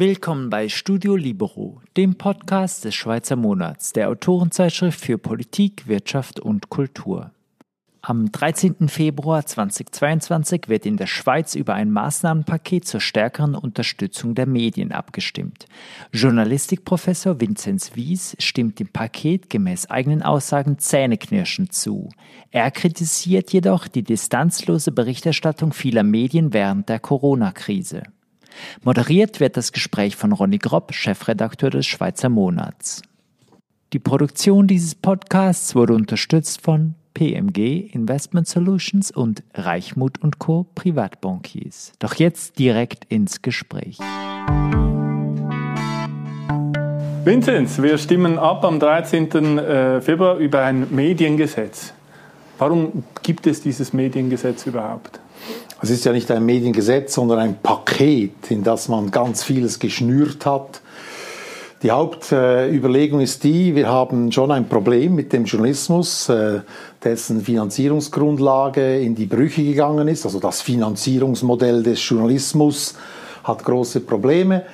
Willkommen 0.00 0.48
bei 0.48 0.68
Studio 0.68 1.16
Libero, 1.16 1.82
dem 1.96 2.16
Podcast 2.16 2.84
des 2.84 2.94
Schweizer 2.94 3.34
Monats, 3.34 3.92
der 3.92 4.08
Autorenzeitschrift 4.08 5.00
für 5.00 5.18
Politik, 5.18 5.88
Wirtschaft 5.88 6.38
und 6.38 6.68
Kultur. 6.68 7.32
Am 8.08 8.32
13. 8.32 8.88
Februar 8.88 9.44
2022 9.44 10.68
wird 10.68 10.86
in 10.86 10.96
der 10.96 11.06
Schweiz 11.06 11.54
über 11.54 11.74
ein 11.74 11.90
Maßnahmenpaket 11.90 12.88
zur 12.88 13.02
stärkeren 13.02 13.54
Unterstützung 13.54 14.34
der 14.34 14.46
Medien 14.46 14.92
abgestimmt. 14.92 15.66
Journalistikprofessor 16.14 17.38
Vinzenz 17.38 17.96
Wies 17.96 18.34
stimmt 18.38 18.78
dem 18.78 18.88
Paket 18.88 19.50
gemäß 19.50 19.90
eigenen 19.90 20.22
Aussagen 20.22 20.78
zähneknirschend 20.78 21.74
zu. 21.74 22.08
Er 22.50 22.70
kritisiert 22.70 23.52
jedoch 23.52 23.88
die 23.88 24.04
distanzlose 24.04 24.90
Berichterstattung 24.90 25.74
vieler 25.74 26.02
Medien 26.02 26.54
während 26.54 26.88
der 26.88 27.00
Corona-Krise. 27.00 28.04
Moderiert 28.84 29.38
wird 29.38 29.58
das 29.58 29.72
Gespräch 29.72 30.16
von 30.16 30.32
Ronny 30.32 30.56
Gropp, 30.56 30.94
Chefredakteur 30.94 31.68
des 31.68 31.86
Schweizer 31.86 32.30
Monats. 32.30 33.02
Die 33.92 33.98
Produktion 33.98 34.66
dieses 34.66 34.94
Podcasts 34.94 35.74
wurde 35.74 35.92
unterstützt 35.92 36.62
von 36.62 36.94
PMG 37.18 37.90
Investment 37.92 38.46
Solutions 38.46 39.10
und 39.10 39.42
Reichmut 39.52 40.22
und 40.22 40.38
Co. 40.38 40.66
Privatbankiers. 40.76 41.90
Doch 41.98 42.14
jetzt 42.14 42.60
direkt 42.60 43.06
ins 43.06 43.42
Gespräch. 43.42 43.98
Vinzenz, 47.24 47.82
wir 47.82 47.98
stimmen 47.98 48.38
ab 48.38 48.64
am 48.64 48.78
13. 48.78 49.58
Äh, 49.58 50.00
Februar 50.00 50.36
über 50.36 50.62
ein 50.62 50.86
Mediengesetz. 50.94 51.92
Warum 52.56 53.02
gibt 53.24 53.48
es 53.48 53.62
dieses 53.62 53.92
Mediengesetz 53.92 54.66
überhaupt? 54.66 55.18
Es 55.82 55.90
ist 55.90 56.04
ja 56.04 56.12
nicht 56.12 56.30
ein 56.30 56.46
Mediengesetz, 56.46 57.14
sondern 57.14 57.40
ein 57.40 57.56
Paket, 57.60 58.48
in 58.48 58.62
das 58.62 58.88
man 58.88 59.10
ganz 59.10 59.42
vieles 59.42 59.80
geschnürt 59.80 60.46
hat. 60.46 60.82
Die 61.82 61.92
Hauptüberlegung 61.92 63.20
ist 63.20 63.44
die, 63.44 63.76
wir 63.76 63.88
haben 63.88 64.32
schon 64.32 64.50
ein 64.50 64.68
Problem 64.68 65.14
mit 65.14 65.32
dem 65.32 65.44
Journalismus, 65.44 66.28
äh, 66.28 66.62
dessen 67.04 67.40
Finanzierungsgrundlage 67.40 68.98
in 68.98 69.14
die 69.14 69.26
Brüche 69.26 69.62
gegangen 69.62 70.08
ist. 70.08 70.26
Also 70.26 70.40
das 70.40 70.60
Finanzierungsmodell 70.60 71.84
des 71.84 72.08
Journalismus 72.08 72.96
hat 73.44 73.64
große 73.64 74.00
Probleme. 74.00 74.64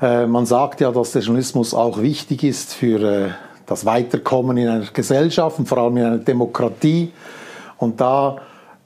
Äh, 0.00 0.26
man 0.26 0.46
sagt 0.46 0.80
ja, 0.80 0.90
dass 0.90 1.12
der 1.12 1.20
Journalismus 1.20 1.74
auch 1.74 2.00
wichtig 2.00 2.42
ist 2.42 2.72
für 2.72 3.02
äh, 3.02 3.28
das 3.66 3.84
Weiterkommen 3.84 4.56
in 4.56 4.68
einer 4.68 4.86
Gesellschaft 4.90 5.58
und 5.58 5.68
vor 5.68 5.76
allem 5.76 5.98
in 5.98 6.04
einer 6.04 6.18
Demokratie. 6.18 7.12
Und 7.76 8.00
da 8.00 8.38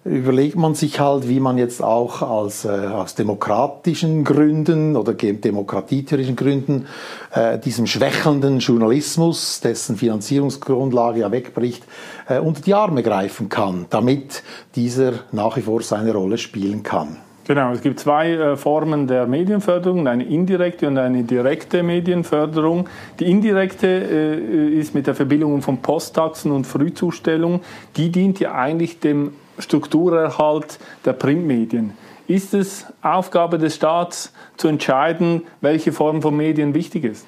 überlegt 0.05 0.57
man 0.57 0.75
sich 0.75 0.99
halt, 0.99 1.29
wie 1.29 1.41
man 1.41 1.59
jetzt 1.59 1.83
auch 1.83 2.23
als, 2.23 2.65
äh, 2.65 2.69
aus 2.69 3.15
demokratischen 3.15 4.25
Gründen 4.25 4.97
oder 4.97 5.13
demokratietheoretischen 5.13 6.37
Gründen 6.37 6.87
äh, 7.33 7.59
diesem 7.59 7.87
schwächelnden 7.87 8.61
Journalismus, 8.61 9.61
dessen 9.61 9.97
Finanzierungsgrundlage 9.97 11.21
ja 11.21 11.31
wegbricht, 11.31 11.85
äh, 12.29 12.39
unter 12.39 12.63
die 12.63 12.75
Arme 12.75 13.03
greifen 13.03 13.49
kann, 13.51 13.87
damit 13.91 14.43
dieser 14.75 15.13
nach 15.33 15.57
wie 15.57 15.63
vor 15.63 15.83
seine 15.83 16.13
Rolle 16.15 16.39
spielen 16.39 16.83
kann. 16.83 17.19
Genau, 17.47 17.73
es 17.73 17.83
gibt 17.83 17.99
zwei 17.99 18.31
äh, 18.31 18.57
Formen 18.57 19.07
der 19.07 19.27
Medienförderung, 19.27 20.07
eine 20.07 20.25
indirekte 20.25 20.87
und 20.87 20.97
eine 20.97 21.25
direkte 21.25 21.83
Medienförderung. 21.83 22.89
Die 23.19 23.29
indirekte 23.29 23.87
äh, 23.87 24.69
ist 24.79 24.95
mit 24.95 25.09
der 25.09 25.15
Verbindung 25.15 25.61
von 25.61 25.79
Posttaxen 25.79 26.53
und 26.53 26.67
Frühzustellung. 26.67 27.61
Die 27.97 28.11
dient 28.11 28.39
ja 28.39 28.55
eigentlich 28.55 29.01
dem 29.01 29.33
Strukturerhalt 29.61 30.79
der 31.05 31.13
Printmedien. 31.13 31.93
Ist 32.27 32.55
es 32.55 32.87
Aufgabe 33.03 33.59
des 33.59 33.75
Staats 33.75 34.33
zu 34.57 34.69
entscheiden, 34.69 35.43
welche 35.61 35.93
Form 35.93 36.23
von 36.23 36.37
Medien 36.37 36.75
wichtig 36.75 37.05
ist? 37.05 37.27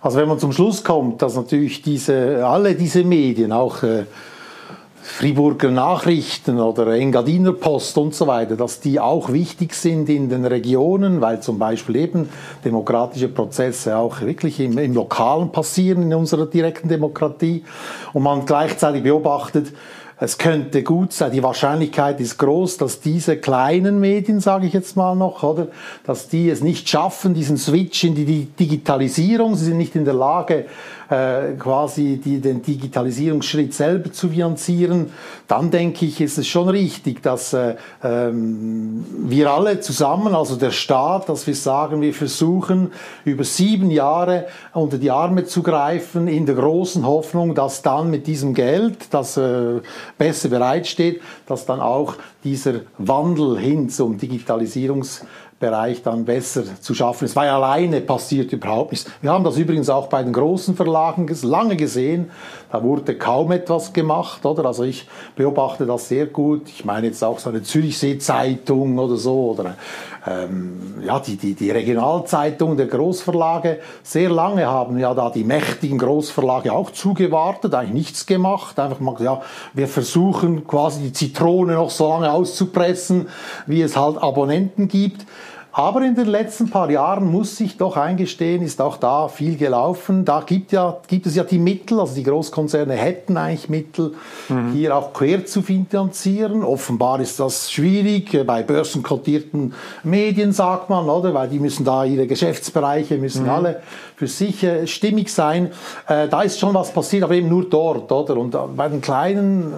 Also 0.00 0.18
wenn 0.18 0.28
man 0.28 0.38
zum 0.38 0.52
Schluss 0.52 0.84
kommt, 0.84 1.22
dass 1.22 1.34
natürlich 1.34 1.82
diese, 1.82 2.46
alle 2.46 2.74
diese 2.74 3.04
Medien, 3.04 3.52
auch 3.52 3.82
äh, 3.82 4.04
Friburger 5.00 5.70
Nachrichten 5.70 6.60
oder 6.60 6.86
Engadiner 6.88 7.52
Post 7.52 7.96
und 7.96 8.14
so 8.14 8.26
weiter, 8.26 8.56
dass 8.56 8.80
die 8.80 9.00
auch 9.00 9.32
wichtig 9.32 9.74
sind 9.74 10.08
in 10.08 10.28
den 10.28 10.44
Regionen, 10.44 11.20
weil 11.20 11.40
zum 11.40 11.58
Beispiel 11.58 11.96
eben 11.96 12.28
demokratische 12.64 13.28
Prozesse 13.28 13.96
auch 13.96 14.20
wirklich 14.20 14.60
im, 14.60 14.76
im 14.76 14.94
Lokalen 14.94 15.50
passieren 15.50 16.02
in 16.02 16.14
unserer 16.14 16.46
direkten 16.46 16.88
Demokratie 16.88 17.64
und 18.12 18.22
man 18.22 18.44
gleichzeitig 18.44 19.02
beobachtet, 19.02 19.72
es 20.20 20.36
könnte 20.36 20.82
gut 20.82 21.12
sein, 21.12 21.30
die 21.30 21.42
Wahrscheinlichkeit 21.42 22.20
ist 22.20 22.38
groß, 22.38 22.76
dass 22.78 23.00
diese 23.00 23.36
kleinen 23.36 24.00
Medien, 24.00 24.40
sage 24.40 24.66
ich 24.66 24.72
jetzt 24.72 24.96
mal 24.96 25.14
noch, 25.14 25.44
oder, 25.44 25.68
dass 26.04 26.28
die 26.28 26.50
es 26.50 26.60
nicht 26.60 26.88
schaffen, 26.88 27.34
diesen 27.34 27.56
Switch 27.56 28.02
in 28.02 28.16
die 28.16 28.46
Digitalisierung, 28.46 29.54
sie 29.54 29.66
sind 29.66 29.78
nicht 29.78 29.94
in 29.94 30.04
der 30.04 30.14
Lage, 30.14 30.66
äh, 31.10 31.54
quasi 31.58 32.20
die, 32.22 32.40
den 32.40 32.62
Digitalisierungsschritt 32.62 33.72
selber 33.72 34.12
zu 34.12 34.28
finanzieren, 34.28 35.10
dann 35.46 35.70
denke 35.70 36.04
ich, 36.04 36.20
ist 36.20 36.38
es 36.38 36.46
schon 36.46 36.68
richtig, 36.68 37.22
dass 37.22 37.52
äh, 37.52 37.76
ähm, 38.02 39.04
wir 39.24 39.50
alle 39.50 39.80
zusammen, 39.80 40.34
also 40.34 40.56
der 40.56 40.70
Staat, 40.70 41.28
dass 41.28 41.46
wir 41.46 41.54
sagen, 41.54 42.00
wir 42.00 42.12
versuchen 42.12 42.92
über 43.24 43.44
sieben 43.44 43.90
Jahre 43.90 44.46
unter 44.74 44.98
die 44.98 45.10
Arme 45.10 45.44
zu 45.44 45.62
greifen, 45.62 46.28
in 46.28 46.44
der 46.44 46.56
großen 46.56 47.06
Hoffnung, 47.06 47.54
dass 47.54 47.82
dann 47.82 48.10
mit 48.10 48.26
diesem 48.26 48.52
Geld, 48.52 49.06
das 49.10 49.36
äh, 49.36 49.80
besser 50.18 50.50
bereitsteht, 50.50 51.22
dass 51.46 51.64
dann 51.64 51.80
auch 51.80 52.16
dieser 52.44 52.80
Wandel 52.98 53.58
hin 53.58 53.88
zum 53.88 54.18
Digitalisierungs 54.18 55.24
Bereich 55.60 56.02
dann 56.02 56.24
besser 56.24 56.62
zu 56.80 56.94
schaffen 56.94 57.24
ist, 57.24 57.34
weil 57.34 57.48
alleine 57.48 58.00
passiert 58.00 58.52
überhaupt 58.52 58.92
nichts. 58.92 59.10
Wir 59.20 59.32
haben 59.32 59.42
das 59.42 59.56
übrigens 59.56 59.90
auch 59.90 60.06
bei 60.06 60.22
den 60.22 60.32
großen 60.32 60.76
Verlagen 60.76 61.28
lange 61.42 61.76
gesehen, 61.76 62.30
da 62.70 62.82
wurde 62.82 63.16
kaum 63.16 63.52
etwas 63.52 63.92
gemacht, 63.92 64.44
oder? 64.44 64.66
Also 64.66 64.84
ich 64.84 65.08
beobachte 65.36 65.86
das 65.86 66.08
sehr 66.08 66.26
gut. 66.26 66.68
Ich 66.68 66.84
meine 66.84 67.06
jetzt 67.06 67.24
auch 67.24 67.38
so 67.38 67.48
eine 67.48 67.62
Zürichsee-Zeitung 67.62 68.98
oder 68.98 69.16
so, 69.16 69.54
oder 69.58 69.76
ähm, 70.26 71.02
ja, 71.02 71.18
die, 71.18 71.36
die, 71.36 71.54
die 71.54 71.70
Regionalzeitungen 71.70 72.76
der 72.76 72.86
Großverlage. 72.86 73.78
Sehr 74.02 74.28
lange 74.28 74.66
haben 74.66 74.98
ja 74.98 75.14
da 75.14 75.30
die 75.30 75.44
mächtigen 75.44 75.98
Großverlage 75.98 76.72
auch 76.72 76.90
zugewartet, 76.90 77.74
eigentlich 77.74 77.94
nichts 77.94 78.26
gemacht. 78.26 78.78
Einfach 78.78 79.00
mal, 79.00 79.16
ja, 79.20 79.40
wir 79.72 79.88
versuchen 79.88 80.66
quasi 80.66 81.00
die 81.00 81.12
Zitrone 81.12 81.74
noch 81.74 81.90
so 81.90 82.08
lange 82.08 82.30
auszupressen, 82.30 83.28
wie 83.66 83.80
es 83.80 83.96
halt 83.96 84.18
Abonnenten 84.18 84.88
gibt. 84.88 85.24
Aber 85.78 86.02
in 86.02 86.16
den 86.16 86.26
letzten 86.26 86.68
paar 86.70 86.90
Jahren 86.90 87.30
muss 87.30 87.60
ich 87.60 87.76
doch 87.76 87.96
eingestehen, 87.96 88.62
ist 88.62 88.80
auch 88.80 88.96
da 88.96 89.28
viel 89.28 89.56
gelaufen. 89.56 90.24
Da 90.24 90.40
gibt, 90.44 90.72
ja, 90.72 90.96
gibt 91.06 91.24
es 91.26 91.36
ja 91.36 91.44
die 91.44 91.60
Mittel, 91.60 92.00
also 92.00 92.16
die 92.16 92.24
Großkonzerne 92.24 92.94
hätten 92.94 93.36
eigentlich 93.36 93.68
Mittel, 93.68 94.14
mhm. 94.48 94.72
hier 94.72 94.96
auch 94.96 95.12
quer 95.12 95.46
zu 95.46 95.62
finanzieren. 95.62 96.64
Offenbar 96.64 97.20
ist 97.20 97.38
das 97.38 97.70
schwierig 97.70 98.34
äh, 98.34 98.42
bei 98.42 98.64
börsenkotierten 98.64 99.72
Medien, 100.02 100.50
sagt 100.50 100.90
man, 100.90 101.08
oder? 101.08 101.32
Weil 101.32 101.48
die 101.48 101.60
müssen 101.60 101.84
da 101.84 102.04
ihre 102.04 102.26
Geschäftsbereiche, 102.26 103.16
müssen 103.16 103.44
mhm. 103.44 103.50
alle 103.50 103.82
für 104.16 104.26
sich 104.26 104.64
äh, 104.64 104.84
stimmig 104.88 105.32
sein. 105.32 105.70
Äh, 106.08 106.26
da 106.26 106.42
ist 106.42 106.58
schon 106.58 106.74
was 106.74 106.90
passiert, 106.90 107.22
aber 107.22 107.34
eben 107.34 107.48
nur 107.48 107.70
dort, 107.70 108.10
oder? 108.10 108.36
Und 108.36 108.52
äh, 108.52 108.58
bei 108.76 108.88
den 108.88 109.00
kleinen 109.00 109.72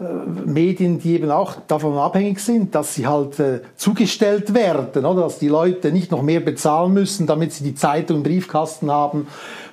äh, 0.00 0.04
äh, 0.04 0.08
Medien, 0.46 0.98
die 0.98 1.14
eben 1.14 1.30
auch 1.30 1.54
davon 1.68 1.96
abhängig 1.96 2.40
sind, 2.40 2.74
dass 2.74 2.94
sie 2.94 3.06
halt 3.06 3.36
zugestellt 3.76 4.52
werden, 4.52 4.95
oder? 5.04 5.22
Dass 5.22 5.38
die 5.38 5.48
Leute 5.48 5.92
nicht 5.92 6.10
noch 6.10 6.22
mehr 6.22 6.40
bezahlen 6.40 6.92
müssen, 6.94 7.26
damit 7.26 7.52
sie 7.52 7.64
die 7.64 7.74
Zeitung 7.74 8.18
im 8.18 8.22
Briefkasten 8.22 8.90
haben 8.90 9.26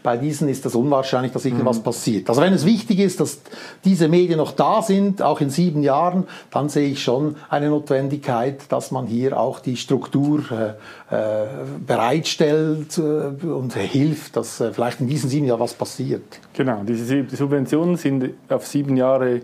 bei 0.04 0.18
diesen 0.18 0.50
ist 0.50 0.66
das 0.66 0.76
unwahrscheinlich, 0.76 1.32
dass 1.32 1.46
irgendwas 1.46 1.80
mhm. 1.80 1.84
passiert. 1.84 2.30
Also 2.30 2.42
wenn 2.42 2.54
es 2.54 2.66
wichtig 2.66 3.00
ist, 3.00 3.22
dass 3.22 3.40
diese 3.86 4.10
Medien 4.10 4.38
noch 4.38 4.52
da 4.52 4.82
sind, 4.82 5.22
auch 5.22 5.40
in 5.42 5.50
sieben 5.50 5.82
Jahren, 5.82 6.26
dann 6.52 6.70
sehe 6.70 6.90
ich 6.90 7.02
schon 7.02 7.38
eine 7.50 7.70
Notwendigkeit, 7.70 8.62
dass 8.70 8.92
man 8.92 9.08
hier 9.08 9.40
auch 9.40 9.60
die 9.60 9.78
Struktur 9.78 10.44
äh, 10.52 11.16
äh 11.16 11.48
bereitstellt 11.88 12.98
äh, 12.98 13.02
und 13.02 13.74
hilft, 13.76 14.36
dass 14.36 14.60
äh, 14.60 14.74
vielleicht 14.74 15.00
in 15.00 15.08
diesen 15.08 15.30
sieben 15.30 15.48
Jahren 15.48 15.62
was 15.62 15.74
passiert. 15.74 16.40
Genau, 16.54 16.82
diese 16.84 17.26
Subventionen 17.30 17.96
sind 17.96 18.32
auf 18.50 18.68
sieben 18.68 18.98
Jahre 18.98 19.36
äh, 19.36 19.42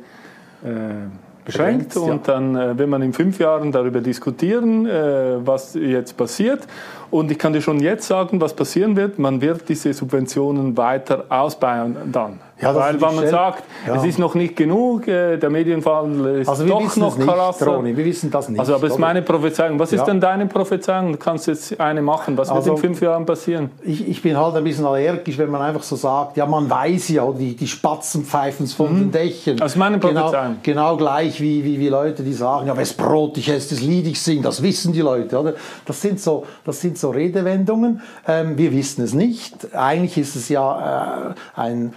beschränkt 1.52 1.98
und 1.98 2.28
dann 2.28 2.56
äh, 2.56 2.78
will 2.78 2.88
man 2.88 3.02
in 3.02 3.14
fünf 3.14 3.40
Jahren 3.40 3.72
darüber 3.72 4.02
diskutieren, 4.02 4.86
äh, 4.86 5.46
was 5.46 5.74
jetzt 5.74 6.16
passiert. 6.18 6.68
Und 7.12 7.32
ich 7.32 7.40
kann 7.40 7.54
dir 7.54 7.62
schon 7.62 7.80
jetzt 7.80 8.08
sagen, 8.08 8.40
was 8.40 8.54
passieren 8.56 8.96
wird. 8.96 9.20
Man 9.20 9.42
wird 9.42 9.68
diese 9.68 9.94
Subventionen 9.94 10.78
weiter 10.78 11.26
ausbauen 11.30 11.96
dann. 12.12 12.40
Ja, 12.62 12.76
Weil, 12.76 13.00
wenn 13.00 13.16
man 13.16 13.28
sagt, 13.28 13.64
ja. 13.88 13.96
es 13.96 14.04
ist 14.04 14.20
noch 14.20 14.36
nicht 14.36 14.56
genug, 14.58 15.08
äh, 15.08 15.38
der 15.38 15.50
Medienwandel 15.50 16.42
ist 16.42 16.50
also 16.50 16.66
doch 16.66 16.96
noch 16.98 17.18
nicht, 17.18 17.66
Roni, 17.66 17.96
wir 17.96 18.04
wissen 18.04 18.30
das 18.30 18.50
nicht. 18.50 18.60
Also, 18.60 18.76
aber 18.76 18.88
es 18.88 18.94
ist 18.94 19.00
meine 19.00 19.22
Prophezeiung. 19.22 19.80
Was 19.80 19.94
ist 19.94 20.04
denn 20.04 20.20
deine 20.20 20.46
Prophezeiung? 20.46 21.14
Du 21.14 21.18
kannst 21.18 21.48
jetzt 21.48 21.80
eine 21.80 22.02
machen. 22.02 22.38
Was 22.38 22.50
also, 22.50 22.72
wird 22.72 22.78
in 22.78 22.84
fünf 22.84 23.02
Jahren 23.02 23.26
passieren? 23.26 23.72
Ich, 23.82 24.06
ich, 24.08 24.22
bin 24.22 24.38
halt 24.38 24.56
ein 24.56 24.64
bisschen 24.66 24.86
allergisch, 24.86 25.38
wenn 25.38 25.50
man 25.50 25.62
einfach 25.62 25.84
so 25.84 25.96
sagt, 25.96 26.36
ja, 26.36 26.46
man 26.46 26.70
weiß 26.70 27.10
ja, 27.10 27.32
die, 27.32 27.56
die 27.56 27.68
Spatzen 27.68 28.26
pfeifen 28.26 28.68
von 28.68 28.94
mhm. 28.94 29.00
den 29.00 29.12
Dächern. 29.12 29.58
Das 29.58 29.74
ist 29.74 29.78
meine 29.78 29.98
genau, 29.98 30.24
Prophezeiung. 30.24 30.58
Genau, 30.62 30.96
genau 30.96 30.98
gleich 30.98 31.40
wie, 31.40 31.64
wie, 31.64 31.80
wie 31.80 31.88
Leute, 31.88 32.24
die 32.24 32.34
sagen, 32.34 32.68
ja, 32.68 32.76
wes 32.76 32.94
Brot 32.94 33.38
ich 33.38 33.48
esse, 33.48 33.76
das 33.76 33.82
Lied 33.82 34.06
ich 34.08 34.22
singe, 34.22 34.42
das 34.42 34.62
wissen 34.62 34.92
die 34.92 35.02
Leute. 35.02 35.40
Oder? 35.40 35.54
Das, 35.86 36.02
sind 36.02 36.20
so, 36.20 36.46
das 36.66 36.82
sind 36.82 36.98
so 36.98 37.12
Redewendungen. 37.12 38.02
Ähm, 38.28 38.58
wir 38.58 38.74
wissen 38.74 39.02
es 39.02 39.14
nicht. 39.14 39.74
Eigentlich 39.74 40.18
ist 40.18 40.36
es 40.36 40.50
ja 40.50 41.30
äh, 41.30 41.60
ein 41.60 41.94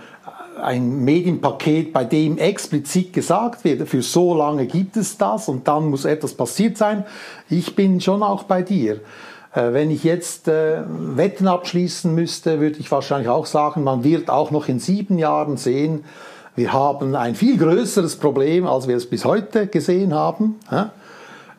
ein 0.60 1.04
Medienpaket, 1.04 1.92
bei 1.92 2.04
dem 2.04 2.38
explizit 2.38 3.12
gesagt 3.12 3.64
wird, 3.64 3.88
für 3.88 4.02
so 4.02 4.34
lange 4.34 4.66
gibt 4.66 4.96
es 4.96 5.18
das 5.18 5.48
und 5.48 5.68
dann 5.68 5.90
muss 5.90 6.04
etwas 6.04 6.34
passiert 6.34 6.76
sein. 6.76 7.04
Ich 7.48 7.74
bin 7.76 8.00
schon 8.00 8.22
auch 8.22 8.44
bei 8.44 8.62
dir. 8.62 9.00
Äh, 9.54 9.72
wenn 9.72 9.90
ich 9.90 10.04
jetzt 10.04 10.48
äh, 10.48 10.82
Wetten 10.86 11.48
abschließen 11.48 12.14
müsste, 12.14 12.60
würde 12.60 12.78
ich 12.78 12.90
wahrscheinlich 12.90 13.28
auch 13.28 13.46
sagen, 13.46 13.84
man 13.84 14.04
wird 14.04 14.30
auch 14.30 14.50
noch 14.50 14.68
in 14.68 14.78
sieben 14.78 15.18
Jahren 15.18 15.56
sehen, 15.56 16.04
wir 16.54 16.72
haben 16.72 17.14
ein 17.14 17.34
viel 17.34 17.56
größeres 17.56 18.16
Problem, 18.16 18.66
als 18.66 18.86
wir 18.86 18.96
es 18.96 19.08
bis 19.08 19.24
heute 19.24 19.68
gesehen 19.68 20.14
haben. 20.14 20.56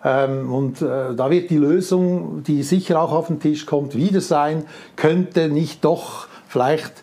Ähm, 0.04 0.54
und 0.54 0.81
äh, 0.81 1.16
da 1.16 1.31
wird 1.31 1.50
die 1.50 1.57
Lösung, 1.57 2.44
die 2.44 2.62
sicher 2.62 3.01
auch 3.01 3.12
auf 3.12 3.28
den 3.28 3.40
Tisch 3.40 3.66
kommt, 3.66 3.95
wieder 3.95 4.22
sein, 4.22 4.66
könnte 4.95 5.48
nicht 5.48 5.84
doch 5.84 6.28
vielleicht 6.48 7.03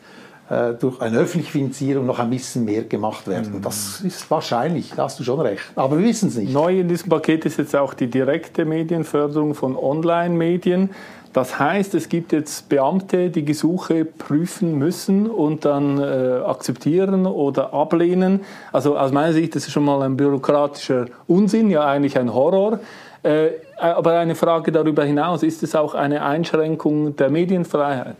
durch 0.80 1.00
eine 1.00 1.18
öffentliche 1.18 1.52
Finanzierung 1.52 2.06
noch 2.06 2.18
ein 2.18 2.28
bisschen 2.28 2.64
mehr 2.64 2.82
gemacht 2.82 3.28
werden. 3.28 3.58
Mhm. 3.58 3.62
Das 3.62 4.00
ist 4.00 4.28
wahrscheinlich, 4.30 4.92
da 4.96 5.04
hast 5.04 5.20
du 5.20 5.24
schon 5.24 5.40
recht. 5.40 5.62
Aber 5.76 5.98
wir 5.98 6.04
wissen 6.04 6.28
es 6.28 6.36
nicht. 6.36 6.52
Neu 6.52 6.80
in 6.80 6.88
diesem 6.88 7.08
Paket 7.08 7.44
ist 7.44 7.58
jetzt 7.58 7.76
auch 7.76 7.94
die 7.94 8.08
direkte 8.08 8.64
Medienförderung 8.64 9.54
von 9.54 9.76
Online-Medien. 9.76 10.90
Das 11.32 11.60
heißt, 11.60 11.94
es 11.94 12.08
gibt 12.08 12.32
jetzt 12.32 12.68
Beamte, 12.68 13.30
die 13.30 13.44
Gesuche 13.44 14.04
prüfen 14.04 14.76
müssen 14.76 15.30
und 15.30 15.64
dann 15.64 15.98
äh, 15.98 16.40
akzeptieren 16.44 17.24
oder 17.26 17.72
ablehnen. 17.72 18.40
Also 18.72 18.98
aus 18.98 19.12
meiner 19.12 19.32
Sicht 19.32 19.54
ist 19.54 19.66
das 19.66 19.72
schon 19.72 19.84
mal 19.84 20.02
ein 20.02 20.16
bürokratischer 20.16 21.06
Unsinn, 21.28 21.70
ja 21.70 21.86
eigentlich 21.86 22.18
ein 22.18 22.34
Horror. 22.34 22.80
Äh, 23.22 23.50
aber 23.76 24.18
eine 24.18 24.34
Frage 24.34 24.72
darüber 24.72 25.04
hinaus, 25.04 25.44
ist 25.44 25.62
es 25.62 25.76
auch 25.76 25.94
eine 25.94 26.22
Einschränkung 26.22 27.14
der 27.14 27.30
Medienfreiheit? 27.30 28.16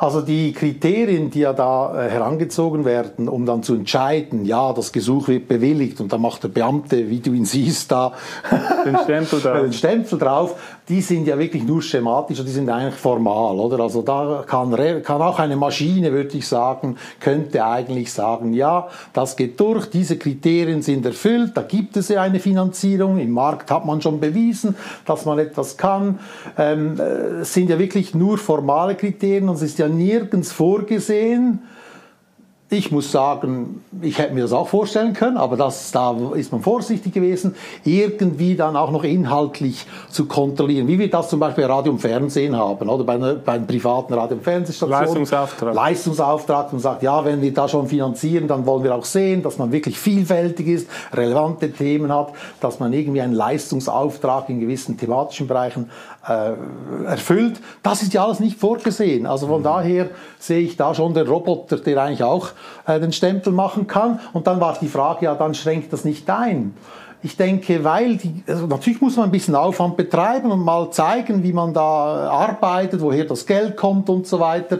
Also 0.00 0.22
die 0.22 0.54
Kriterien, 0.54 1.30
die 1.30 1.40
ja 1.40 1.52
da 1.52 2.06
äh, 2.06 2.08
herangezogen 2.08 2.86
werden, 2.86 3.28
um 3.28 3.44
dann 3.44 3.62
zu 3.62 3.74
entscheiden, 3.74 4.46
ja, 4.46 4.72
das 4.72 4.92
Gesuch 4.92 5.28
wird 5.28 5.46
bewilligt 5.46 6.00
und 6.00 6.10
da 6.10 6.16
macht 6.16 6.42
der 6.42 6.48
Beamte, 6.48 7.10
wie 7.10 7.20
du 7.20 7.34
ihn 7.34 7.44
siehst, 7.44 7.92
da 7.92 8.14
den 8.86 8.96
Stempel 8.96 9.40
drauf. 9.42 9.60
den 9.60 9.72
Stempel 9.74 10.18
drauf 10.18 10.56
die 10.90 11.00
sind 11.02 11.28
ja 11.28 11.38
wirklich 11.38 11.62
nur 11.62 11.80
schematisch 11.82 12.40
und 12.40 12.46
die 12.46 12.52
sind 12.52 12.68
eigentlich 12.68 12.96
formal, 12.96 13.60
oder? 13.60 13.78
Also 13.78 14.02
da 14.02 14.42
kann, 14.44 14.74
kann 15.04 15.22
auch 15.22 15.38
eine 15.38 15.54
Maschine, 15.54 16.10
würde 16.10 16.36
ich 16.36 16.48
sagen, 16.48 16.96
könnte 17.20 17.64
eigentlich 17.64 18.12
sagen, 18.12 18.52
ja, 18.54 18.88
das 19.12 19.36
geht 19.36 19.60
durch, 19.60 19.88
diese 19.88 20.18
Kriterien 20.18 20.82
sind 20.82 21.06
erfüllt, 21.06 21.52
da 21.54 21.62
gibt 21.62 21.96
es 21.96 22.08
ja 22.08 22.22
eine 22.22 22.40
Finanzierung, 22.40 23.18
im 23.18 23.30
Markt 23.30 23.70
hat 23.70 23.86
man 23.86 24.02
schon 24.02 24.18
bewiesen, 24.18 24.74
dass 25.06 25.24
man 25.24 25.38
etwas 25.38 25.76
kann. 25.76 26.18
Ähm, 26.58 26.98
äh, 26.98 27.44
sind 27.44 27.70
ja 27.70 27.78
wirklich 27.78 28.12
nur 28.12 28.36
formale 28.36 28.96
Kriterien 28.96 29.48
und 29.48 29.54
es 29.54 29.62
ist 29.62 29.78
ja 29.78 29.86
nirgends 29.96 30.52
vorgesehen, 30.52 31.60
ich 32.72 32.92
muss 32.92 33.10
sagen, 33.10 33.82
ich 34.00 34.18
hätte 34.18 34.32
mir 34.32 34.42
das 34.42 34.52
auch 34.52 34.68
vorstellen 34.68 35.12
können, 35.12 35.36
aber 35.36 35.56
das, 35.56 35.90
da 35.90 36.16
ist 36.36 36.52
man 36.52 36.62
vorsichtig 36.62 37.12
gewesen, 37.12 37.56
irgendwie 37.84 38.54
dann 38.54 38.76
auch 38.76 38.92
noch 38.92 39.02
inhaltlich 39.02 39.86
zu 40.08 40.26
kontrollieren, 40.26 40.86
wie 40.86 40.96
wir 40.96 41.10
das 41.10 41.28
zum 41.28 41.40
Beispiel 41.40 41.66
bei 41.66 41.72
Radio 41.72 41.92
und 41.92 41.98
Fernsehen 41.98 42.56
haben, 42.56 42.88
oder 42.88 43.02
bei, 43.02 43.14
einer, 43.14 43.34
bei 43.34 43.52
einem 43.54 43.66
privaten 43.66 44.14
Radio- 44.14 44.36
und 44.36 44.44
Fernsehstation. 44.44 45.00
Leistungsauftrag. 45.00 45.74
Leistungsauftrag 45.74 46.72
und 46.72 46.78
sagt, 46.78 47.02
ja, 47.02 47.24
wenn 47.24 47.42
wir 47.42 47.52
da 47.52 47.66
schon 47.66 47.88
finanzieren, 47.88 48.46
dann 48.46 48.64
wollen 48.64 48.84
wir 48.84 48.94
auch 48.94 49.04
sehen, 49.04 49.42
dass 49.42 49.58
man 49.58 49.72
wirklich 49.72 49.98
vielfältig 49.98 50.68
ist, 50.68 50.88
relevante 51.12 51.72
Themen 51.72 52.14
hat, 52.14 52.28
dass 52.60 52.78
man 52.78 52.92
irgendwie 52.92 53.20
einen 53.20 53.34
Leistungsauftrag 53.34 54.48
in 54.48 54.60
gewissen 54.60 54.96
thematischen 54.96 55.48
Bereichen 55.48 55.90
äh, 56.28 56.52
erfüllt. 57.06 57.60
Das 57.82 58.02
ist 58.02 58.14
ja 58.14 58.24
alles 58.24 58.38
nicht 58.40 58.58
vorgesehen. 58.58 59.26
Also 59.26 59.48
von 59.48 59.60
mhm. 59.60 59.64
daher 59.64 60.10
sehe 60.38 60.60
ich 60.60 60.76
da 60.76 60.94
schon 60.94 61.14
den 61.14 61.26
Roboter, 61.26 61.78
der 61.78 62.02
eigentlich 62.02 62.22
auch 62.22 62.50
äh, 62.86 63.00
den 63.00 63.12
Stempel 63.12 63.52
machen 63.52 63.86
kann. 63.86 64.20
Und 64.32 64.46
dann 64.46 64.60
war 64.60 64.76
die 64.80 64.88
Frage, 64.88 65.26
ja, 65.26 65.34
dann 65.34 65.54
schränkt 65.54 65.92
das 65.92 66.04
nicht 66.04 66.28
ein. 66.28 66.74
Ich 67.22 67.36
denke, 67.36 67.84
weil 67.84 68.16
die, 68.16 68.42
also 68.46 68.66
natürlich 68.66 69.02
muss 69.02 69.16
man 69.16 69.26
ein 69.26 69.30
bisschen 69.30 69.54
Aufwand 69.54 69.98
betreiben 69.98 70.50
und 70.50 70.64
mal 70.64 70.90
zeigen, 70.90 71.42
wie 71.42 71.52
man 71.52 71.74
da 71.74 71.82
arbeitet, 72.30 73.02
woher 73.02 73.24
das 73.24 73.44
Geld 73.44 73.76
kommt 73.76 74.08
und 74.08 74.26
so 74.26 74.40
weiter. 74.40 74.78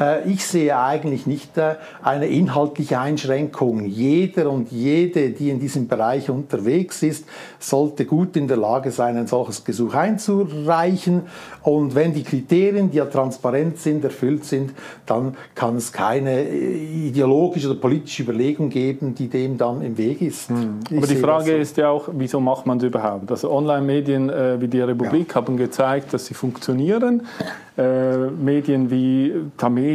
Äh, 0.00 0.28
ich 0.28 0.44
sehe 0.44 0.76
eigentlich 0.78 1.26
nicht 1.26 1.56
äh, 1.58 1.76
eine 2.02 2.26
inhaltliche 2.26 2.98
Einschränkung. 2.98 3.84
Jeder 3.84 4.50
und 4.50 4.72
jede, 4.72 5.30
die 5.30 5.50
in 5.50 5.60
diesem 5.60 5.86
Bereich 5.86 6.30
unterwegs 6.30 7.02
ist, 7.02 7.26
sollte 7.58 8.06
gut 8.06 8.36
in 8.36 8.48
der 8.48 8.56
Lage 8.56 8.90
sein, 8.90 9.16
ein 9.16 9.26
solches 9.26 9.64
Gesuch 9.64 9.94
einzureichen. 9.94 11.22
Und 11.62 11.94
wenn 11.94 12.14
die 12.14 12.24
Kriterien, 12.24 12.90
die 12.90 12.96
ja 12.96 13.04
transparent 13.04 13.78
sind, 13.78 14.02
erfüllt 14.02 14.44
sind, 14.44 14.72
dann 15.04 15.36
kann 15.54 15.76
es 15.76 15.92
keine 15.92 16.40
äh, 16.40 17.08
ideologische 17.08 17.70
oder 17.70 17.78
politische 17.78 18.22
Überlegung 18.22 18.70
geben, 18.70 19.14
die 19.14 19.28
dem 19.28 19.58
dann 19.58 19.82
im 19.82 19.98
Weg 19.98 20.22
ist. 20.22 20.50
Mhm. 20.50 20.80
Aber 20.96 21.06
die 21.06 21.16
Frage 21.16 21.52
so. 21.52 21.56
ist 21.56 21.76
ja 21.76 21.90
auch, 21.90 22.08
wieso 22.12 22.40
macht 22.40 22.66
man 22.66 22.78
es 22.78 22.84
überhaupt? 22.84 23.30
Also 23.30 23.50
Online-Medien 23.50 24.30
äh, 24.30 24.60
wie 24.60 24.68
die 24.68 24.80
Republik 24.80 25.28
ja. 25.28 25.34
haben 25.34 25.56
gezeigt, 25.56 26.14
dass 26.14 26.26
sie 26.26 26.34
funktionieren. 26.34 27.26
Äh, 27.76 28.16
Medien 28.30 28.90
wie 28.90 29.32
Tamedia 29.56 29.89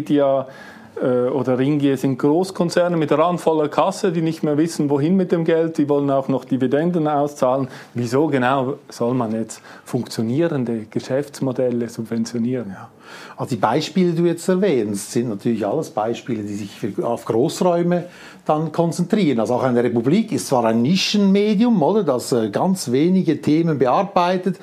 äh, 1.02 1.28
oder 1.30 1.60
Ringier 1.60 1.98
sind 1.98 2.18
Großkonzerne 2.20 2.96
mit 2.98 3.12
randvoller 3.12 3.68
Kasse, 3.68 4.12
die 4.12 4.22
nicht 4.22 4.44
mehr 4.44 4.58
wissen, 4.58 4.90
wohin 4.90 5.16
mit 5.16 5.32
dem 5.32 5.44
Geld. 5.44 5.78
Die 5.78 5.90
wollen 5.90 6.10
auch 6.10 6.28
noch 6.28 6.46
Dividenden 6.46 7.08
auszahlen. 7.08 7.68
Wieso 7.94 8.28
genau 8.28 8.76
soll 8.90 9.14
man 9.14 9.34
jetzt 9.34 9.62
funktionierende 9.84 10.86
Geschäftsmodelle 10.90 11.90
subventionieren? 11.90 12.70
Ja. 12.70 12.90
Also 13.38 13.56
die 13.56 13.62
Beispiele, 13.62 14.12
die 14.12 14.22
du 14.22 14.26
jetzt 14.26 14.48
erwähnst, 14.48 15.12
sind 15.12 15.30
natürlich 15.30 15.66
alles 15.66 15.90
Beispiele, 15.90 16.44
die 16.44 16.56
sich 16.56 17.04
auf 17.04 17.26
Großräume 17.26 18.06
dann 18.46 18.72
konzentrieren. 18.72 19.40
Also 19.40 19.56
auch 19.56 19.64
eine 19.64 19.84
Republik 19.84 20.32
ist 20.32 20.48
zwar 20.48 20.66
ein 20.66 20.82
Nischenmedium, 20.82 21.82
oder, 21.82 22.04
das 22.04 22.32
äh, 22.32 22.50
ganz 22.50 22.92
wenige 22.92 23.42
Themen 23.42 23.78
bearbeitet, 23.78 24.58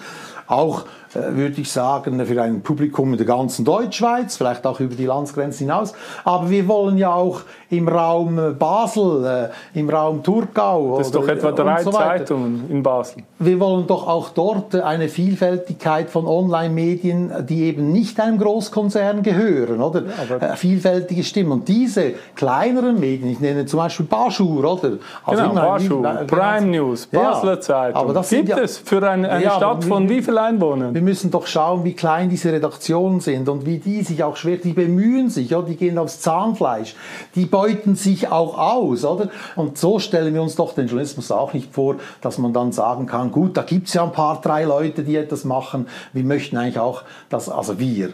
auch 0.46 0.85
würde 1.14 1.61
ich 1.61 1.70
sagen, 1.70 2.25
für 2.25 2.43
ein 2.43 2.62
Publikum 2.62 3.12
in 3.12 3.19
der 3.19 3.26
ganzen 3.26 3.64
Deutschschweiz, 3.64 4.37
vielleicht 4.37 4.67
auch 4.67 4.81
über 4.81 4.94
die 4.94 5.06
Landsgrenzen 5.06 5.67
hinaus. 5.67 5.94
Aber 6.25 6.50
wir 6.50 6.69
wollen 6.69 6.99
ja 6.99 7.12
auch 7.12 7.43
im 7.70 7.88
Raum 7.88 8.38
äh, 8.38 8.50
Basel, 8.50 9.50
äh, 9.75 9.79
im 9.79 9.88
Raum 9.88 10.23
Thurgau. 10.23 10.99
Das 10.99 11.09
ist 11.09 11.14
doch 11.14 11.26
etwa 11.26 11.53
drei 11.53 11.82
so 11.82 11.91
Zeitungen 11.91 12.70
in 12.70 12.82
Basel. 12.82 13.23
Wir 13.38 13.59
wollen 13.61 13.87
doch 13.87 14.06
auch 14.06 14.31
dort 14.31 14.75
eine 14.75 15.09
Vielfältigkeit 15.09 16.11
von 16.11 16.26
Online-Medien, 16.26 17.33
die 17.49 17.64
eben 17.64 17.90
nicht 17.90 18.21
einem 18.21 18.38
Großkonzern 18.38 19.23
gehören, 19.23 19.81
oder? 19.81 20.02
Ja, 20.40 20.54
Vielfältige 20.57 21.25
Stimmen. 21.25 21.52
Und 21.52 21.69
diese 21.69 22.14
kleineren 22.35 23.00
Medien, 23.00 23.31
ich 23.31 23.40
nenne 23.40 23.66
zum 23.66 23.78
Beispiel 23.78 24.07
Baschur, 24.07 24.64
oder? 24.64 24.92
Also 25.25 25.42
genau, 25.42 25.54
Baschur, 25.54 26.02
Prime 26.26 26.66
News, 26.66 27.07
Basler 27.07 27.54
ja, 27.54 27.61
Zeitung. 27.61 28.00
Aber 28.00 28.12
das 28.12 28.28
Gibt 28.28 28.49
ja, 28.49 28.59
es 28.59 28.78
für 28.78 29.09
eine, 29.09 29.28
eine 29.31 29.50
Stadt 29.50 29.85
von 29.85 30.09
wie 30.09 30.23
vielen 30.23 30.38
Einwohnern? 30.38 30.95
Wir 31.02 31.11
müssen 31.11 31.32
doch 31.32 31.49
schauen, 31.49 31.82
wie 31.82 31.94
klein 31.94 32.30
diese 32.30 32.52
Redaktionen 32.52 33.18
sind 33.18 33.49
und 33.49 33.66
wie 33.66 33.78
die 33.78 34.02
sich 34.02 34.23
auch 34.23 34.37
schwer, 34.37 34.59
die 34.59 34.73
bemühen 34.73 35.30
sich, 35.30 35.50
ja, 35.50 35.61
die 35.61 35.75
gehen 35.75 35.99
aufs 35.99 36.21
Zahnfleisch, 36.21 36.94
die 37.35 37.44
beuten 37.44 37.97
sich 37.97 38.28
auch 38.28 38.56
aus, 38.56 39.04
oder? 39.04 39.28
Und 39.56 39.78
so 39.78 39.99
stellen 39.99 40.32
wir 40.32 40.40
uns 40.40 40.54
doch 40.54 40.75
den 40.75 40.87
Journalismus 40.87 41.32
auch 41.32 41.54
nicht 41.54 41.75
vor, 41.75 41.97
dass 42.21 42.38
man 42.38 42.52
dann 42.52 42.71
sagen 42.71 43.06
kann, 43.06 43.32
gut, 43.32 43.56
da 43.56 43.62
gibt's 43.62 43.94
ja 43.94 44.04
ein 44.04 44.12
paar, 44.12 44.40
drei 44.40 44.62
Leute, 44.62 45.02
die 45.02 45.16
etwas 45.16 45.44
machen. 45.44 45.88
Wir 46.12 46.23
möchten 46.23 46.56
eigentlich 46.56 46.78
auch, 46.78 47.02
dass, 47.28 47.49
also 47.49 47.80
wir, 47.80 48.11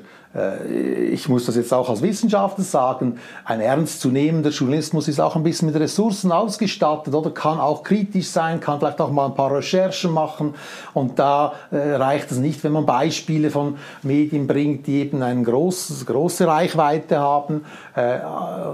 ich 1.13 1.29
muss 1.29 1.47
das 1.47 1.57
jetzt 1.57 1.73
auch 1.73 1.89
als 1.89 2.03
Wissenschaftler 2.03 2.63
sagen, 2.63 3.19
ein 3.47 3.61
ernstzunehmender 3.61 4.51
Journalismus 4.51 5.09
ist 5.09 5.21
auch 5.21 5.37
ein 5.37 5.43
bisschen 5.43 5.67
mit 5.67 5.81
Ressourcen 5.81 6.33
ausgestattet 6.33 7.15
oder 7.15 7.31
kann 7.31 7.59
auch 7.59 7.83
kritisch 7.83 8.29
sein, 8.29 8.61
kann 8.61 8.79
vielleicht 8.79 9.01
auch 9.01 9.11
mal 9.11 9.27
ein 9.27 9.35
paar 9.35 9.55
Recherchen 9.57 10.13
machen 10.13 10.55
und 10.93 11.19
da 11.19 11.55
äh, 11.71 11.95
reicht 11.95 12.31
es 12.31 12.39
nicht, 12.39 12.63
wenn 12.63 12.73
man 12.73 12.85
Beispiele 12.85 13.51
von 13.51 13.79
Medien 14.03 14.47
bringt, 14.47 14.87
die 14.87 15.01
eben 15.01 15.23
eine 15.23 15.43
groß, 15.43 16.05
große 16.05 16.47
Reichweite 16.47 17.19
haben, 17.19 17.65
äh, 17.97 18.19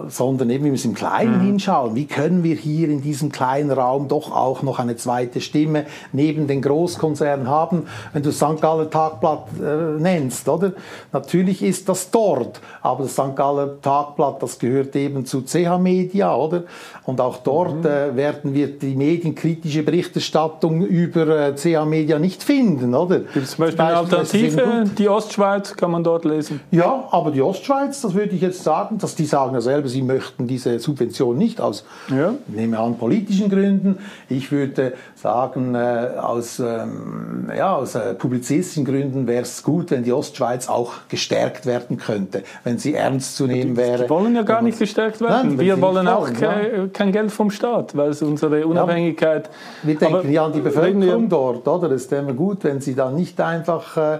sondern 0.08 0.50
eben 0.50 0.64
wir 0.64 0.72
müssen 0.72 0.90
im 0.90 0.94
Kleinen 0.94 1.38
mhm. 1.38 1.46
hinschauen. 1.46 1.94
Wie 1.94 2.06
können 2.06 2.42
wir 2.42 2.56
hier 2.56 2.88
in 2.88 3.00
diesem 3.00 3.30
kleinen 3.30 3.70
Raum 3.70 4.08
doch 4.08 4.32
auch 4.32 4.62
noch 4.62 4.80
eine 4.80 4.96
zweite 4.96 5.40
Stimme 5.40 5.86
neben 6.12 6.48
den 6.48 6.62
Großkonzernen 6.62 7.48
haben? 7.48 7.86
Wenn 8.12 8.24
du 8.24 8.32
St. 8.32 8.60
Galler 8.60 8.90
Tagblatt 8.90 9.46
äh, 9.60 10.00
nennst, 10.00 10.48
oder? 10.48 10.72
Natürlich 11.12 11.43
natürlich 11.44 11.62
ist 11.62 11.88
das 11.88 12.10
dort, 12.10 12.60
aber 12.82 13.04
das 13.04 13.12
St. 13.12 13.36
Galler 13.36 13.80
Tagblatt, 13.80 14.42
das 14.42 14.58
gehört 14.58 14.96
eben 14.96 15.26
zu 15.26 15.42
CH 15.42 15.78
Media, 15.78 16.34
oder? 16.34 16.64
Und 17.04 17.20
auch 17.20 17.38
dort 17.38 17.84
mhm. 17.84 17.86
äh, 17.86 18.16
werden 18.16 18.54
wir 18.54 18.78
die 18.78 18.94
medienkritische 18.94 19.82
Berichterstattung 19.82 20.82
über 20.82 21.28
äh, 21.28 21.54
CH 21.54 21.84
Media 21.84 22.18
nicht 22.18 22.42
finden, 22.42 22.94
oder? 22.94 23.20
Gibt 23.20 23.44
es 23.44 23.52
zum 23.52 23.64
Beispiel 23.64 23.80
eine 23.84 23.96
Alternative? 23.96 24.84
Die 24.96 25.08
Ostschweiz 25.08 25.74
kann 25.76 25.90
man 25.90 26.02
dort 26.02 26.24
lesen? 26.24 26.60
Ja, 26.70 27.04
aber 27.10 27.30
die 27.30 27.42
Ostschweiz, 27.42 28.00
das 28.00 28.14
würde 28.14 28.34
ich 28.34 28.40
jetzt 28.40 28.62
sagen, 28.62 28.98
dass 28.98 29.14
die 29.14 29.26
sagen 29.26 29.54
ja 29.54 29.60
selber, 29.60 29.88
sie 29.88 30.02
möchten 30.02 30.46
diese 30.46 30.78
Subvention 30.78 31.36
nicht 31.36 31.60
aus, 31.60 31.84
ja. 32.10 32.34
nehme 32.48 32.78
an, 32.78 32.96
politischen 32.96 33.50
Gründen. 33.50 33.98
Ich 34.28 34.50
würde 34.50 34.94
sagen, 35.14 35.74
äh, 35.74 36.10
aus, 36.20 36.58
ähm, 36.58 37.50
ja, 37.56 37.76
aus 37.76 37.94
äh, 37.94 38.14
publizistischen 38.14 38.84
Gründen 38.84 39.26
wäre 39.26 39.42
es 39.42 39.62
gut, 39.62 39.90
wenn 39.90 40.04
die 40.04 40.12
Ostschweiz 40.12 40.68
auch 40.68 40.92
gestärkt 41.34 41.66
werden 41.66 41.96
könnte, 41.96 42.42
wenn 42.62 42.78
sie 42.78 42.94
ernst 42.94 43.36
zu 43.36 43.46
nehmen 43.46 43.76
wäre. 43.76 44.04
Die 44.04 44.10
wollen 44.10 44.34
ja 44.36 44.42
gar 44.42 44.62
nicht 44.62 44.78
gestärkt 44.78 45.20
werden. 45.20 45.50
Nein, 45.50 45.58
Wir 45.58 45.80
wollen 45.80 46.06
auch 46.06 46.22
wollen, 46.22 46.34
kein, 46.34 46.92
kein, 46.92 47.12
Geld 47.12 47.32
vom 47.32 47.50
Staat, 47.50 47.96
weil 47.96 48.10
es 48.10 48.22
unsere 48.22 48.66
Unabhängigkeit. 48.66 49.46
Ja, 49.82 49.88
wir 49.88 49.98
denken 49.98 50.32
ja 50.32 50.44
an 50.46 50.52
die 50.52 50.60
Bevölkerung 50.60 51.28
dort, 51.28 51.66
oder? 51.66 51.90
Es 51.90 52.10
wäre 52.10 52.34
gut, 52.34 52.64
wenn 52.64 52.80
sie 52.80 52.94
dann 52.94 53.16
nicht 53.16 53.40
einfach 53.40 53.96
äh, 53.96 54.18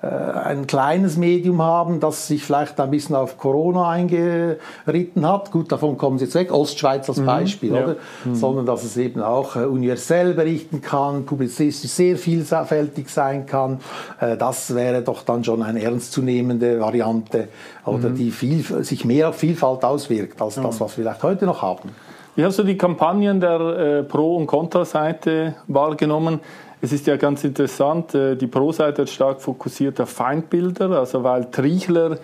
ein 0.00 0.68
kleines 0.68 1.16
Medium 1.16 1.60
haben, 1.60 1.98
das 1.98 2.28
sich 2.28 2.44
vielleicht 2.44 2.78
ein 2.78 2.90
bisschen 2.90 3.16
auf 3.16 3.36
Corona 3.36 3.88
eingeritten 3.88 5.26
hat. 5.26 5.50
Gut, 5.50 5.72
davon 5.72 5.98
kommen 5.98 6.18
sie 6.18 6.26
jetzt 6.26 6.36
weg. 6.36 6.52
Ostschweiz 6.52 7.08
als 7.08 7.18
mhm. 7.18 7.26
Beispiel, 7.26 7.70
mhm, 7.70 7.76
oder? 7.76 7.96
Mhm. 8.24 8.34
Sondern 8.36 8.66
dass 8.66 8.84
es 8.84 8.96
eben 8.96 9.20
auch 9.20 9.56
äh, 9.56 9.64
universell 9.64 10.34
berichten 10.34 10.82
kann, 10.82 11.26
publizistisch 11.26 11.90
sehr 11.90 12.16
vielfältig 12.16 13.08
sein 13.08 13.46
kann. 13.46 13.80
Äh, 14.20 14.36
das 14.36 14.72
wäre 14.72 15.02
doch 15.02 15.22
dann 15.22 15.42
schon 15.42 15.64
eine 15.64 15.82
ernstzunehmende 15.82 16.78
Variante 16.78 17.48
oder 17.84 18.10
mhm. 18.10 18.14
die 18.14 18.30
viel, 18.30 18.62
sich 18.84 19.04
mehr 19.04 19.30
auf 19.30 19.36
Vielfalt 19.36 19.84
auswirkt 19.84 20.40
als 20.40 20.54
das, 20.56 20.80
was 20.80 20.96
wir 20.96 21.04
vielleicht 21.04 21.24
heute 21.24 21.44
noch 21.44 21.62
haben. 21.62 21.90
Wie 22.36 22.44
hast 22.44 22.56
du 22.56 22.62
die 22.62 22.78
Kampagnen 22.78 23.40
der 23.40 23.60
äh, 23.60 24.02
Pro- 24.04 24.36
und 24.36 24.46
Kontra-Seite 24.46 25.56
wahrgenommen? 25.66 26.38
Es 26.80 26.92
ist 26.92 27.08
ja 27.08 27.16
ganz 27.16 27.42
interessant, 27.42 28.14
äh, 28.14 28.36
die 28.36 28.46
Pro-Seite 28.46 29.02
hat 29.02 29.10
stark 29.10 29.40
fokussiert 29.40 30.00
auf 30.00 30.10
Feindbilder, 30.10 30.90
also 30.90 31.24
weil 31.24 31.50
Trichler 31.50 32.18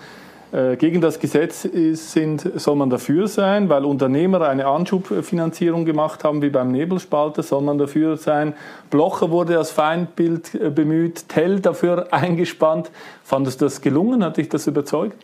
äh, 0.53 0.77
gegen 0.77 1.01
das 1.01 1.19
Gesetz 1.19 1.63
sind, 1.63 2.49
soll 2.55 2.77
man 2.77 2.89
dafür 2.89 3.27
sein, 3.27 3.69
weil 3.69 3.85
Unternehmer 3.85 4.43
eine 4.43 4.67
Anschubfinanzierung 4.67 5.85
gemacht 5.85 6.23
haben, 6.23 6.41
wie 6.41 6.51
beim 6.51 6.71
Nebelspalter, 6.71 7.43
soll 7.43 7.63
man 7.63 7.79
dafür 7.79 8.17
sein. 8.17 8.55
Blocher 8.91 9.33
wurde 9.33 9.59
als 9.59 9.73
Feindbild 9.73 10.55
äh, 10.55 10.71
bemüht, 10.71 11.29
Tell 11.29 11.59
dafür 11.59 12.07
eingespannt. 12.13 12.93
Fandest 13.25 13.61
du 13.61 13.65
das 13.65 13.81
gelungen? 13.81 14.23
Hat 14.23 14.37
dich 14.37 14.49
das 14.49 14.69
überzeugt? 14.69 15.17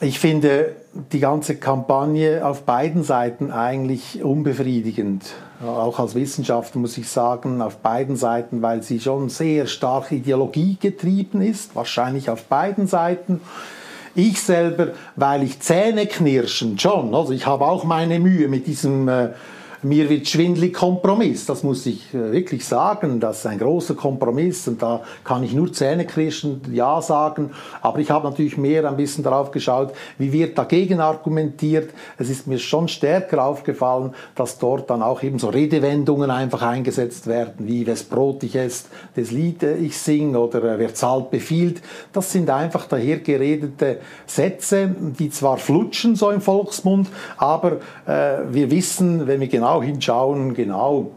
Ich 0.00 0.18
finde 0.18 0.76
die 1.10 1.20
ganze 1.20 1.56
Kampagne 1.56 2.44
auf 2.44 2.64
beiden 2.64 3.02
Seiten 3.02 3.50
eigentlich 3.50 4.22
unbefriedigend. 4.22 5.24
Auch 5.64 5.98
als 5.98 6.14
Wissenschaftler 6.14 6.82
muss 6.82 6.98
ich 6.98 7.08
sagen, 7.08 7.62
auf 7.62 7.78
beiden 7.78 8.14
Seiten, 8.14 8.60
weil 8.60 8.82
sie 8.82 9.00
schon 9.00 9.30
sehr 9.30 9.66
stark 9.66 10.12
ideologiegetrieben 10.12 11.40
ist, 11.40 11.74
wahrscheinlich 11.74 12.28
auf 12.28 12.44
beiden 12.44 12.86
Seiten. 12.86 13.40
Ich 14.14 14.42
selber, 14.42 14.88
weil 15.14 15.42
ich 15.42 15.60
Zähne 15.60 16.06
knirschen 16.06 16.78
schon, 16.78 17.14
also 17.14 17.32
ich 17.32 17.46
habe 17.46 17.64
auch 17.64 17.84
meine 17.84 18.20
Mühe 18.20 18.48
mit 18.48 18.66
diesem 18.66 19.08
äh, 19.08 19.30
mir 19.82 20.08
wird 20.08 20.28
schwindlig 20.28 20.74
Kompromiss. 20.74 21.46
Das 21.46 21.62
muss 21.62 21.86
ich 21.86 22.12
äh, 22.14 22.32
wirklich 22.32 22.64
sagen. 22.64 23.20
Das 23.20 23.38
ist 23.38 23.46
ein 23.46 23.58
großer 23.58 23.94
Kompromiss 23.94 24.66
und 24.68 24.82
da 24.82 25.02
kann 25.24 25.42
ich 25.42 25.52
nur 25.52 25.72
zähneknirschend 25.72 26.68
Ja 26.72 27.00
sagen. 27.02 27.50
Aber 27.82 27.98
ich 27.98 28.10
habe 28.10 28.28
natürlich 28.28 28.56
mehr 28.56 28.88
ein 28.88 28.96
bisschen 28.96 29.24
darauf 29.24 29.50
geschaut, 29.50 29.92
wie 30.18 30.32
wird 30.32 30.58
dagegen 30.58 31.00
argumentiert. 31.00 31.90
Es 32.18 32.30
ist 32.30 32.46
mir 32.46 32.58
schon 32.58 32.88
stärker 32.88 33.44
aufgefallen, 33.44 34.14
dass 34.34 34.58
dort 34.58 34.90
dann 34.90 35.02
auch 35.02 35.22
eben 35.22 35.38
so 35.38 35.48
Redewendungen 35.48 36.30
einfach 36.30 36.62
eingesetzt 36.62 37.26
werden, 37.26 37.54
wie 37.58 37.86
wes 37.86 38.04
Brot 38.04 38.42
ich 38.42 38.56
esse, 38.56 38.86
das 39.14 39.30
Lied 39.30 39.62
äh, 39.62 39.76
ich 39.76 39.96
singe 39.98 40.38
oder 40.38 40.62
äh, 40.62 40.78
wer 40.78 40.94
zahlt 40.94 41.30
befiehlt. 41.30 41.82
Das 42.12 42.32
sind 42.32 42.50
einfach 42.50 42.86
dahergeredete 42.86 43.98
Sätze, 44.26 44.94
die 45.18 45.30
zwar 45.30 45.58
flutschen 45.58 46.16
so 46.16 46.30
im 46.30 46.40
Volksmund, 46.40 47.08
aber 47.36 47.78
äh, 48.06 48.38
wir 48.50 48.70
wissen, 48.70 49.26
wenn 49.26 49.40
wir 49.40 49.48
genau 49.48 49.75
genau 49.76 49.82
hinschauen, 49.82 50.54
genau 50.54 51.10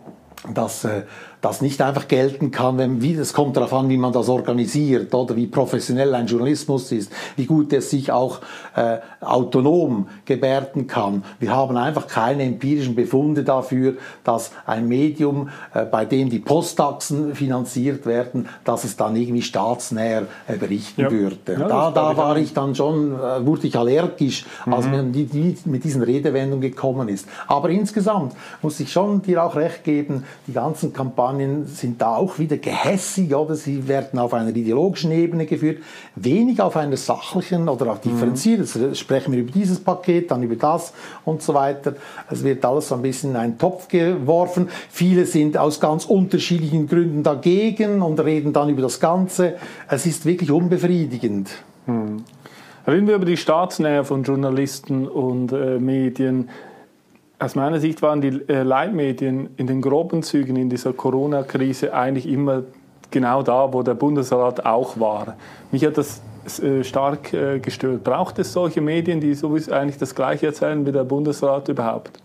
dass 0.53 0.83
äh, 0.85 1.03
das 1.41 1.61
nicht 1.61 1.81
einfach 1.81 2.07
gelten 2.07 2.51
kann, 2.51 2.77
wenn, 2.77 3.01
wie, 3.01 3.13
es 3.13 3.33
kommt 3.33 3.55
darauf 3.55 3.73
an, 3.73 3.89
wie 3.89 3.97
man 3.97 4.11
das 4.11 4.27
organisiert 4.27 5.13
oder 5.13 5.35
wie 5.35 5.47
professionell 5.47 6.13
ein 6.13 6.27
Journalismus 6.27 6.91
ist, 6.91 7.11
wie 7.37 7.45
gut 7.45 7.71
er 7.71 7.81
sich 7.81 8.11
auch 8.11 8.39
äh, 8.75 8.97
autonom 9.21 10.07
gebärden 10.25 10.87
kann. 10.87 11.23
Wir 11.39 11.55
haben 11.55 11.77
einfach 11.77 12.07
keine 12.07 12.43
empirischen 12.43 12.95
Befunde 12.95 13.43
dafür, 13.43 13.93
dass 14.23 14.51
ein 14.65 14.87
Medium, 14.87 15.49
äh, 15.73 15.85
bei 15.85 16.03
dem 16.03 16.29
die 16.29 16.39
Posttaxen 16.39 17.35
finanziert 17.35 18.05
werden, 18.05 18.49
dass 18.65 18.83
es 18.83 18.97
dann 18.97 19.15
irgendwie 19.15 19.41
staatsnäher 19.41 20.23
äh, 20.47 20.57
berichten 20.57 21.01
ja. 21.01 21.11
würde. 21.11 21.53
Ja, 21.53 21.67
da 21.67 21.91
da 21.91 22.17
war 22.17 22.35
ich 22.37 22.53
dann 22.53 22.75
schon, 22.75 23.13
äh, 23.13 23.45
wurde 23.45 23.67
ich 23.67 23.77
allergisch, 23.77 24.45
mhm. 24.65 24.73
als 24.73 24.87
man 24.87 25.13
die, 25.13 25.25
die 25.25 25.57
mit 25.65 25.85
diesen 25.85 26.03
Redewendungen 26.03 26.61
gekommen 26.61 27.07
ist. 27.07 27.27
Aber 27.47 27.69
insgesamt 27.69 28.33
muss 28.61 28.79
ich 28.81 28.91
schon 28.91 29.21
dir 29.21 29.43
auch 29.43 29.55
recht 29.55 29.85
geben, 29.85 30.25
die 30.47 30.53
ganzen 30.53 30.91
Kampagnen 30.91 31.28
Kampagnen 31.29 31.65
sind 31.65 32.01
da 32.01 32.15
auch 32.15 32.39
wieder 32.39 32.57
gehässig, 32.57 33.33
oder 33.35 33.55
sie 33.55 33.87
werden 33.87 34.19
auf 34.19 34.33
einer 34.33 34.49
ideologischen 34.49 35.11
Ebene 35.11 35.45
geführt, 35.45 35.79
wenig 36.15 36.61
auf 36.61 36.75
einer 36.75 36.97
sachlichen 36.97 37.69
oder 37.69 37.91
auch 37.91 37.99
differenziert. 37.99 38.75
Mhm. 38.75 38.95
sprechen 38.95 39.33
wir 39.33 39.41
über 39.41 39.51
dieses 39.51 39.79
Paket, 39.79 40.31
dann 40.31 40.43
über 40.43 40.55
das 40.55 40.93
und 41.25 41.41
so 41.41 41.53
weiter. 41.53 41.95
Es 42.29 42.43
wird 42.43 42.65
alles 42.65 42.89
so 42.89 42.95
ein 42.95 43.01
bisschen 43.01 43.31
in 43.31 43.35
einen 43.37 43.57
Topf 43.57 43.87
geworfen. 43.87 44.69
Viele 44.89 45.25
sind 45.25 45.57
aus 45.57 45.79
ganz 45.79 46.05
unterschiedlichen 46.05 46.87
Gründen 46.87 47.23
dagegen 47.23 48.01
und 48.01 48.19
reden 48.19 48.53
dann 48.53 48.69
über 48.69 48.81
das 48.81 48.99
Ganze. 48.99 49.55
Es 49.87 50.05
ist 50.05 50.25
wirklich 50.25 50.51
unbefriedigend. 50.51 51.49
Mhm. 51.85 52.23
Reden 52.87 53.07
wir 53.07 53.15
über 53.15 53.25
die 53.25 53.37
Staatsnähe 53.37 54.03
von 54.03 54.23
Journalisten 54.23 55.07
und 55.07 55.51
äh, 55.51 55.77
Medien. 55.79 56.49
Aus 57.41 57.55
meiner 57.55 57.79
Sicht 57.79 58.01
waren 58.01 58.19
die 58.19 58.41
äh, 58.49 58.63
Leitmedien 58.63 59.51
in 59.55 59.65
den 59.65 59.81
groben 59.81 60.23
Zügen 60.23 60.57
in 60.57 60.69
dieser 60.69 60.91
Corona-Krise 60.91 61.93
eigentlich 61.93 62.27
immer 62.27 62.63
genau 63.11 63.43
da, 63.43 63.71
wo 63.71 63.81
der 63.81 63.93
Bundesrat 63.93 64.65
auch 64.65 64.99
war. 64.99 65.37
Mich 65.71 65.85
hat 65.85 65.97
das 65.97 66.21
äh, 66.61 66.83
stark 66.83 67.33
äh, 67.33 67.59
gestört. 67.59 68.03
Braucht 68.03 68.39
es 68.39 68.51
solche 68.51 68.81
Medien, 68.81 69.21
die 69.21 69.33
sowieso 69.33 69.71
eigentlich 69.71 69.97
das 69.97 70.13
Gleiche 70.13 70.47
erzählen 70.47 70.85
wie 70.85 70.91
der 70.91 71.05
Bundesrat 71.05 71.69
überhaupt? 71.69 72.19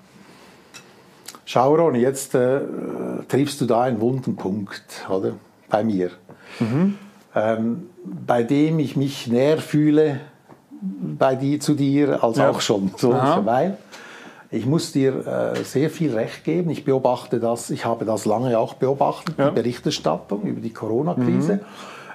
Schau, 1.44 1.76
Ronny, 1.76 2.00
jetzt 2.00 2.34
äh, 2.34 2.60
triffst 3.28 3.60
du 3.60 3.66
da 3.66 3.82
einen 3.82 4.00
wunden 4.00 4.34
Punkt, 4.34 5.06
oder? 5.08 5.34
Bei 5.68 5.84
mir. 5.84 6.10
Mhm. 6.58 6.98
Ähm, 7.36 7.88
bei 8.04 8.42
dem 8.42 8.80
ich 8.80 8.96
mich 8.96 9.28
näher 9.28 9.58
fühle 9.58 10.20
bei 10.80 11.34
die, 11.36 11.58
zu 11.60 11.74
dir 11.74 12.22
als 12.22 12.38
ja. 12.38 12.50
auch 12.50 12.60
schon. 12.60 12.92
So, 12.96 13.12
weil 13.12 13.78
ich 14.54 14.66
muss 14.66 14.92
dir 14.92 15.26
äh, 15.26 15.64
sehr 15.64 15.90
viel 15.90 16.14
Recht 16.14 16.44
geben. 16.44 16.70
Ich 16.70 16.84
beobachte 16.84 17.40
das, 17.40 17.70
ich 17.70 17.84
habe 17.84 18.04
das 18.04 18.24
lange 18.24 18.56
auch 18.56 18.74
beobachtet, 18.74 19.34
ja. 19.36 19.48
die 19.50 19.54
Berichterstattung 19.56 20.42
über 20.42 20.60
die 20.60 20.72
Corona-Krise. 20.72 21.54
Mhm. 21.54 21.60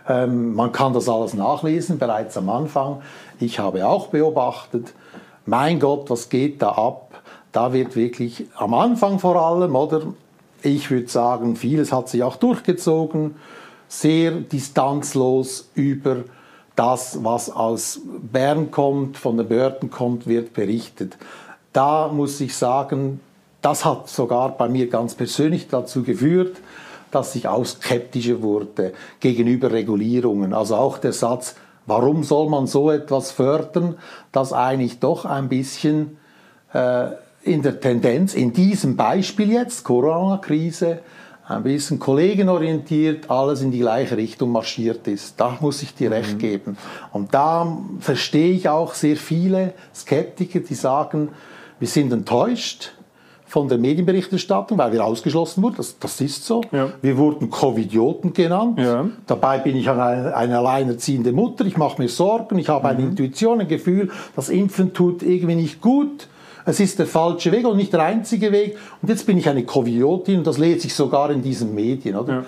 Ähm, 0.07 0.53
man 0.53 0.71
kann 0.71 0.93
das 0.93 1.09
alles 1.09 1.33
nachlesen, 1.33 1.99
bereits 1.99 2.37
am 2.37 2.49
Anfang. 2.49 3.01
Ich 3.41 3.59
habe 3.59 3.85
auch 3.85 4.07
beobachtet, 4.07 4.93
mein 5.45 5.79
Gott, 5.81 6.09
was 6.09 6.29
geht 6.29 6.61
da 6.61 6.69
ab? 6.69 7.21
Da 7.51 7.73
wird 7.73 7.97
wirklich 7.97 8.45
am 8.55 8.73
Anfang 8.73 9.19
vor 9.19 9.35
allem, 9.35 9.75
oder? 9.75 10.01
Ich 10.61 10.89
würde 10.91 11.09
sagen, 11.09 11.57
vieles 11.57 11.91
hat 11.91 12.07
sich 12.07 12.23
auch 12.23 12.37
durchgezogen, 12.37 13.35
sehr 13.89 14.31
distanzlos 14.31 15.69
über 15.73 16.17
das, 16.75 17.23
was 17.23 17.49
aus 17.49 17.99
Bern 18.05 18.71
kommt, 18.71 19.17
von 19.17 19.35
den 19.35 19.47
Behörden 19.47 19.89
kommt, 19.89 20.25
wird 20.25 20.53
berichtet 20.53 21.17
da 21.73 22.07
muss 22.07 22.39
ich 22.41 22.55
sagen, 22.55 23.19
das 23.61 23.85
hat 23.85 24.09
sogar 24.09 24.57
bei 24.57 24.69
mir 24.69 24.89
ganz 24.89 25.15
persönlich 25.15 25.67
dazu 25.67 26.03
geführt, 26.03 26.57
dass 27.11 27.35
ich 27.35 27.47
auch 27.47 27.65
skeptischer 27.65 28.41
wurde 28.41 28.93
gegenüber 29.19 29.71
Regulierungen. 29.71 30.53
Also 30.53 30.75
auch 30.75 30.97
der 30.97 31.13
Satz, 31.13 31.55
warum 31.85 32.23
soll 32.23 32.49
man 32.49 32.67
so 32.67 32.91
etwas 32.91 33.31
fördern, 33.31 33.95
das 34.31 34.53
eigentlich 34.53 34.99
doch 34.99 35.25
ein 35.25 35.49
bisschen 35.49 36.17
äh, 36.73 37.07
in 37.43 37.61
der 37.61 37.79
Tendenz, 37.79 38.33
in 38.33 38.53
diesem 38.53 38.95
Beispiel 38.95 39.51
jetzt, 39.51 39.83
Corona-Krise, 39.83 40.99
ein 41.47 41.63
bisschen 41.63 41.97
kollegenorientiert, 41.97 43.31
alles 43.31 43.61
in 43.61 43.71
die 43.71 43.79
gleiche 43.79 44.17
Richtung 44.17 44.51
marschiert 44.51 45.07
ist. 45.07 45.39
Da 45.39 45.57
muss 45.59 45.81
ich 45.81 45.95
dir 45.95 46.09
mhm. 46.09 46.15
recht 46.15 46.39
geben. 46.39 46.77
Und 47.11 47.33
da 47.33 47.77
verstehe 47.99 48.53
ich 48.53 48.69
auch 48.69 48.93
sehr 48.93 49.15
viele 49.15 49.73
Skeptiker, 49.95 50.59
die 50.59 50.75
sagen, 50.75 51.29
wir 51.79 51.87
sind 51.87 52.11
enttäuscht 52.11 52.91
von 53.49 53.67
der 53.67 53.79
Medienberichterstattung, 53.79 54.77
weil 54.77 54.91
wir 54.91 55.03
ausgeschlossen 55.03 55.63
wurden. 55.63 55.77
Das, 55.77 55.97
das 55.97 56.21
ist 56.21 56.45
so. 56.45 56.61
Ja. 56.71 56.91
Wir 57.01 57.17
wurden 57.17 57.49
Covidioten 57.49 58.31
genannt. 58.31 58.77
Ja. 58.77 59.09
Dabei 59.25 59.57
bin 59.57 59.75
ich 59.75 59.89
eine, 59.89 60.35
eine 60.35 60.59
alleinerziehende 60.59 61.31
Mutter. 61.31 61.65
Ich 61.65 61.75
mache 61.75 61.99
mir 61.99 62.09
Sorgen. 62.09 62.59
Ich 62.59 62.69
habe 62.69 62.87
eine 62.87 63.01
mhm. 63.01 63.09
Intuition, 63.09 63.59
ein 63.59 63.67
Gefühl, 63.67 64.11
das 64.35 64.49
Impfen 64.49 64.93
tut 64.93 65.23
irgendwie 65.23 65.55
nicht 65.55 65.81
gut. 65.81 66.27
Es 66.65 66.79
ist 66.79 66.99
der 66.99 67.07
falsche 67.07 67.51
Weg 67.51 67.65
und 67.65 67.77
nicht 67.77 67.91
der 67.91 68.03
einzige 68.03 68.51
Weg. 68.51 68.77
Und 69.01 69.09
jetzt 69.09 69.25
bin 69.25 69.37
ich 69.39 69.49
eine 69.49 69.63
Covidiotin 69.63 70.39
und 70.39 70.47
das 70.47 70.59
lese 70.59 70.85
ich 70.85 70.93
sogar 70.93 71.31
in 71.31 71.41
diesen 71.41 71.73
Medien. 71.73 72.17
Oder? 72.17 72.33
Ja. 72.33 72.45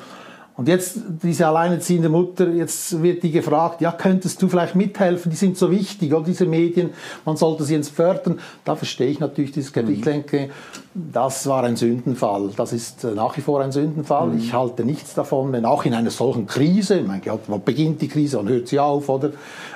Und 0.62 0.68
jetzt 0.68 1.00
diese 1.24 1.48
alleinerziehende 1.48 2.08
Mutter, 2.08 2.48
jetzt 2.50 3.02
wird 3.02 3.24
die 3.24 3.32
gefragt, 3.32 3.82
ja, 3.82 3.92
könntest 3.92 4.40
du 4.44 4.48
vielleicht 4.48 4.76
mithelfen? 4.76 5.32
Die 5.32 5.36
sind 5.36 5.58
so 5.58 5.72
wichtig, 5.72 6.14
oder 6.14 6.24
diese 6.24 6.46
Medien, 6.46 6.92
man 7.26 7.36
sollte 7.36 7.64
sie 7.64 7.74
jetzt 7.74 7.90
fördern. 7.90 8.38
Da 8.64 8.76
verstehe 8.76 9.08
ich 9.08 9.20
natürlich 9.20 9.52
dieses 9.52 9.74
Kapitel. 9.74 9.94
Mhm. 9.94 9.98
Ich 9.98 10.04
denke, 10.04 10.50
das 10.94 11.48
war 11.48 11.64
ein 11.64 11.78
Sündenfall. 11.78 12.52
Das 12.56 12.74
ist 12.74 13.04
äh, 13.04 13.16
nach 13.16 13.36
wie 13.38 13.42
vor 13.42 13.60
ein 13.62 13.72
Sündenfall. 13.72 14.28
Mhm. 14.28 14.38
Ich 14.38 14.54
halte 14.54 14.86
nichts 14.86 15.16
davon, 15.16 15.52
wenn 15.52 15.66
auch 15.66 15.84
in 15.86 15.96
einer 15.96 16.12
solchen 16.12 16.46
Krise, 16.46 17.02
mein 17.08 17.24
Gott, 17.24 17.42
wann 17.48 17.64
beginnt 17.64 18.00
die 18.04 18.08
Krise 18.08 18.38
und 18.38 18.48
hört 18.48 18.68
sie 18.68 18.80
auf, 18.80 19.10
oder? 19.10 19.32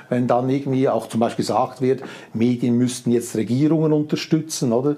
Wenn 0.10 0.28
dann 0.28 0.48
irgendwie 0.52 0.88
auch 0.88 1.10
zum 1.10 1.20
Beispiel 1.20 1.46
gesagt 1.46 1.82
wird, 1.82 2.04
Medien 2.36 2.78
müssten 2.78 3.10
jetzt 3.10 3.36
Regierungen 3.36 3.92
unterstützen, 3.92 4.72
oder? 4.72 4.98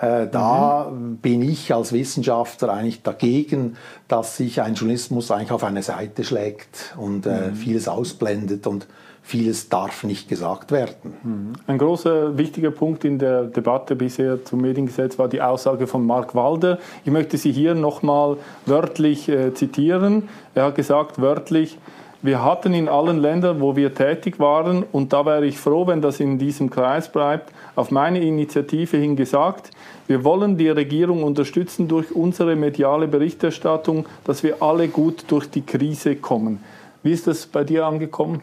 Äh, 0.00 0.26
da 0.30 0.90
mhm. 0.90 1.16
bin 1.18 1.42
ich 1.42 1.72
als 1.74 1.92
Wissenschaftler 1.92 2.72
eigentlich 2.72 3.02
dagegen, 3.02 3.76
dass 4.08 4.36
sich 4.36 4.60
ein 4.60 4.74
Journalismus 4.74 5.30
eigentlich 5.30 5.52
auf 5.52 5.64
eine 5.64 5.82
Seite 5.82 6.24
schlägt 6.24 6.94
und 6.98 7.26
äh, 7.26 7.48
mhm. 7.48 7.54
vieles 7.54 7.88
ausblendet 7.88 8.66
und 8.66 8.86
vieles 9.22 9.68
darf 9.68 10.04
nicht 10.04 10.28
gesagt 10.28 10.70
werden. 10.70 11.14
Mhm. 11.22 11.52
Ein 11.66 11.78
großer 11.78 12.38
wichtiger 12.38 12.70
Punkt 12.70 13.04
in 13.04 13.18
der 13.18 13.44
Debatte 13.44 13.96
bisher 13.96 14.44
zum 14.44 14.60
Mediengesetz 14.60 15.18
war 15.18 15.28
die 15.28 15.40
Aussage 15.40 15.86
von 15.86 16.06
Mark 16.06 16.34
Walder. 16.34 16.78
Ich 17.04 17.10
möchte 17.10 17.36
sie 17.36 17.50
hier 17.50 17.74
nochmal 17.74 18.36
wörtlich 18.66 19.28
äh, 19.28 19.52
zitieren. 19.54 20.28
Er 20.54 20.66
hat 20.66 20.76
gesagt, 20.76 21.20
wörtlich, 21.20 21.78
wir 22.22 22.42
hatten 22.42 22.74
in 22.74 22.88
allen 22.88 23.18
Ländern, 23.18 23.60
wo 23.60 23.76
wir 23.76 23.94
tätig 23.94 24.40
waren, 24.40 24.84
und 24.90 25.12
da 25.12 25.24
wäre 25.26 25.46
ich 25.46 25.58
froh, 25.58 25.86
wenn 25.86 26.02
das 26.02 26.18
in 26.18 26.38
diesem 26.38 26.70
Kreis 26.70 27.10
bleibt, 27.10 27.52
auf 27.74 27.90
meine 27.90 28.20
Initiative 28.20 28.96
hin 28.96 29.16
gesagt, 29.16 29.70
wir 30.06 30.24
wollen 30.24 30.56
die 30.56 30.68
Regierung 30.68 31.22
unterstützen 31.22 31.88
durch 31.88 32.12
unsere 32.12 32.56
mediale 32.56 33.08
Berichterstattung, 33.08 34.06
dass 34.24 34.42
wir 34.42 34.62
alle 34.62 34.88
gut 34.88 35.24
durch 35.28 35.50
die 35.50 35.62
Krise 35.62 36.16
kommen. 36.16 36.62
Wie 37.02 37.12
ist 37.12 37.26
das 37.26 37.46
bei 37.46 37.64
dir 37.64 37.86
angekommen? 37.86 38.40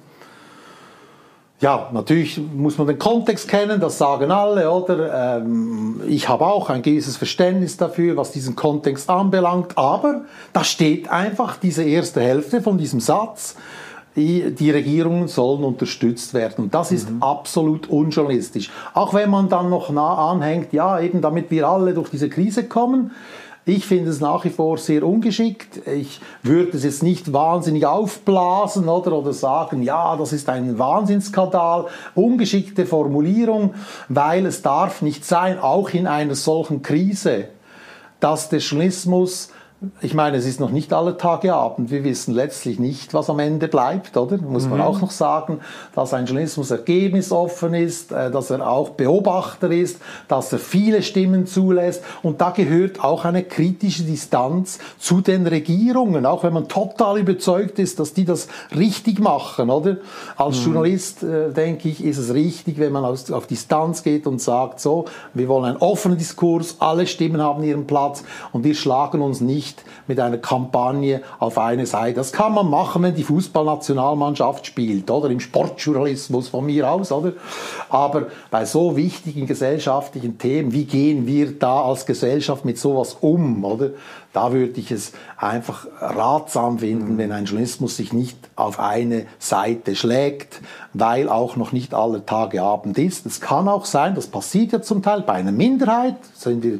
Ja, 1.63 1.87
natürlich 1.93 2.41
muss 2.53 2.77
man 2.77 2.87
den 2.87 2.99
Kontext 2.99 3.47
kennen, 3.47 3.79
das 3.79 3.97
sagen 3.97 4.31
alle, 4.31 4.69
oder? 4.69 5.37
Ähm, 5.37 6.01
ich 6.05 6.27
habe 6.27 6.45
auch 6.45 6.69
ein 6.69 6.81
gewisses 6.81 7.15
Verständnis 7.15 7.77
dafür, 7.77 8.17
was 8.17 8.33
diesen 8.33 8.57
Kontext 8.57 9.09
anbelangt, 9.09 9.77
aber 9.77 10.25
da 10.51 10.65
steht 10.65 11.09
einfach 11.09 11.55
diese 11.55 11.83
erste 11.83 12.19
Hälfte 12.19 12.61
von 12.61 12.77
diesem 12.77 12.99
Satz, 12.99 13.55
die, 14.17 14.53
die 14.53 14.71
Regierungen 14.71 15.29
sollen 15.29 15.63
unterstützt 15.63 16.33
werden. 16.33 16.65
Und 16.65 16.73
das 16.73 16.91
ist 16.91 17.09
mhm. 17.09 17.23
absolut 17.23 17.87
unjournalistisch. 17.87 18.69
Auch 18.93 19.13
wenn 19.13 19.29
man 19.29 19.47
dann 19.47 19.69
noch 19.69 19.89
nah 19.89 20.31
anhängt, 20.31 20.73
ja, 20.73 20.99
eben 20.99 21.21
damit 21.21 21.49
wir 21.49 21.69
alle 21.69 21.93
durch 21.93 22.09
diese 22.09 22.27
Krise 22.27 22.65
kommen, 22.65 23.11
ich 23.65 23.85
finde 23.85 24.09
es 24.09 24.19
nach 24.19 24.43
wie 24.43 24.49
vor 24.49 24.77
sehr 24.77 25.03
ungeschickt. 25.03 25.87
Ich 25.87 26.19
würde 26.41 26.75
es 26.75 26.83
jetzt 26.83 27.01
nicht 27.01 27.31
wahnsinnig 27.31 27.85
aufblasen 27.85 28.89
oder, 28.89 29.13
oder 29.13 29.31
sagen, 29.31 29.83
ja, 29.83 30.17
das 30.17 30.33
ist 30.33 30.49
ein 30.49 30.77
Wahnsinnsskandal. 30.77 31.85
Ungeschickte 32.13 32.85
Formulierung, 32.85 33.73
weil 34.09 34.45
es 34.45 34.61
darf 34.63 35.01
nicht 35.01 35.23
sein, 35.23 35.59
auch 35.59 35.91
in 35.91 36.07
einer 36.07 36.35
solchen 36.35 36.81
Krise, 36.81 37.45
dass 38.19 38.49
der 38.49 38.59
Journalismus 38.59 39.49
ich 40.01 40.13
meine, 40.13 40.37
es 40.37 40.45
ist 40.45 40.59
noch 40.59 40.69
nicht 40.69 40.93
alle 40.93 41.17
Tage 41.17 41.53
Abend. 41.53 41.91
Wir 41.91 42.03
wissen 42.03 42.33
letztlich 42.33 42.79
nicht, 42.79 43.13
was 43.13 43.29
am 43.29 43.39
Ende 43.39 43.67
bleibt, 43.67 44.15
oder? 44.15 44.37
Muss 44.37 44.67
man 44.67 44.79
mhm. 44.79 44.85
auch 44.85 45.01
noch 45.01 45.11
sagen, 45.11 45.59
dass 45.95 46.13
ein 46.13 46.25
Journalismus 46.25 46.71
ergebnisoffen 46.71 47.73
ist, 47.73 48.11
äh, 48.11 48.31
dass 48.31 48.49
er 48.49 48.67
auch 48.67 48.91
Beobachter 48.91 49.71
ist, 49.71 49.99
dass 50.27 50.53
er 50.53 50.59
viele 50.59 51.01
Stimmen 51.01 51.47
zulässt. 51.47 52.03
Und 52.21 52.39
da 52.41 52.51
gehört 52.51 53.03
auch 53.03 53.25
eine 53.25 53.43
kritische 53.43 54.03
Distanz 54.03 54.79
zu 54.99 55.21
den 55.21 55.47
Regierungen, 55.47 56.25
auch 56.25 56.43
wenn 56.43 56.53
man 56.53 56.67
total 56.67 57.19
überzeugt 57.19 57.79
ist, 57.79 57.99
dass 57.99 58.13
die 58.13 58.25
das 58.25 58.47
richtig 58.75 59.19
machen, 59.19 59.69
oder? 59.69 59.97
Als 60.37 60.59
mhm. 60.59 60.65
Journalist, 60.65 61.23
äh, 61.23 61.51
denke 61.51 61.89
ich, 61.89 62.03
ist 62.03 62.17
es 62.17 62.33
richtig, 62.33 62.79
wenn 62.79 62.91
man 62.93 63.05
auf, 63.05 63.29
auf 63.31 63.47
Distanz 63.47 64.03
geht 64.03 64.27
und 64.27 64.41
sagt, 64.41 64.79
so, 64.79 65.05
wir 65.33 65.47
wollen 65.47 65.65
einen 65.65 65.77
offenen 65.77 66.17
Diskurs, 66.17 66.77
alle 66.79 67.07
Stimmen 67.07 67.41
haben 67.41 67.63
ihren 67.63 67.87
Platz 67.87 68.23
und 68.51 68.63
wir 68.63 68.75
schlagen 68.75 69.21
uns 69.21 69.41
nicht 69.41 69.72
nicht 69.73 69.83
mit 70.07 70.19
einer 70.19 70.37
Kampagne 70.37 71.21
auf 71.39 71.57
eine 71.57 71.85
Seite. 71.85 72.15
Das 72.15 72.31
kann 72.31 72.53
man 72.53 72.69
machen, 72.69 73.03
wenn 73.03 73.15
die 73.15 73.23
Fußballnationalmannschaft 73.23 74.65
spielt 74.65 75.09
oder 75.09 75.29
im 75.29 75.39
Sportjournalismus 75.39 76.49
von 76.49 76.65
mir 76.65 76.89
aus, 76.89 77.11
oder? 77.11 77.33
Aber 77.89 78.27
bei 78.51 78.65
so 78.65 78.95
wichtigen 78.95 79.47
gesellschaftlichen 79.47 80.37
Themen, 80.37 80.73
wie 80.73 80.85
gehen 80.85 81.25
wir 81.25 81.57
da 81.57 81.83
als 81.83 82.05
Gesellschaft 82.05 82.65
mit 82.65 82.77
sowas 82.77 83.17
um, 83.21 83.63
oder? 83.63 83.91
Da 84.33 84.51
würde 84.51 84.79
ich 84.79 84.91
es 84.91 85.13
einfach 85.37 85.85
ratsam 86.01 86.79
finden, 86.79 87.13
mhm. 87.13 87.17
wenn 87.19 87.31
ein 87.31 87.45
Journalismus 87.45 87.97
sich 87.97 88.13
nicht 88.13 88.37
auf 88.55 88.79
eine 88.79 89.27
Seite 89.37 89.95
schlägt, 89.95 90.59
weil 90.93 91.29
auch 91.29 91.55
noch 91.55 91.71
nicht 91.71 91.93
alle 91.93 92.25
Tage 92.25 92.61
Abend 92.63 92.97
ist. 92.97 93.25
Es 93.25 93.41
kann 93.41 93.67
auch 93.67 93.85
sein, 93.85 94.15
das 94.15 94.27
passiert 94.27 94.71
ja 94.71 94.81
zum 94.81 95.03
Teil 95.03 95.21
bei 95.21 95.33
einer 95.33 95.51
Minderheit, 95.51 96.17
sind 96.33 96.63
wir 96.63 96.79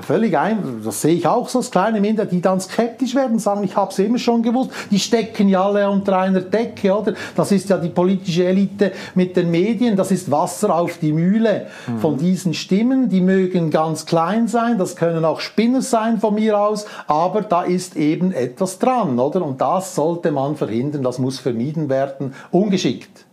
Völlig 0.00 0.36
ein, 0.36 0.82
das 0.84 1.00
sehe 1.00 1.14
ich 1.14 1.26
auch 1.26 1.48
so, 1.48 1.58
als 1.58 1.70
kleine 1.70 2.02
Minder, 2.02 2.26
die 2.26 2.42
dann 2.42 2.60
skeptisch 2.60 3.14
werden, 3.14 3.38
sagen, 3.38 3.64
ich 3.64 3.76
habe 3.76 3.90
es 3.90 3.98
immer 3.98 4.18
schon 4.18 4.42
gewusst, 4.42 4.70
die 4.90 4.98
stecken 4.98 5.48
ja 5.48 5.64
alle 5.64 5.88
unter 5.88 6.18
einer 6.18 6.42
Decke, 6.42 6.94
oder? 6.94 7.14
Das 7.34 7.50
ist 7.50 7.70
ja 7.70 7.78
die 7.78 7.88
politische 7.88 8.44
Elite 8.44 8.92
mit 9.14 9.36
den 9.36 9.50
Medien, 9.50 9.96
das 9.96 10.10
ist 10.10 10.30
Wasser 10.30 10.74
auf 10.74 10.98
die 10.98 11.14
Mühle 11.14 11.68
mhm. 11.86 11.98
von 11.98 12.18
diesen 12.18 12.52
Stimmen, 12.52 13.08
die 13.08 13.22
mögen 13.22 13.70
ganz 13.70 14.04
klein 14.04 14.48
sein, 14.48 14.76
das 14.76 14.96
können 14.96 15.24
auch 15.24 15.40
Spinner 15.40 15.80
sein 15.80 16.20
von 16.20 16.34
mir 16.34 16.60
aus, 16.60 16.84
aber 17.06 17.40
da 17.40 17.62
ist 17.62 17.96
eben 17.96 18.32
etwas 18.32 18.78
dran, 18.78 19.18
oder? 19.18 19.42
Und 19.42 19.62
das 19.62 19.94
sollte 19.94 20.30
man 20.30 20.56
verhindern, 20.56 21.02
das 21.02 21.18
muss 21.18 21.38
vermieden 21.38 21.88
werden, 21.88 22.34
ungeschickt. 22.50 23.24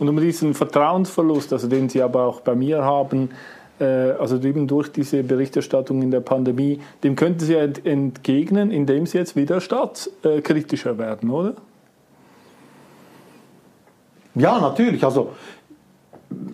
Und 0.00 0.08
um 0.08 0.16
diesen 0.16 0.54
Vertrauensverlust, 0.54 1.52
also 1.52 1.68
den 1.68 1.88
Sie 1.88 2.02
aber 2.02 2.24
auch 2.24 2.40
bei 2.40 2.56
mir 2.56 2.82
haben, 2.82 3.30
also 3.82 4.38
eben 4.38 4.66
durch 4.66 4.92
diese 4.92 5.22
Berichterstattung 5.22 6.02
in 6.02 6.10
der 6.10 6.20
Pandemie, 6.20 6.80
dem 7.02 7.16
könnten 7.16 7.40
Sie 7.40 7.54
entgegnen, 7.54 8.70
indem 8.70 9.06
Sie 9.06 9.18
jetzt 9.18 9.36
wieder 9.36 9.60
staatskritischer 9.60 10.98
werden, 10.98 11.30
oder? 11.30 11.54
Ja, 14.34 14.60
natürlich. 14.60 15.04
Also 15.04 15.30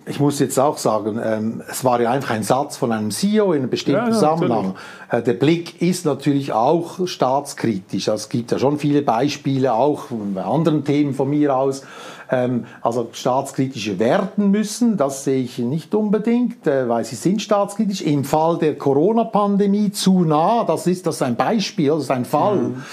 ich 0.05 0.19
muss 0.19 0.39
jetzt 0.39 0.59
auch 0.59 0.77
sagen, 0.77 1.19
ähm, 1.23 1.63
es 1.69 1.83
war 1.83 2.01
ja 2.01 2.11
einfach 2.11 2.31
ein 2.31 2.43
Satz 2.43 2.77
von 2.77 2.91
einem 2.91 3.11
CEO 3.11 3.53
in 3.53 3.61
einem 3.61 3.69
bestimmten 3.69 4.01
ja, 4.01 4.07
ja, 4.07 4.13
Zusammenhang. 4.13 4.75
Äh, 5.09 5.21
der 5.21 5.33
Blick 5.33 5.81
ist 5.81 6.05
natürlich 6.05 6.53
auch 6.53 7.07
staatskritisch. 7.07 8.09
Also 8.09 8.23
es 8.23 8.29
gibt 8.29 8.51
ja 8.51 8.59
schon 8.59 8.77
viele 8.79 9.01
Beispiele, 9.01 9.73
auch 9.73 10.05
bei 10.33 10.43
anderen 10.43 10.83
Themen 10.83 11.13
von 11.13 11.29
mir 11.29 11.55
aus, 11.55 11.83
also 12.81 13.09
staatskritische 13.11 13.99
werden 13.99 14.51
müssen. 14.51 14.97
Das 14.97 15.23
sehe 15.23 15.43
ich 15.43 15.57
nicht 15.59 15.93
unbedingt, 15.93 16.65
äh, 16.65 16.87
weil 16.87 17.03
sie 17.03 17.15
sind 17.15 17.41
staatskritisch. 17.41 18.01
Im 18.01 18.23
Fall 18.23 18.57
der 18.57 18.77
Corona-Pandemie 18.77 19.91
zu 19.91 20.23
nah, 20.23 20.63
das 20.63 20.87
ist 20.87 21.05
das 21.05 21.15
ist 21.15 21.21
ein 21.23 21.35
Beispiel, 21.35 21.89
das 21.89 22.03
ist 22.03 22.11
ein 22.11 22.25
Fall. 22.25 22.55
Mhm. 22.55 22.83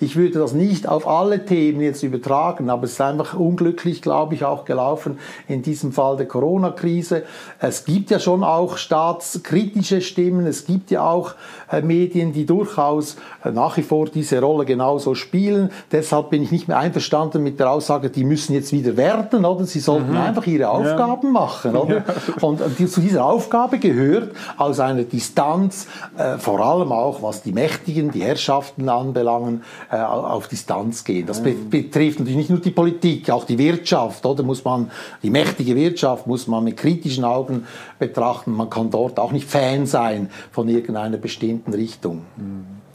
Ich 0.00 0.16
würde 0.16 0.38
das 0.38 0.52
nicht 0.52 0.88
auf 0.88 1.08
alle 1.08 1.44
Themen 1.44 1.80
jetzt 1.80 2.02
übertragen, 2.02 2.70
aber 2.70 2.84
es 2.84 2.92
ist 2.92 3.00
einfach 3.00 3.34
unglücklich, 3.34 4.02
glaube 4.02 4.34
ich, 4.34 4.44
auch 4.44 4.64
gelaufen 4.64 5.18
in 5.48 5.62
diesem 5.62 5.92
Fall 5.92 6.16
der 6.16 6.26
Corona-Krise. 6.26 7.24
Es 7.58 7.84
gibt 7.84 8.10
ja 8.10 8.20
schon 8.20 8.44
auch 8.44 8.76
staatskritische 8.76 10.00
Stimmen, 10.00 10.46
es 10.46 10.66
gibt 10.66 10.90
ja 10.90 11.08
auch 11.08 11.34
äh, 11.70 11.82
Medien, 11.82 12.32
die 12.32 12.46
durchaus 12.46 13.16
äh, 13.44 13.50
nach 13.50 13.76
wie 13.76 13.82
vor 13.82 14.06
diese 14.06 14.40
Rolle 14.40 14.64
genauso 14.64 15.14
spielen. 15.14 15.70
Deshalb 15.90 16.30
bin 16.30 16.42
ich 16.42 16.52
nicht 16.52 16.68
mehr 16.68 16.78
einverstanden 16.78 17.42
mit 17.42 17.58
der 17.58 17.70
Aussage, 17.70 18.10
die 18.10 18.24
müssen 18.24 18.54
jetzt 18.54 18.72
wieder 18.72 18.87
werden, 18.96 19.44
oder? 19.44 19.64
Sie 19.64 19.80
sollten 19.80 20.12
mhm. 20.12 20.18
einfach 20.18 20.46
ihre 20.46 20.70
Aufgaben 20.70 21.28
ja. 21.28 21.32
machen, 21.32 21.76
oder? 21.76 22.04
Und 22.40 22.60
die, 22.78 22.86
zu 22.86 23.00
dieser 23.00 23.24
Aufgabe 23.24 23.78
gehört 23.78 24.34
aus 24.56 24.80
einer 24.80 25.04
Distanz, 25.04 25.86
äh, 26.16 26.38
vor 26.38 26.60
allem 26.60 26.92
auch 26.92 27.22
was 27.22 27.42
die 27.42 27.52
Mächtigen, 27.52 28.10
die 28.10 28.22
Herrschaften 28.22 28.88
anbelangen, 28.88 29.62
äh, 29.90 29.96
auf 29.96 30.48
Distanz 30.48 31.04
gehen. 31.04 31.26
Das 31.26 31.42
be 31.42 31.52
betrifft 31.52 32.20
natürlich 32.20 32.36
nicht 32.36 32.50
nur 32.50 32.60
die 32.60 32.70
Politik, 32.70 33.30
auch 33.30 33.44
die 33.44 33.58
Wirtschaft, 33.58 34.24
oder? 34.24 34.42
Muss 34.42 34.64
man, 34.64 34.90
die 35.22 35.30
mächtige 35.30 35.76
Wirtschaft 35.76 36.26
muss 36.26 36.46
man 36.46 36.64
mit 36.64 36.76
kritischen 36.76 37.24
Augen 37.24 37.66
betrachten. 37.98 38.52
Man 38.52 38.70
kann 38.70 38.90
dort 38.90 39.18
auch 39.18 39.32
nicht 39.32 39.48
Fan 39.48 39.86
sein 39.86 40.30
von 40.50 40.68
irgendeiner 40.68 41.16
bestimmten 41.16 41.74
Richtung. 41.74 42.22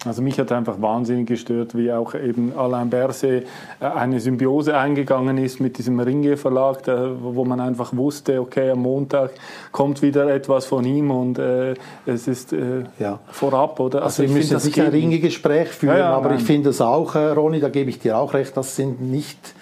Also 0.06 0.22
mich 0.22 0.40
hat 0.40 0.52
einfach 0.52 0.82
wahnsinnig 0.82 1.28
gestört, 1.28 1.76
wie 1.76 1.92
auch 1.92 2.14
eben 2.14 2.54
Alain 2.58 2.90
Berset 2.90 3.46
äh, 3.80 3.86
eine 3.86 4.20
Symbiose 4.20 4.78
eingegangen 4.78 5.38
ist 5.38 5.60
mit 5.60 5.78
diesem 5.78 6.00
Ringe 6.00 6.38
Verlag, 6.38 6.80
wo 7.22 7.46
man 7.46 7.60
einfach 7.60 7.96
wusste, 7.96 8.42
okay, 8.42 8.72
am 8.72 8.80
Montag 8.80 9.32
kommt 9.72 10.02
wieder 10.02 10.34
etwas 10.34 10.66
von 10.66 10.84
ihm 10.86 11.12
und 11.12 11.40
äh, 11.40 11.76
es 12.06 12.28
ist 12.28 12.54
äh, 12.54 12.84
ja. 13.00 13.20
vorab, 13.32 13.80
oder? 13.80 14.04
Also, 14.04 14.24
also 14.24 14.34
wir 14.34 14.40
müssen 14.40 14.60
sicher 14.60 14.86
ein 14.86 14.92
Ringe-Gespräch 14.92 15.70
führen, 15.70 15.98
ja, 15.98 16.00
ja, 16.00 16.10
aber 16.10 16.30
nein. 16.30 16.40
ich 16.40 16.44
finde 16.44 16.70
es 16.72 16.82
auch, 16.82 17.16
äh, 17.16 17.30
Ronny, 17.30 17.60
da 17.60 17.70
gebe 17.70 17.90
ich 17.90 18.00
dir 18.00 18.18
auch 18.18 18.34
recht, 18.34 18.58
das 18.58 18.76
sind 18.76 19.02
nicht 19.02 19.54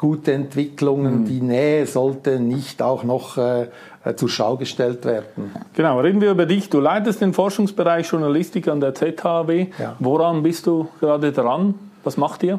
gute 0.00 0.32
Entwicklungen. 0.32 1.20
Mhm. 1.20 1.24
Die 1.26 1.42
Nähe 1.42 1.86
sollte 1.86 2.40
nicht 2.40 2.80
auch 2.80 3.04
noch 3.04 3.36
äh, 3.36 3.68
zur 4.16 4.28
Schau 4.28 4.56
gestellt 4.56 5.04
werden. 5.04 5.54
Genau, 5.74 6.00
reden 6.00 6.20
wir 6.20 6.30
über 6.30 6.46
dich. 6.46 6.70
Du 6.70 6.80
leitest 6.80 7.20
den 7.20 7.34
Forschungsbereich 7.34 8.10
Journalistik 8.10 8.68
an 8.68 8.80
der 8.80 8.94
ZHW. 8.94 9.66
Ja. 9.78 9.96
Woran 9.98 10.42
bist 10.42 10.66
du 10.66 10.88
gerade 11.00 11.32
dran? 11.32 11.74
Was 12.02 12.16
macht 12.16 12.42
ihr? 12.42 12.58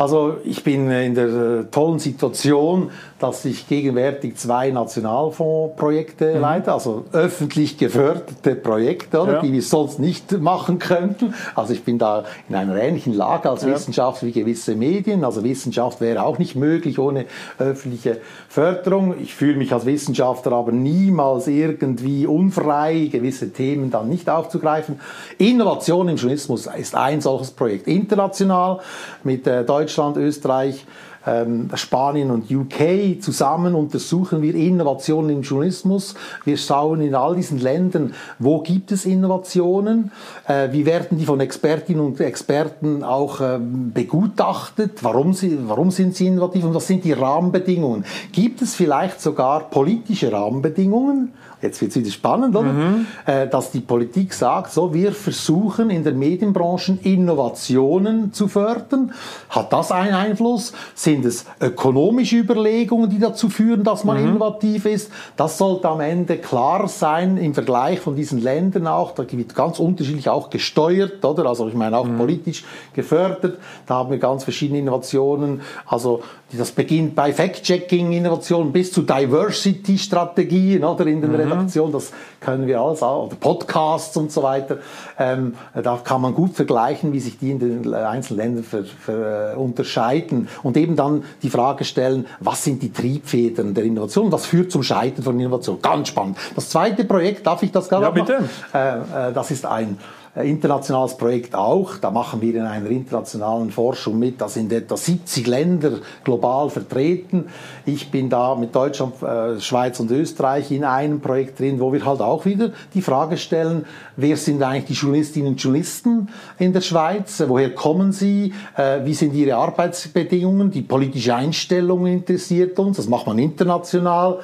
Also 0.00 0.38
ich 0.44 0.64
bin 0.64 0.90
in 0.90 1.14
der 1.14 1.26
äh, 1.26 1.64
tollen 1.70 1.98
Situation, 1.98 2.90
dass 3.18 3.44
ich 3.44 3.68
gegenwärtig 3.68 4.34
zwei 4.38 4.70
Nationalfondsprojekte 4.70 6.36
mhm. 6.36 6.40
leite, 6.40 6.72
also 6.72 7.04
öffentlich 7.12 7.76
geförderte 7.76 8.54
Projekte, 8.54 9.20
oder, 9.20 9.34
ja. 9.34 9.40
die 9.42 9.52
wir 9.52 9.60
sonst 9.60 9.98
nicht 9.98 10.32
machen 10.40 10.78
könnten. 10.78 11.34
Also 11.54 11.74
ich 11.74 11.84
bin 11.84 11.98
da 11.98 12.24
in 12.48 12.54
einer 12.54 12.76
ähnlichen 12.76 13.12
Lage 13.12 13.50
als 13.50 13.62
ja. 13.62 13.74
Wissenschaft 13.74 14.22
wie 14.22 14.32
gewisse 14.32 14.74
Medien. 14.74 15.22
Also 15.22 15.44
Wissenschaft 15.44 16.00
wäre 16.00 16.22
auch 16.22 16.38
nicht 16.38 16.56
möglich 16.56 16.98
ohne 16.98 17.26
öffentliche 17.58 18.22
Förderung. 18.48 19.16
Ich 19.20 19.34
fühle 19.34 19.58
mich 19.58 19.74
als 19.74 19.84
Wissenschaftler 19.84 20.52
aber 20.52 20.72
niemals 20.72 21.46
irgendwie 21.46 22.26
unfrei, 22.26 23.10
gewisse 23.12 23.52
Themen 23.52 23.90
dann 23.90 24.08
nicht 24.08 24.30
aufzugreifen. 24.30 24.98
Innovation 25.36 26.08
im 26.08 26.16
Journalismus 26.16 26.66
ist 26.78 26.94
ein 26.94 27.20
solches 27.20 27.50
Projekt. 27.50 27.86
International 27.86 28.80
mit 29.24 29.46
äh, 29.46 29.62
Deutschland, 29.90 30.16
Österreich, 30.18 30.86
ähm, 31.26 31.68
Spanien 31.74 32.30
und 32.30 32.48
UK. 32.48 33.20
Zusammen 33.20 33.74
untersuchen 33.74 34.40
wir 34.40 34.54
Innovationen 34.54 35.30
im 35.30 35.42
Journalismus. 35.42 36.14
Wir 36.44 36.56
schauen 36.56 37.00
in 37.00 37.16
all 37.16 37.34
diesen 37.34 37.58
Ländern, 37.58 38.14
wo 38.38 38.60
gibt 38.60 38.92
es 38.92 39.04
Innovationen, 39.04 40.12
äh, 40.46 40.68
wie 40.70 40.86
werden 40.86 41.18
die 41.18 41.26
von 41.26 41.40
Expertinnen 41.40 42.06
und 42.06 42.20
Experten 42.20 43.02
auch 43.02 43.40
ähm, 43.40 43.90
begutachtet, 43.92 45.02
warum, 45.02 45.34
sie, 45.34 45.58
warum 45.62 45.90
sind 45.90 46.14
sie 46.14 46.28
innovativ 46.28 46.64
und 46.64 46.74
was 46.74 46.86
sind 46.86 47.02
die 47.04 47.12
Rahmenbedingungen. 47.12 48.04
Gibt 48.30 48.62
es 48.62 48.76
vielleicht 48.76 49.20
sogar 49.20 49.70
politische 49.70 50.30
Rahmenbedingungen, 50.30 51.32
jetzt 51.62 51.80
wird 51.80 51.90
es 51.90 51.96
wieder 51.96 52.10
spannend, 52.10 52.56
oder? 52.56 52.72
Mhm. 52.72 53.06
Äh, 53.26 53.48
dass 53.48 53.70
die 53.70 53.80
Politik 53.80 54.32
sagt, 54.32 54.72
so, 54.72 54.94
wir 54.94 55.12
versuchen 55.12 55.90
in 55.90 56.04
der 56.04 56.14
Medienbranche 56.14 56.98
Innovationen 57.02 58.32
zu 58.32 58.48
fördern. 58.48 59.12
Hat 59.48 59.72
das 59.72 59.92
einen 59.92 60.14
Einfluss? 60.14 60.72
Sind 60.94 61.24
es 61.24 61.44
ökonomische 61.60 62.36
Überlegungen, 62.36 63.10
die 63.10 63.18
dazu 63.18 63.48
führen, 63.48 63.84
dass 63.84 64.04
man 64.04 64.20
mhm. 64.20 64.30
innovativ 64.30 64.86
ist? 64.86 65.10
Das 65.36 65.58
sollte 65.58 65.88
am 65.88 66.00
Ende 66.00 66.38
klar 66.38 66.88
sein 66.88 67.36
im 67.36 67.54
Vergleich 67.54 68.00
von 68.00 68.16
diesen 68.16 68.40
Ländern 68.40 68.86
auch. 68.86 69.12
Da 69.12 69.24
wird 69.30 69.54
ganz 69.54 69.78
unterschiedlich 69.78 70.28
auch 70.28 70.50
gesteuert, 70.50 71.24
oder? 71.24 71.46
Also 71.46 71.68
ich 71.68 71.74
meine 71.74 71.96
auch 71.96 72.06
mhm. 72.06 72.18
politisch 72.18 72.64
gefördert. 72.94 73.58
Da 73.86 73.96
haben 73.96 74.10
wir 74.10 74.18
ganz 74.18 74.44
verschiedene 74.44 74.78
Innovationen. 74.78 75.60
Also 75.86 76.22
das 76.52 76.72
beginnt 76.72 77.14
bei 77.14 77.32
Fact-Checking-Innovationen 77.32 78.72
bis 78.72 78.92
zu 78.92 79.02
Diversity-Strategien 79.02 80.82
oder 80.82 81.06
in 81.06 81.20
den 81.20 81.30
mhm. 81.30 81.36
Redaktionen. 81.52 81.92
Das 81.92 82.12
können 82.40 82.66
wir 82.66 82.80
alles 82.80 83.02
auch, 83.02 83.26
oder 83.26 83.36
Podcasts 83.36 84.16
und 84.16 84.32
so 84.32 84.42
weiter. 84.42 84.78
Ähm, 85.18 85.54
da 85.74 85.98
kann 86.02 86.20
man 86.20 86.34
gut 86.34 86.54
vergleichen, 86.54 87.12
wie 87.12 87.20
sich 87.20 87.38
die 87.38 87.50
in 87.50 87.58
den 87.58 87.94
einzelnen 87.94 88.38
Ländern 88.38 88.64
für, 88.64 88.84
für, 88.84 89.52
äh, 89.52 89.56
unterscheiden 89.56 90.48
und 90.62 90.76
eben 90.76 90.96
dann 90.96 91.24
die 91.42 91.50
Frage 91.50 91.84
stellen, 91.84 92.26
was 92.40 92.64
sind 92.64 92.82
die 92.82 92.92
Triebfedern 92.92 93.74
der 93.74 93.84
Innovation, 93.84 94.32
was 94.32 94.46
führt 94.46 94.70
zum 94.70 94.82
Scheitern 94.82 95.24
von 95.24 95.38
Innovation. 95.38 95.80
Ganz 95.82 96.08
spannend. 96.08 96.38
Das 96.54 96.68
zweite 96.68 97.04
Projekt, 97.04 97.46
darf 97.46 97.62
ich 97.62 97.72
das 97.72 97.88
gerade 97.88 98.04
Ja, 98.04 98.10
bitte. 98.10 98.48
Äh, 98.72 99.28
äh, 99.28 99.32
das 99.32 99.50
ist 99.50 99.66
ein 99.66 99.98
internationales 100.36 101.16
Projekt 101.16 101.56
auch. 101.56 101.96
Da 101.96 102.12
machen 102.12 102.40
wir 102.40 102.54
in 102.54 102.62
einer 102.62 102.88
internationalen 102.88 103.72
Forschung 103.72 104.16
mit. 104.18 104.40
Da 104.40 104.48
sind 104.48 104.72
etwa 104.72 104.96
70 104.96 105.44
Länder 105.48 105.98
global 106.22 106.70
vertreten. 106.70 107.46
Ich 107.84 108.12
bin 108.12 108.30
da 108.30 108.54
mit 108.54 108.72
Deutschland, 108.72 109.20
äh, 109.22 109.60
Schweiz 109.60 109.98
und 109.98 110.10
Österreich 110.12 110.70
in 110.70 110.84
einem 110.84 111.20
Projekt 111.20 111.58
drin, 111.58 111.80
wo 111.80 111.92
wir 111.92 112.04
halt 112.04 112.20
auch 112.20 112.44
wieder 112.44 112.70
die 112.94 113.02
Frage 113.02 113.36
stellen, 113.38 113.86
wer 114.16 114.36
sind 114.36 114.62
eigentlich 114.62 114.84
die 114.84 114.92
Journalistinnen 114.92 115.48
und 115.48 115.60
Journalisten 115.60 116.28
in 116.58 116.72
der 116.72 116.80
Schweiz? 116.80 117.42
Woher 117.48 117.74
kommen 117.74 118.12
sie? 118.12 118.54
Äh, 118.76 119.00
wie 119.04 119.14
sind 119.14 119.34
ihre 119.34 119.56
Arbeitsbedingungen? 119.56 120.70
Die 120.70 120.82
politische 120.82 121.34
Einstellung 121.34 122.06
interessiert 122.06 122.78
uns. 122.78 122.98
Das 122.98 123.08
macht 123.08 123.26
man 123.26 123.38
international. 123.40 124.38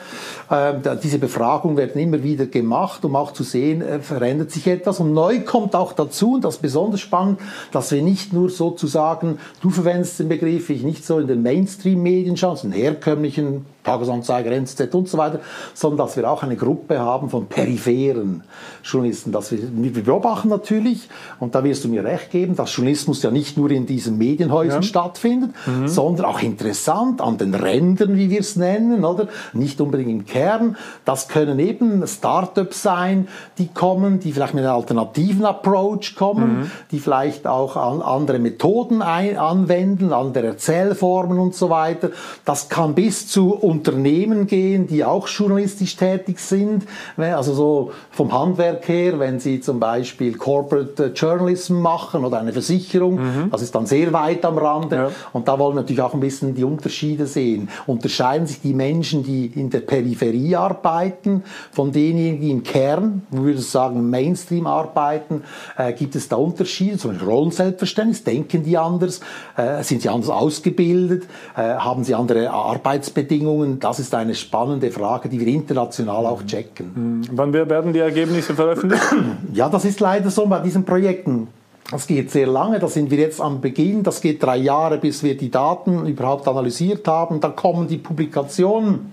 Äh, 0.50 0.74
diese 1.00 1.20
Befragungen 1.20 1.76
werden 1.76 2.02
immer 2.02 2.24
wieder 2.24 2.46
gemacht, 2.46 3.04
um 3.04 3.14
auch 3.14 3.32
zu 3.32 3.44
sehen, 3.44 3.82
äh, 3.82 4.00
verändert 4.00 4.50
sich 4.50 4.66
etwas. 4.66 4.98
Und 4.98 5.12
neu 5.12 5.40
kommt 5.40 5.76
auch 5.76 5.85
dazu, 5.92 6.34
und 6.34 6.44
das 6.44 6.56
ist 6.56 6.62
besonders 6.62 7.00
spannend, 7.00 7.40
dass 7.72 7.90
wir 7.92 8.02
nicht 8.02 8.32
nur 8.32 8.50
sozusagen, 8.50 9.38
du 9.60 9.70
verwendest 9.70 10.18
den 10.18 10.28
Begriff, 10.28 10.70
ich 10.70 10.82
nicht 10.82 11.04
so 11.04 11.18
in 11.18 11.26
den 11.26 11.42
Mainstream-Medien 11.42 12.36
schauen, 12.36 12.58
in 12.64 12.72
herkömmlichen 12.72 13.66
Tagesanzeiger, 13.86 14.50
NZZ 14.50 14.92
und 14.94 15.08
so 15.08 15.16
weiter, 15.16 15.38
sondern 15.74 15.98
dass 16.06 16.16
wir 16.16 16.28
auch 16.28 16.42
eine 16.42 16.56
Gruppe 16.56 16.98
haben 16.98 17.30
von 17.30 17.46
peripheren 17.46 18.42
Journalisten. 18.82 19.30
Dass 19.30 19.52
wir, 19.52 19.60
wir 19.72 20.04
beobachten 20.04 20.48
natürlich, 20.48 21.08
und 21.38 21.54
da 21.54 21.62
wirst 21.62 21.84
du 21.84 21.88
mir 21.88 22.04
recht 22.04 22.30
geben, 22.30 22.56
dass 22.56 22.74
Journalismus 22.74 23.22
ja 23.22 23.30
nicht 23.30 23.56
nur 23.56 23.70
in 23.70 23.86
diesen 23.86 24.18
Medienhäusern 24.18 24.82
ja. 24.82 24.88
stattfindet, 24.88 25.50
mhm. 25.66 25.86
sondern 25.86 26.26
auch 26.26 26.42
interessant 26.42 27.20
an 27.20 27.38
den 27.38 27.54
Rändern, 27.54 28.16
wie 28.16 28.28
wir 28.28 28.40
es 28.40 28.56
nennen, 28.56 29.04
oder? 29.04 29.28
Nicht 29.52 29.80
unbedingt 29.80 30.10
im 30.10 30.26
Kern. 30.26 30.76
Das 31.04 31.28
können 31.28 31.58
eben 31.60 32.04
Startups 32.06 32.82
sein, 32.82 33.28
die 33.58 33.68
kommen, 33.68 34.18
die 34.18 34.32
vielleicht 34.32 34.54
mit 34.54 34.64
einem 34.64 34.74
alternativen 34.74 35.44
Approach 35.44 36.16
kommen, 36.16 36.60
mhm. 36.60 36.70
die 36.90 36.98
vielleicht 36.98 37.46
auch 37.46 37.76
an 37.76 38.02
andere 38.02 38.40
Methoden 38.40 39.00
ein, 39.00 39.36
anwenden, 39.36 40.12
andere 40.12 40.46
Erzählformen 40.48 41.38
und 41.38 41.54
so 41.54 41.70
weiter. 41.70 42.10
Das 42.44 42.68
kann 42.68 42.94
bis 42.94 43.28
zu 43.28 43.54
Unternehmen 43.76 44.46
gehen, 44.46 44.86
die 44.86 45.04
auch 45.04 45.28
journalistisch 45.28 45.96
tätig 45.96 46.38
sind, 46.38 46.84
also 47.16 47.52
so 47.54 47.92
vom 48.10 48.32
Handwerk 48.32 48.88
her, 48.88 49.18
wenn 49.18 49.38
sie 49.38 49.60
zum 49.60 49.80
Beispiel 49.80 50.36
Corporate 50.36 51.12
Journalism 51.14 51.80
machen 51.80 52.24
oder 52.24 52.40
eine 52.40 52.52
Versicherung, 52.52 53.14
mhm. 53.16 53.50
das 53.50 53.62
ist 53.62 53.74
dann 53.74 53.86
sehr 53.86 54.12
weit 54.12 54.44
am 54.44 54.58
Rande. 54.58 54.96
Ja. 54.96 55.10
und 55.32 55.48
da 55.48 55.58
wollen 55.58 55.74
wir 55.74 55.82
natürlich 55.82 56.02
auch 56.02 56.14
ein 56.14 56.20
bisschen 56.20 56.54
die 56.54 56.64
Unterschiede 56.64 57.26
sehen. 57.26 57.68
Unterscheiden 57.86 58.46
sich 58.46 58.60
die 58.60 58.74
Menschen, 58.74 59.22
die 59.22 59.46
in 59.46 59.70
der 59.70 59.80
Peripherie 59.80 60.56
arbeiten, 60.56 61.42
von 61.72 61.92
denjenigen, 61.92 62.40
die 62.40 62.50
im 62.50 62.62
Kern, 62.62 63.22
wo 63.30 63.42
würde 63.42 63.58
ich 63.58 63.68
sagen, 63.68 64.08
Mainstream 64.10 64.66
arbeiten, 64.66 65.42
äh, 65.76 65.92
gibt 65.92 66.16
es 66.16 66.28
da 66.28 66.36
Unterschiede, 66.36 66.98
zum 66.98 67.12
Beispiel 67.12 67.28
Rollenselbstverständnis, 67.28 68.24
denken 68.24 68.62
die 68.62 68.78
anders, 68.78 69.20
äh, 69.56 69.82
sind 69.82 70.02
sie 70.02 70.08
anders 70.08 70.30
ausgebildet, 70.30 71.24
äh, 71.56 71.60
haben 71.60 72.04
sie 72.04 72.14
andere 72.14 72.50
Arbeitsbedingungen, 72.50 73.65
das 73.80 73.98
ist 73.98 74.14
eine 74.14 74.34
spannende 74.34 74.90
Frage, 74.90 75.28
die 75.28 75.40
wir 75.40 75.48
international 75.48 76.26
auch 76.26 76.42
checken. 76.44 76.90
Mhm. 76.94 77.22
Wann 77.32 77.52
werden 77.52 77.92
die 77.92 78.00
Ergebnisse 78.00 78.54
veröffentlicht? 78.54 79.02
Ja, 79.52 79.68
das 79.68 79.84
ist 79.84 80.00
leider 80.00 80.30
so 80.30 80.46
bei 80.46 80.60
diesen 80.60 80.84
Projekten. 80.84 81.48
Das 81.90 82.06
geht 82.06 82.30
sehr 82.30 82.48
lange, 82.48 82.80
da 82.80 82.88
sind 82.88 83.10
wir 83.10 83.18
jetzt 83.18 83.40
am 83.40 83.60
Beginn, 83.60 84.02
das 84.02 84.20
geht 84.20 84.42
drei 84.42 84.56
Jahre, 84.56 84.98
bis 84.98 85.22
wir 85.22 85.36
die 85.36 85.50
Daten 85.50 86.04
überhaupt 86.06 86.48
analysiert 86.48 87.06
haben, 87.06 87.40
dann 87.40 87.54
kommen 87.54 87.86
die 87.86 87.98
Publikationen. 87.98 89.12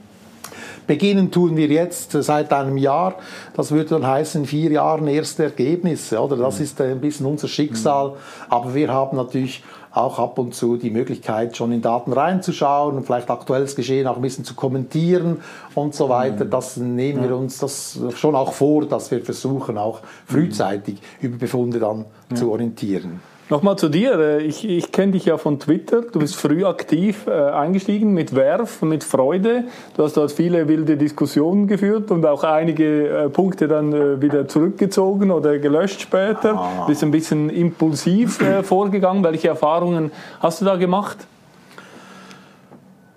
Beginnen 0.87 1.31
tun 1.31 1.55
wir 1.57 1.67
jetzt 1.67 2.11
seit 2.11 2.51
einem 2.53 2.77
Jahr. 2.77 3.15
Das 3.55 3.71
würde 3.71 3.89
dann 3.91 4.07
heißen, 4.07 4.41
in 4.41 4.47
vier 4.47 4.71
Jahren 4.71 5.07
erste 5.07 5.43
Ergebnisse. 5.43 6.19
Oder? 6.19 6.37
Das 6.37 6.57
mhm. 6.57 6.63
ist 6.63 6.81
ein 6.81 7.01
bisschen 7.01 7.25
unser 7.25 7.47
Schicksal. 7.47 8.09
Mhm. 8.09 8.13
Aber 8.49 8.73
wir 8.73 8.91
haben 8.91 9.17
natürlich 9.17 9.63
auch 9.91 10.17
ab 10.17 10.39
und 10.39 10.55
zu 10.55 10.77
die 10.77 10.89
Möglichkeit, 10.89 11.55
schon 11.55 11.71
in 11.71 11.81
Daten 11.81 12.13
reinzuschauen 12.13 12.95
und 12.97 13.05
vielleicht 13.05 13.29
aktuelles 13.29 13.75
Geschehen 13.75 14.07
auch 14.07 14.15
ein 14.15 14.23
bisschen 14.23 14.43
zu 14.43 14.55
kommentieren 14.55 15.41
und 15.75 15.93
so 15.93 16.09
weiter. 16.09 16.45
Mhm. 16.45 16.49
Das 16.49 16.77
nehmen 16.77 17.23
wir 17.23 17.37
uns 17.37 17.59
das 17.59 17.99
schon 18.15 18.35
auch 18.35 18.53
vor, 18.53 18.85
dass 18.85 19.11
wir 19.11 19.23
versuchen, 19.23 19.77
auch 19.77 19.99
frühzeitig 20.25 20.97
über 21.21 21.37
Befunde 21.37 21.79
dann 21.79 22.05
zu 22.33 22.51
orientieren. 22.51 23.21
Nochmal 23.53 23.77
zu 23.77 23.87
dir. 23.87 24.17
Äh, 24.19 24.41
ich, 24.41 24.67
ich 24.67 24.91
kenne 24.91 25.11
dich 25.11 25.25
ja 25.25 25.37
von 25.37 25.59
Twitter. 25.59 26.01
Du 26.01 26.17
bist 26.17 26.35
früh 26.35 26.65
aktiv 26.65 27.27
äh, 27.27 27.31
eingestiegen 27.31 28.11
mit 28.11 28.33
Werf, 28.33 28.81
mit 28.81 29.03
Freude. 29.03 29.65
Du 29.95 30.03
hast 30.03 30.17
dort 30.17 30.31
viele 30.31 30.67
wilde 30.67 30.97
Diskussionen 30.97 31.67
geführt 31.67 32.09
und 32.09 32.25
auch 32.25 32.43
einige 32.43 33.07
äh, 33.07 33.29
Punkte 33.29 33.67
dann 33.67 33.93
äh, 33.93 34.19
wieder 34.19 34.47
zurückgezogen 34.47 35.29
oder 35.29 35.59
gelöscht 35.59 36.01
später. 36.01 36.55
Ah. 36.55 36.85
Bist 36.87 37.03
ein 37.03 37.11
bisschen 37.11 37.51
impulsiv 37.51 38.41
äh, 38.41 38.63
vorgegangen. 38.63 39.23
Welche 39.23 39.49
Erfahrungen 39.49 40.11
hast 40.39 40.61
du 40.61 40.65
da 40.65 40.75
gemacht? 40.75 41.19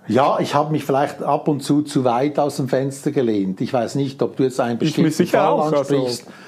Ja, 0.07 0.37
ich 0.39 0.53
habe 0.53 0.71
mich 0.71 0.85
vielleicht 0.85 1.23
ab 1.23 1.47
und 1.47 1.61
zu 1.61 1.81
zu 1.81 2.03
weit 2.03 2.37
aus 2.37 2.57
dem 2.57 2.69
Fenster 2.69 3.09
gelehnt. 3.09 3.59
Ich 3.59 3.73
weiß 3.73 3.95
nicht, 3.95 4.21
ob 4.21 4.37
du 4.37 4.43
jetzt 4.43 4.59
einen 4.59 4.77
bestimmten 4.77 5.25
Fall 5.25 5.59
also 5.59 5.77
ansprichst. 5.77 6.27
Also 6.27 6.46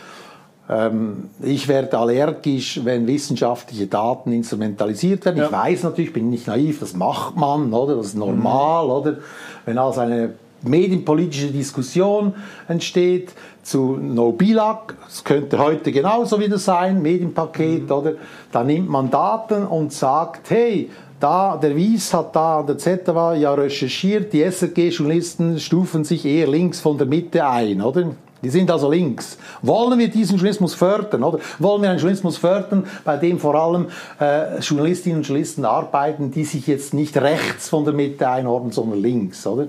ich 1.41 1.67
werde 1.67 1.97
allergisch, 1.97 2.81
wenn 2.83 3.07
wissenschaftliche 3.07 3.87
Daten 3.87 4.31
instrumentalisiert 4.31 5.25
werden. 5.25 5.37
Ja. 5.37 5.45
Ich 5.45 5.51
weiß 5.51 5.83
natürlich, 5.83 6.13
bin 6.13 6.29
nicht 6.29 6.45
naiv, 6.45 6.79
das 6.79 6.93
macht 6.93 7.35
man, 7.35 7.73
oder? 7.73 7.95
Das 7.95 8.07
ist 8.07 8.15
normal, 8.15 8.85
mhm. 8.85 8.91
oder? 8.91 9.17
Wenn 9.65 9.79
also 9.79 10.01
eine 10.01 10.33
medienpolitische 10.61 11.47
Diskussion 11.47 12.33
entsteht 12.67 13.31
zu 13.63 13.97
No 13.99 14.31
Bilag, 14.31 14.93
das 15.05 15.23
könnte 15.23 15.57
heute 15.57 15.91
genauso 15.91 16.39
wieder 16.39 16.59
sein, 16.59 17.01
Medienpaket, 17.01 17.85
mhm. 17.85 17.91
oder? 17.91 18.13
Da 18.51 18.63
nimmt 18.63 18.89
man 18.89 19.09
Daten 19.09 19.65
und 19.65 19.91
sagt, 19.91 20.51
hey, 20.51 20.91
da, 21.19 21.57
der 21.57 21.75
Wies 21.75 22.13
hat 22.13 22.35
da 22.35 22.59
an 22.59 22.67
der 22.67 22.77
ZWA 22.77 23.33
ja 23.33 23.53
recherchiert, 23.55 24.31
die 24.33 24.43
SRG-Journalisten 24.43 25.59
stufen 25.59 26.03
sich 26.03 26.25
eher 26.25 26.47
links 26.47 26.79
von 26.79 26.97
der 26.97 27.07
Mitte 27.07 27.45
ein, 27.45 27.81
oder? 27.81 28.11
Die 28.41 28.49
sind 28.49 28.71
also 28.71 28.89
links. 28.89 29.37
Wollen 29.61 29.99
wir 29.99 30.09
diesen 30.09 30.37
Journalismus 30.37 30.73
fördern, 30.73 31.23
oder? 31.23 31.39
Wollen 31.59 31.81
wir 31.81 31.89
einen 31.89 31.99
Journalismus 31.99 32.37
fördern, 32.37 32.85
bei 33.03 33.17
dem 33.17 33.39
vor 33.39 33.55
allem 33.55 33.87
äh, 34.19 34.59
Journalistinnen 34.59 35.19
und 35.19 35.27
Journalisten 35.27 35.65
arbeiten, 35.65 36.31
die 36.31 36.45
sich 36.45 36.67
jetzt 36.67 36.93
nicht 36.93 37.17
rechts 37.17 37.69
von 37.69 37.83
der 37.83 37.93
Mitte 37.93 38.29
einordnen, 38.29 38.71
sondern 38.71 39.01
links, 39.01 39.45
oder? 39.45 39.67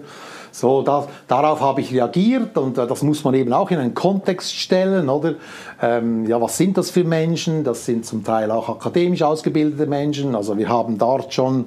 So, 0.53 0.83
das, 0.83 1.07
darauf 1.29 1.61
habe 1.61 1.81
ich 1.81 1.93
reagiert 1.93 2.59
und 2.59 2.77
äh, 2.77 2.87
das 2.87 3.03
muss 3.03 3.23
man 3.25 3.35
eben 3.35 3.53
auch 3.53 3.71
in 3.71 3.79
einen 3.79 3.95
Kontext 3.95 4.55
stellen, 4.55 5.09
oder? 5.09 5.35
Ähm, 5.81 6.27
ja, 6.27 6.41
was 6.41 6.57
sind 6.57 6.77
das 6.77 6.91
für 6.91 7.05
Menschen? 7.05 7.65
Das 7.65 7.87
sind 7.87 8.05
zum 8.05 8.25
Teil 8.25 8.51
auch 8.51 8.69
akademisch 8.69 9.23
ausgebildete 9.23 9.87
Menschen. 9.87 10.35
Also 10.35 10.59
wir 10.59 10.69
haben 10.69 10.99
dort 10.99 11.33
schon 11.33 11.67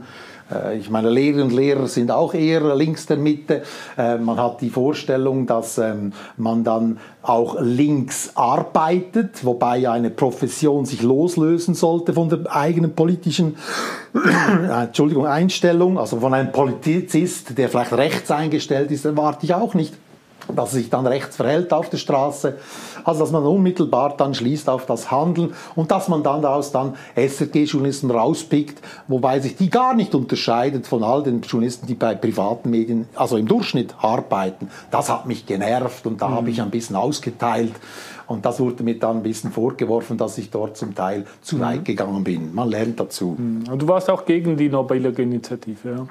ich 0.78 0.90
meine, 0.90 1.10
Lehrerinnen 1.10 1.52
und 1.52 1.54
Lehrer 1.54 1.88
sind 1.88 2.12
auch 2.12 2.34
eher 2.34 2.76
links 2.76 3.06
der 3.06 3.18
Mitte. 3.18 3.64
Äh, 3.98 4.18
man 4.18 4.38
hat 4.38 4.62
die 4.62 4.70
Vorstellung, 4.70 5.48
dass 5.48 5.78
ähm, 5.78 6.14
man 6.38 6.64
dann 6.64 7.00
auch 7.22 7.58
links 7.60 8.32
arbeitet, 8.36 9.46
wobei 9.46 9.90
eine 9.90 10.10
Profession 10.10 10.86
sich 10.86 11.02
loslösen 11.02 11.76
sollte 11.76 12.14
von 12.14 12.30
der 12.30 12.40
eigenen 12.54 12.94
politischen 12.94 13.56
äh, 14.14 14.84
Entschuldigung, 14.84 15.26
Einstellung. 15.26 15.98
Also 15.98 16.20
von 16.20 16.34
einem 16.34 16.52
Polizist, 16.52 17.58
der 17.58 17.70
vielleicht 17.70 17.94
rechts 17.94 18.30
eingestellt 18.30 18.92
ist, 18.92 19.06
erwarte 19.06 19.46
ich 19.46 19.54
auch 19.54 19.74
nicht 19.74 19.94
dass 20.54 20.74
er 20.74 20.80
sich 20.80 20.90
dann 20.90 21.08
rechts 21.08 21.38
verhält 21.38 21.72
auf 21.72 21.90
der 21.90 21.98
Straße. 21.98 22.58
Also 23.04 23.22
dass 23.22 23.32
man 23.32 23.44
unmittelbar 23.44 24.16
dann 24.18 24.34
schließt 24.34 24.70
auf 24.70 24.86
das 24.86 25.12
Handeln 25.12 25.54
und 25.76 25.92
dass 25.92 26.08
man 26.08 26.24
dann 26.24 26.42
daraus 26.42 26.72
dann 26.72 26.96
SRG-Journalisten 27.16 28.12
rauspickt, 28.12 28.82
wobei 29.08 29.39
sich 29.39 29.56
die 29.56 29.70
gar 29.70 29.94
nicht 29.94 30.16
unterscheidet 30.16 30.88
von 30.88 31.04
all 31.04 31.24
den 31.24 31.42
Journalisten, 31.42 31.88
die 31.88 31.96
bei 31.96 32.16
privaten 32.16 32.70
Medien, 32.70 33.08
also 33.16 33.38
im 33.38 33.48
Durchschnitt 33.48 33.96
arbeiten. 34.00 34.70
Das 34.92 35.10
hat 35.10 35.26
mich 35.26 35.46
genervt 35.46 36.06
und 36.06 36.22
da 36.22 36.30
mhm. 36.30 36.34
habe 36.36 36.50
ich 36.50 36.62
ein 36.62 36.72
bisschen 36.72 36.96
ausgeteilt. 36.96 37.74
Und 38.26 38.46
das 38.46 38.60
wurde 38.60 38.84
mir 38.84 38.98
dann 38.98 39.18
ein 39.18 39.24
bisschen 39.24 39.52
vorgeworfen, 39.52 40.18
dass 40.18 40.38
ich 40.38 40.50
dort 40.50 40.78
zum 40.78 40.96
Teil 40.96 41.26
zu 41.42 41.60
weit 41.60 41.80
mhm. 41.80 41.84
gegangen 41.84 42.24
bin. 42.24 42.54
Man 42.54 42.70
lernt 42.70 43.00
dazu. 43.00 43.36
Mhm. 43.38 43.66
Und 43.70 43.82
du 43.82 43.88
warst 43.88 44.10
auch 44.10 44.26
gegen 44.26 44.56
die 44.58 44.70
Nobel-Initiative, 44.70 45.89
ja? 45.89 46.08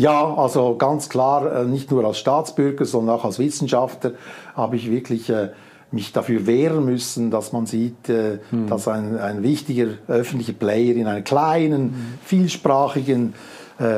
Ja, 0.00 0.34
also 0.34 0.76
ganz 0.76 1.08
klar, 1.08 1.52
äh, 1.52 1.64
nicht 1.64 1.90
nur 1.90 2.04
als 2.04 2.18
Staatsbürger, 2.18 2.84
sondern 2.86 3.16
auch 3.16 3.24
als 3.24 3.38
Wissenschaftler 3.38 4.12
habe 4.54 4.76
ich 4.76 4.90
wirklich 4.90 5.28
äh, 5.28 5.50
mich 5.90 6.12
dafür 6.12 6.46
wehren 6.46 6.84
müssen, 6.84 7.30
dass 7.30 7.52
man 7.52 7.66
sieht, 7.66 8.08
äh, 8.08 8.38
hm. 8.50 8.66
dass 8.66 8.88
ein, 8.88 9.18
ein 9.18 9.42
wichtiger 9.42 9.88
öffentlicher 10.08 10.54
Player 10.54 10.94
in 10.94 11.06
einer 11.06 11.22
kleinen, 11.22 11.82
hm. 11.82 11.94
vielsprachigen 12.24 13.34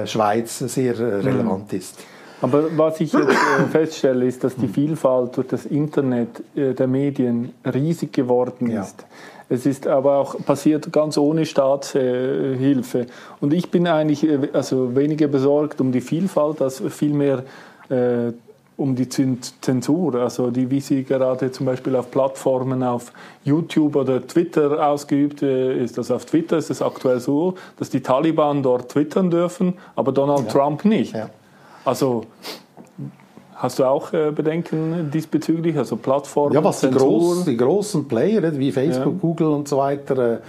Schweiz 0.04 0.60
sehr 0.60 0.96
relevant 0.96 1.72
hm. 1.72 1.78
ist. 1.78 1.96
Aber 2.40 2.66
was 2.76 3.00
ich 3.00 3.12
jetzt 3.12 3.36
feststelle, 3.72 4.26
ist, 4.26 4.44
dass 4.44 4.54
die 4.54 4.66
hm. 4.66 4.74
Vielfalt 4.74 5.36
durch 5.36 5.48
das 5.48 5.66
Internet 5.66 6.40
der 6.54 6.86
Medien 6.86 7.52
riesig 7.64 8.12
geworden 8.12 8.70
ist. 8.70 9.00
Ja. 9.00 9.06
Es 9.52 9.66
ist 9.66 9.86
aber 9.86 10.16
auch 10.16 10.42
passiert 10.46 10.90
ganz 10.94 11.18
ohne 11.18 11.44
Staatshilfe. 11.44 13.06
Und 13.38 13.52
ich 13.52 13.70
bin 13.70 13.86
eigentlich 13.86 14.24
äh, 14.24 14.48
also 14.54 14.96
weniger 14.96 15.28
besorgt 15.28 15.82
um 15.82 15.92
die 15.92 16.00
Vielfalt 16.00 16.62
als 16.62 16.82
vielmehr 16.88 17.44
äh, 17.90 18.32
um 18.78 18.96
die 18.96 19.06
Zensur, 19.10 20.14
also 20.14 20.50
die, 20.50 20.70
wie 20.70 20.80
sie 20.80 21.04
gerade 21.04 21.52
zum 21.52 21.66
Beispiel 21.66 21.94
auf 21.96 22.10
Plattformen 22.10 22.82
auf 22.82 23.12
YouTube 23.44 23.96
oder 23.96 24.26
Twitter 24.26 24.88
ausgeübt 24.88 25.42
äh, 25.42 25.84
ist. 25.84 25.98
Also 25.98 26.14
auf 26.14 26.24
Twitter 26.24 26.56
ist 26.56 26.70
es 26.70 26.80
aktuell 26.80 27.20
so, 27.20 27.54
dass 27.78 27.90
die 27.90 28.00
Taliban 28.00 28.62
dort 28.62 28.90
twittern 28.90 29.30
dürfen, 29.30 29.74
aber 29.94 30.12
Donald 30.12 30.46
ja. 30.46 30.50
Trump 30.50 30.86
nicht. 30.86 31.14
Ja. 31.14 31.28
Also 31.84 32.24
Hast 33.62 33.78
du 33.78 33.84
auch 33.84 34.12
äh, 34.12 34.32
Bedenken 34.32 35.12
diesbezüglich, 35.12 35.78
also 35.78 35.94
Plattformen? 35.94 36.52
Ja, 36.52 36.64
was 36.64 36.80
die, 36.80 36.90
groß, 36.90 37.44
die, 37.44 37.56
großen 37.56 38.08
Player 38.08 38.58
wie 38.58 38.72
Facebook, 38.72 39.12
ja. 39.14 39.18
Google 39.20 39.46
und 39.50 39.68
so 39.68 39.76
weiter, 39.76 40.40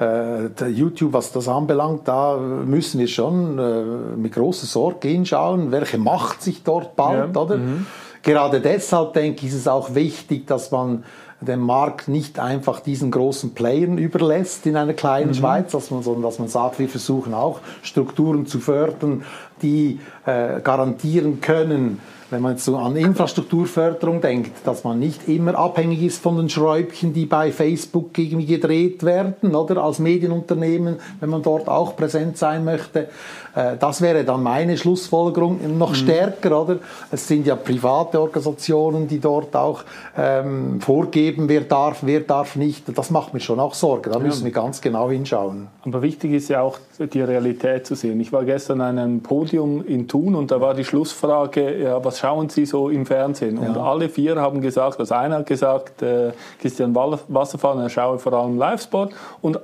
äh, 0.00 0.46
äh 0.46 0.66
YouTube, 0.66 1.12
was 1.12 1.30
das 1.30 1.46
anbelangt, 1.46 2.08
da 2.08 2.36
müssen 2.36 2.98
wir 2.98 3.06
schon 3.06 3.56
äh, 3.56 4.16
mit 4.16 4.32
großer 4.32 4.66
Sorge 4.66 5.06
hinschauen, 5.06 5.70
welche 5.70 5.98
Macht 5.98 6.42
sich 6.42 6.64
dort 6.64 6.96
baut, 6.96 7.36
ja. 7.36 7.40
oder? 7.40 7.58
Mhm. 7.58 7.86
Gerade 8.24 8.60
deshalb 8.60 9.12
denke 9.12 9.46
ich, 9.46 9.52
ist 9.52 9.60
es 9.60 9.68
auch 9.68 9.94
wichtig, 9.94 10.48
dass 10.48 10.72
man 10.72 11.04
den 11.40 11.60
Markt 11.60 12.08
nicht 12.08 12.40
einfach 12.40 12.80
diesen 12.80 13.12
großen 13.12 13.54
Playern 13.54 13.96
überlässt 13.96 14.66
in 14.66 14.76
einer 14.76 14.94
kleinen 14.94 15.28
mhm. 15.28 15.34
Schweiz, 15.34 15.70
dass 15.70 15.92
man, 15.92 16.02
sondern 16.02 16.24
dass 16.24 16.40
man 16.40 16.48
sagt, 16.48 16.80
wir 16.80 16.88
versuchen 16.88 17.32
auch 17.32 17.60
Strukturen 17.82 18.44
zu 18.44 18.58
fördern, 18.58 19.22
die 19.62 20.00
äh, 20.24 20.60
garantieren 20.60 21.40
können, 21.40 22.00
wenn 22.30 22.42
man 22.42 22.52
jetzt 22.52 22.64
so 22.64 22.76
an 22.76 22.96
Infrastrukturförderung 22.96 24.20
denkt, 24.20 24.66
dass 24.66 24.84
man 24.84 24.98
nicht 24.98 25.28
immer 25.28 25.56
abhängig 25.56 26.02
ist 26.02 26.22
von 26.22 26.36
den 26.36 26.48
Schräubchen, 26.48 27.12
die 27.12 27.26
bei 27.26 27.52
Facebook 27.52 28.18
irgendwie 28.18 28.46
gedreht 28.46 29.04
werden, 29.04 29.54
oder 29.54 29.82
als 29.82 29.98
Medienunternehmen, 29.98 30.96
wenn 31.20 31.30
man 31.30 31.42
dort 31.42 31.68
auch 31.68 31.96
präsent 31.96 32.36
sein 32.36 32.64
möchte. 32.64 33.08
Äh, 33.54 33.76
das 33.78 34.00
wäre 34.00 34.24
dann 34.24 34.42
meine 34.42 34.76
Schlussfolgerung 34.76 35.78
noch 35.78 35.90
mhm. 35.90 35.94
stärker, 35.94 36.62
oder? 36.62 36.78
Es 37.10 37.26
sind 37.26 37.46
ja 37.46 37.56
private 37.56 38.20
Organisationen, 38.20 39.08
die 39.08 39.20
dort 39.20 39.54
auch 39.56 39.84
ähm, 40.16 40.80
vorgeben, 40.80 41.48
wer 41.48 41.62
darf, 41.62 41.98
wer 42.02 42.20
darf 42.20 42.56
nicht. 42.56 42.96
Das 42.96 43.10
macht 43.10 43.34
mir 43.34 43.40
schon 43.40 43.60
auch 43.60 43.74
Sorge. 43.74 44.10
Da 44.10 44.18
müssen 44.18 44.44
wir 44.44 44.52
ganz 44.52 44.80
genau 44.80 45.10
hinschauen. 45.10 45.68
Aber 45.84 46.02
wichtig 46.02 46.32
ist 46.32 46.48
ja 46.48 46.62
auch 46.62 46.78
die 46.98 47.22
Realität 47.22 47.86
zu 47.86 47.94
sehen. 47.94 48.20
Ich 48.20 48.32
war 48.32 48.44
gestern 48.44 48.80
an 48.80 48.98
einem 48.98 49.20
Podium 49.22 49.84
in 49.86 50.08
Thun 50.08 50.34
und 50.34 50.50
da 50.50 50.60
war 50.60 50.74
die 50.74 50.84
Schlussfrage, 50.84 51.82
ja, 51.82 52.04
was 52.04 52.15
schauen 52.18 52.48
Sie 52.48 52.66
so 52.66 52.88
im 52.88 53.06
Fernsehen? 53.06 53.58
Und 53.58 53.76
ja. 53.76 53.82
alle 53.82 54.08
vier 54.08 54.36
haben 54.36 54.60
gesagt, 54.60 54.98
also 54.98 55.14
einer 55.14 55.38
hat 55.38 55.46
gesagt, 55.46 56.02
äh, 56.02 56.32
Christian 56.60 56.94
Wasserfall, 56.94 57.80
er 57.80 57.88
schaue 57.88 58.18
vor 58.18 58.32
allem 58.32 58.58
Livesport 58.58 59.12
und 59.42 59.56
äh, 59.56 59.60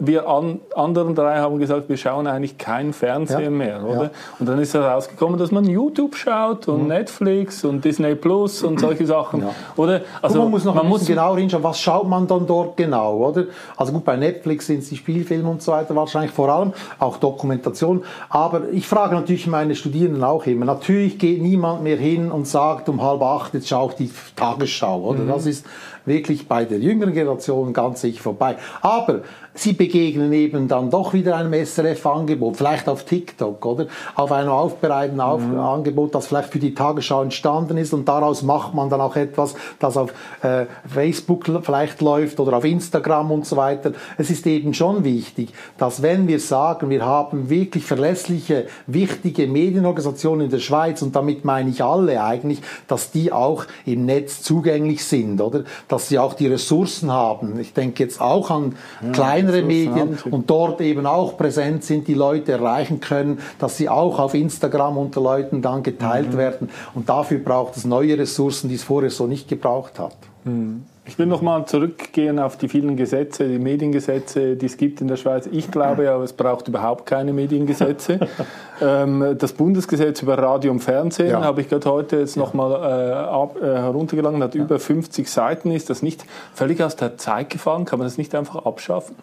wir 0.00 0.28
an, 0.28 0.60
anderen 0.74 1.14
drei 1.14 1.38
haben 1.38 1.58
gesagt, 1.58 1.88
wir 1.88 1.96
schauen 1.96 2.26
eigentlich 2.26 2.58
kein 2.58 2.92
Fernsehen 2.92 3.42
ja. 3.42 3.50
mehr, 3.50 3.84
oder? 3.84 4.04
Ja. 4.04 4.10
Und 4.38 4.48
dann 4.48 4.58
ist 4.58 4.74
herausgekommen, 4.74 5.38
dass 5.38 5.50
man 5.50 5.64
YouTube 5.64 6.16
schaut 6.16 6.68
und 6.68 6.82
mhm. 6.82 6.88
Netflix 6.88 7.64
und 7.64 7.84
Disney 7.84 8.14
Plus 8.14 8.62
und 8.62 8.80
solche 8.80 9.06
Sachen, 9.06 9.44
oder? 9.76 10.02
Also 10.20 10.38
und 10.38 10.44
man 10.44 10.50
muss 10.52 10.64
noch 10.64 10.74
man 10.74 10.88
muss 10.88 11.06
genau 11.06 11.36
hinschauen, 11.36 11.62
was 11.62 11.80
schaut 11.80 12.08
man 12.08 12.26
dann 12.26 12.46
dort 12.46 12.76
genau, 12.76 13.16
oder? 13.16 13.44
Also 13.76 13.92
gut, 13.92 14.04
bei 14.04 14.16
Netflix 14.16 14.66
sind 14.66 14.80
es 14.80 14.88
die 14.88 14.96
Spielfilme 14.96 15.48
und 15.48 15.62
so 15.62 15.72
weiter 15.72 15.94
wahrscheinlich 15.94 16.32
vor 16.32 16.48
allem, 16.48 16.72
auch 16.98 17.16
Dokumentation, 17.16 18.04
aber 18.28 18.62
ich 18.72 18.86
frage 18.86 19.14
natürlich 19.14 19.46
meine 19.46 19.74
Studierenden 19.74 20.24
auch 20.24 20.46
immer, 20.46 20.64
natürlich 20.64 21.18
geht 21.18 21.42
niemand 21.42 21.82
mehr 21.82 21.91
mehr 21.92 22.00
hin 22.00 22.30
und 22.30 22.46
sagt 22.46 22.88
um 22.88 23.02
halb 23.02 23.22
acht, 23.22 23.54
jetzt 23.54 23.68
schaue 23.68 23.90
ich 23.90 23.96
die 23.96 24.10
Tagesschau. 24.36 25.02
Oder? 25.02 25.20
Mhm. 25.20 25.28
Das 25.28 25.46
ist 25.46 25.66
wirklich 26.04 26.48
bei 26.48 26.64
der 26.64 26.78
jüngeren 26.78 27.12
Generation 27.12 27.72
ganz 27.72 28.00
sicher 28.00 28.22
vorbei. 28.22 28.56
Aber 28.80 29.22
sie 29.54 29.72
begegnen 29.72 30.32
eben 30.32 30.68
dann 30.68 30.90
doch 30.90 31.12
wieder 31.12 31.36
einem 31.36 31.52
SRF-Angebot, 31.52 32.56
vielleicht 32.56 32.88
auf 32.88 33.04
TikTok 33.04 33.64
oder 33.64 33.86
auf 34.14 34.32
einem 34.32 34.48
aufbereiteten 34.48 35.20
auf 35.20 35.42
mhm. 35.42 35.58
Angebot, 35.58 36.14
das 36.14 36.26
vielleicht 36.26 36.50
für 36.50 36.58
die 36.58 36.74
Tagesschau 36.74 37.22
entstanden 37.22 37.76
ist 37.76 37.92
und 37.92 38.08
daraus 38.08 38.42
macht 38.42 38.74
man 38.74 38.88
dann 38.88 39.00
auch 39.00 39.16
etwas, 39.16 39.54
das 39.78 39.96
auf 39.96 40.12
äh, 40.42 40.66
Facebook 40.86 41.46
vielleicht 41.62 42.00
läuft 42.00 42.40
oder 42.40 42.56
auf 42.56 42.64
Instagram 42.64 43.30
und 43.30 43.46
so 43.46 43.56
weiter. 43.56 43.92
Es 44.16 44.30
ist 44.30 44.46
eben 44.46 44.74
schon 44.74 45.04
wichtig, 45.04 45.52
dass 45.78 46.02
wenn 46.02 46.28
wir 46.28 46.40
sagen, 46.40 46.88
wir 46.90 47.04
haben 47.04 47.50
wirklich 47.50 47.84
verlässliche, 47.84 48.66
wichtige 48.86 49.46
Medienorganisationen 49.46 50.46
in 50.46 50.50
der 50.50 50.58
Schweiz 50.58 51.02
und 51.02 51.14
damit 51.14 51.44
meine 51.44 51.70
ich 51.70 51.82
alle 51.82 52.22
eigentlich, 52.22 52.60
dass 52.88 53.10
die 53.10 53.32
auch 53.32 53.64
im 53.84 54.06
Netz 54.06 54.42
zugänglich 54.42 55.04
sind, 55.04 55.40
oder? 55.40 55.64
Dass 55.92 56.08
sie 56.08 56.18
auch 56.18 56.32
die 56.32 56.46
Ressourcen 56.46 57.12
haben. 57.12 57.60
Ich 57.60 57.74
denke 57.74 58.02
jetzt 58.02 58.18
auch 58.20 58.50
an 58.50 58.76
ja. 59.02 59.10
kleine 59.12 59.42
kleinere 59.42 59.62
Medien 59.62 60.18
und 60.30 60.48
dort 60.48 60.80
eben 60.80 61.06
auch 61.06 61.36
präsent 61.36 61.84
sind, 61.84 62.08
die 62.08 62.14
Leute 62.14 62.52
erreichen 62.52 63.00
können, 63.00 63.40
dass 63.58 63.76
sie 63.76 63.88
auch 63.88 64.18
auf 64.18 64.34
Instagram 64.34 64.96
unter 64.96 65.20
Leuten 65.20 65.62
dann 65.62 65.82
geteilt 65.82 66.32
mhm. 66.32 66.38
werden. 66.38 66.70
Und 66.94 67.08
dafür 67.08 67.38
braucht 67.38 67.76
es 67.76 67.84
neue 67.84 68.18
Ressourcen, 68.18 68.68
die 68.68 68.76
es 68.76 68.82
vorher 68.82 69.10
so 69.10 69.26
nicht 69.26 69.48
gebraucht 69.48 69.98
hat. 69.98 70.16
Mhm. 70.44 70.84
Ich 71.04 71.18
will 71.18 71.26
nochmal 71.26 71.66
zurückgehen 71.66 72.38
auf 72.38 72.56
die 72.56 72.68
vielen 72.68 72.96
Gesetze, 72.96 73.48
die 73.48 73.58
Mediengesetze, 73.58 74.54
die 74.54 74.66
es 74.66 74.76
gibt 74.76 75.00
in 75.00 75.08
der 75.08 75.16
Schweiz. 75.16 75.48
Ich 75.50 75.68
glaube 75.68 76.04
ja, 76.04 76.16
es 76.22 76.32
braucht 76.32 76.68
überhaupt 76.68 77.06
keine 77.06 77.32
Mediengesetze. 77.32 78.20
ähm, 78.80 79.36
das 79.36 79.52
Bundesgesetz 79.52 80.22
über 80.22 80.38
Radio 80.38 80.70
und 80.70 80.78
Fernsehen 80.78 81.30
ja. 81.30 81.42
habe 81.42 81.60
ich 81.60 81.68
gerade 81.68 81.90
heute 81.90 82.18
jetzt 82.18 82.36
ja. 82.36 82.42
nochmal 82.42 82.72
äh, 82.72 83.64
äh, 83.64 83.78
heruntergeladen, 83.78 84.40
hat 84.44 84.54
ja. 84.54 84.62
über 84.62 84.78
50 84.78 85.28
Seiten, 85.28 85.72
ist 85.72 85.90
das 85.90 86.02
nicht 86.02 86.24
völlig 86.54 86.80
aus 86.80 86.94
der 86.94 87.18
Zeit 87.18 87.50
gefallen? 87.50 87.84
Kann 87.84 87.98
man 87.98 88.06
das 88.06 88.16
nicht 88.16 88.32
einfach 88.36 88.64
abschaffen? 88.64 89.16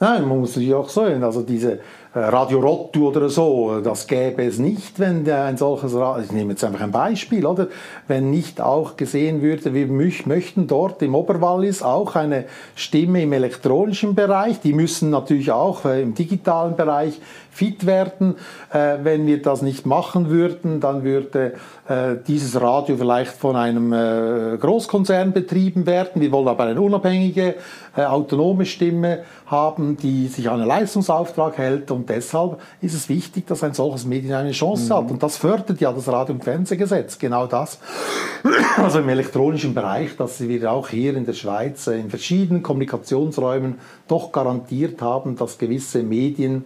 Nein, 0.00 0.28
man 0.28 0.38
muss 0.38 0.50
natürlich 0.50 0.74
auch 0.74 0.88
sagen, 0.88 1.24
also 1.24 1.42
diese 1.42 1.80
äh, 2.14 2.20
Radio 2.20 2.60
Rottu 2.60 3.08
oder 3.08 3.28
so, 3.28 3.80
das 3.80 4.06
gäbe 4.06 4.44
es 4.44 4.58
nicht, 4.58 5.00
wenn 5.00 5.28
ein 5.28 5.56
solches, 5.56 5.92
ich 6.24 6.30
nehme 6.30 6.52
jetzt 6.52 6.62
einfach 6.62 6.82
ein 6.82 6.92
Beispiel, 6.92 7.44
oder? 7.44 7.66
Wenn 8.06 8.30
nicht 8.30 8.60
auch 8.60 8.96
gesehen 8.96 9.42
würde, 9.42 9.74
wir 9.74 9.88
möchten 9.88 10.68
dort 10.68 11.02
im 11.02 11.16
Oberwallis 11.16 11.82
auch 11.82 12.14
eine 12.14 12.44
Stimme 12.76 13.22
im 13.22 13.32
elektronischen 13.32 14.14
Bereich, 14.14 14.60
die 14.60 14.72
müssen 14.72 15.10
natürlich 15.10 15.50
auch 15.50 15.84
äh, 15.84 16.00
im 16.00 16.14
digitalen 16.14 16.76
Bereich 16.76 17.20
fit 17.50 17.84
werden. 17.84 18.36
Äh, 18.72 18.98
wenn 19.02 19.26
wir 19.26 19.42
das 19.42 19.62
nicht 19.62 19.84
machen 19.84 20.30
würden, 20.30 20.80
dann 20.80 21.02
würde 21.02 21.54
dieses 22.28 22.60
Radio 22.60 22.98
vielleicht 22.98 23.32
von 23.32 23.56
einem 23.56 23.92
Großkonzern 24.60 25.32
betrieben 25.32 25.86
werden. 25.86 26.20
Wir 26.20 26.30
wollen 26.32 26.48
aber 26.48 26.64
eine 26.64 26.82
unabhängige, 26.82 27.54
autonome 28.06 28.66
Stimme 28.66 29.24
haben, 29.46 29.96
die 29.96 30.28
sich 30.28 30.48
an 30.48 30.60
einen 30.60 30.68
Leistungsauftrag 30.68 31.58
hält. 31.58 31.90
Und 31.90 32.08
deshalb 32.08 32.58
ist 32.80 32.94
es 32.94 33.08
wichtig, 33.08 33.46
dass 33.46 33.62
ein 33.64 33.74
solches 33.74 34.04
Medium 34.04 34.34
eine 34.34 34.52
Chance 34.52 34.92
mhm. 34.92 34.96
hat. 34.96 35.10
Und 35.10 35.22
das 35.22 35.36
fördert 35.36 35.80
ja 35.80 35.92
das 35.92 36.08
Radio- 36.08 36.34
und 36.34 36.44
Fernsehgesetz, 36.44 37.18
genau 37.18 37.46
das. 37.46 37.78
Also 38.76 39.00
im 39.00 39.08
elektronischen 39.08 39.74
Bereich, 39.74 40.16
dass 40.16 40.40
wir 40.40 40.70
auch 40.70 40.88
hier 40.88 41.16
in 41.16 41.26
der 41.26 41.32
Schweiz 41.32 41.88
äh, 41.88 41.98
in 41.98 42.10
verschiedenen 42.10 42.62
Kommunikationsräumen 42.62 43.78
doch 44.06 44.30
garantiert 44.30 45.02
haben, 45.02 45.36
dass 45.36 45.58
gewisse 45.58 46.02
Medien 46.04 46.64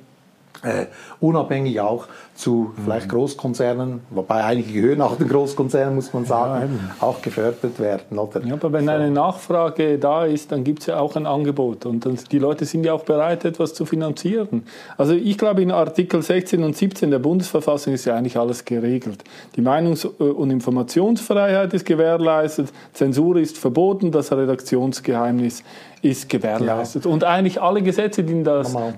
äh, 0.62 0.86
unabhängig 1.20 1.80
auch 1.80 2.06
zu 2.42 2.72
vielleicht 2.82 3.06
mhm. 3.06 3.12
Großkonzernen, 3.12 4.00
wobei 4.10 4.42
einige 4.42 4.72
gehören 4.72 5.00
auch 5.00 5.16
den 5.16 5.28
Großkonzernen, 5.28 5.94
muss 5.94 6.12
man 6.12 6.24
sagen, 6.24 6.80
ja, 7.00 7.06
auch 7.06 7.22
gefördert 7.22 7.78
werden. 7.78 8.18
Oder? 8.18 8.44
Ja, 8.44 8.54
aber 8.54 8.72
wenn 8.72 8.86
so. 8.86 8.90
eine 8.90 9.10
Nachfrage 9.10 9.98
da 9.98 10.24
ist, 10.24 10.50
dann 10.50 10.64
gibt 10.64 10.80
es 10.80 10.86
ja 10.86 10.98
auch 10.98 11.14
ein 11.14 11.26
Angebot 11.26 11.86
und 11.86 12.04
dann, 12.04 12.18
die 12.30 12.38
Leute 12.40 12.64
sind 12.64 12.84
ja 12.84 12.94
auch 12.94 13.04
bereit, 13.04 13.44
etwas 13.44 13.74
zu 13.74 13.86
finanzieren. 13.86 14.64
Also 14.96 15.14
ich 15.14 15.38
glaube, 15.38 15.62
in 15.62 15.70
Artikel 15.70 16.20
16 16.20 16.64
und 16.64 16.76
17 16.76 17.12
der 17.12 17.20
Bundesverfassung 17.20 17.94
ist 17.94 18.04
ja 18.06 18.16
eigentlich 18.16 18.36
alles 18.36 18.64
geregelt. 18.64 19.22
Die 19.54 19.62
Meinungs- 19.62 20.04
und 20.04 20.50
Informationsfreiheit 20.50 21.72
ist 21.74 21.86
gewährleistet, 21.86 22.72
Zensur 22.92 23.36
ist 23.36 23.56
verboten, 23.56 24.10
das 24.10 24.32
Redaktionsgeheimnis 24.32 25.62
ist 26.02 26.28
gewährleistet. 26.28 27.04
Ja. 27.04 27.10
Und 27.10 27.22
eigentlich 27.22 27.62
alle 27.62 27.80
Gesetze, 27.80 28.24
die, 28.24 28.42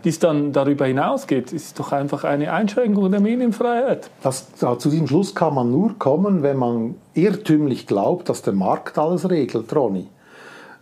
es 0.09 0.18
dann 0.18 0.52
darüber 0.52 0.87
hinausgeht, 0.87 1.52
ist 1.52 1.78
doch 1.78 1.92
einfach 1.92 2.24
eine 2.24 2.50
Einschränkung 2.52 3.11
der 3.11 3.20
Medienfreiheit. 3.36 4.10
Das, 4.22 4.54
zu 4.54 4.90
diesem 4.90 5.06
Schluss 5.06 5.34
kann 5.34 5.54
man 5.54 5.70
nur 5.70 5.98
kommen, 5.98 6.42
wenn 6.42 6.56
man 6.56 6.94
irrtümlich 7.14 7.86
glaubt, 7.86 8.28
dass 8.28 8.42
der 8.42 8.52
Markt 8.52 8.98
alles 8.98 9.28
regelt, 9.28 9.74
Ronny. 9.74 10.08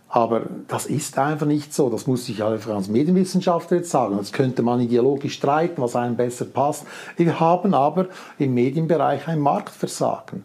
Aber 0.09 0.43
das 0.67 0.85
ist 0.85 1.17
einfach 1.17 1.47
nicht 1.47 1.73
so. 1.73 1.89
Das 1.89 2.05
muss 2.05 2.29
ich 2.29 2.43
einfach 2.43 2.75
als 2.75 2.87
Medienwissenschaftler 2.87 3.77
jetzt 3.77 3.89
sagen. 3.89 4.15
Das 4.17 4.31
könnte 4.31 4.61
man 4.61 4.79
ideologisch 4.79 5.33
streiten, 5.33 5.81
was 5.81 5.95
einem 5.95 6.15
besser 6.15 6.45
passt. 6.45 6.85
Wir 7.17 7.39
haben 7.39 7.73
aber 7.73 8.07
im 8.37 8.53
Medienbereich 8.53 9.27
ein 9.27 9.39
Marktversagen. 9.39 10.43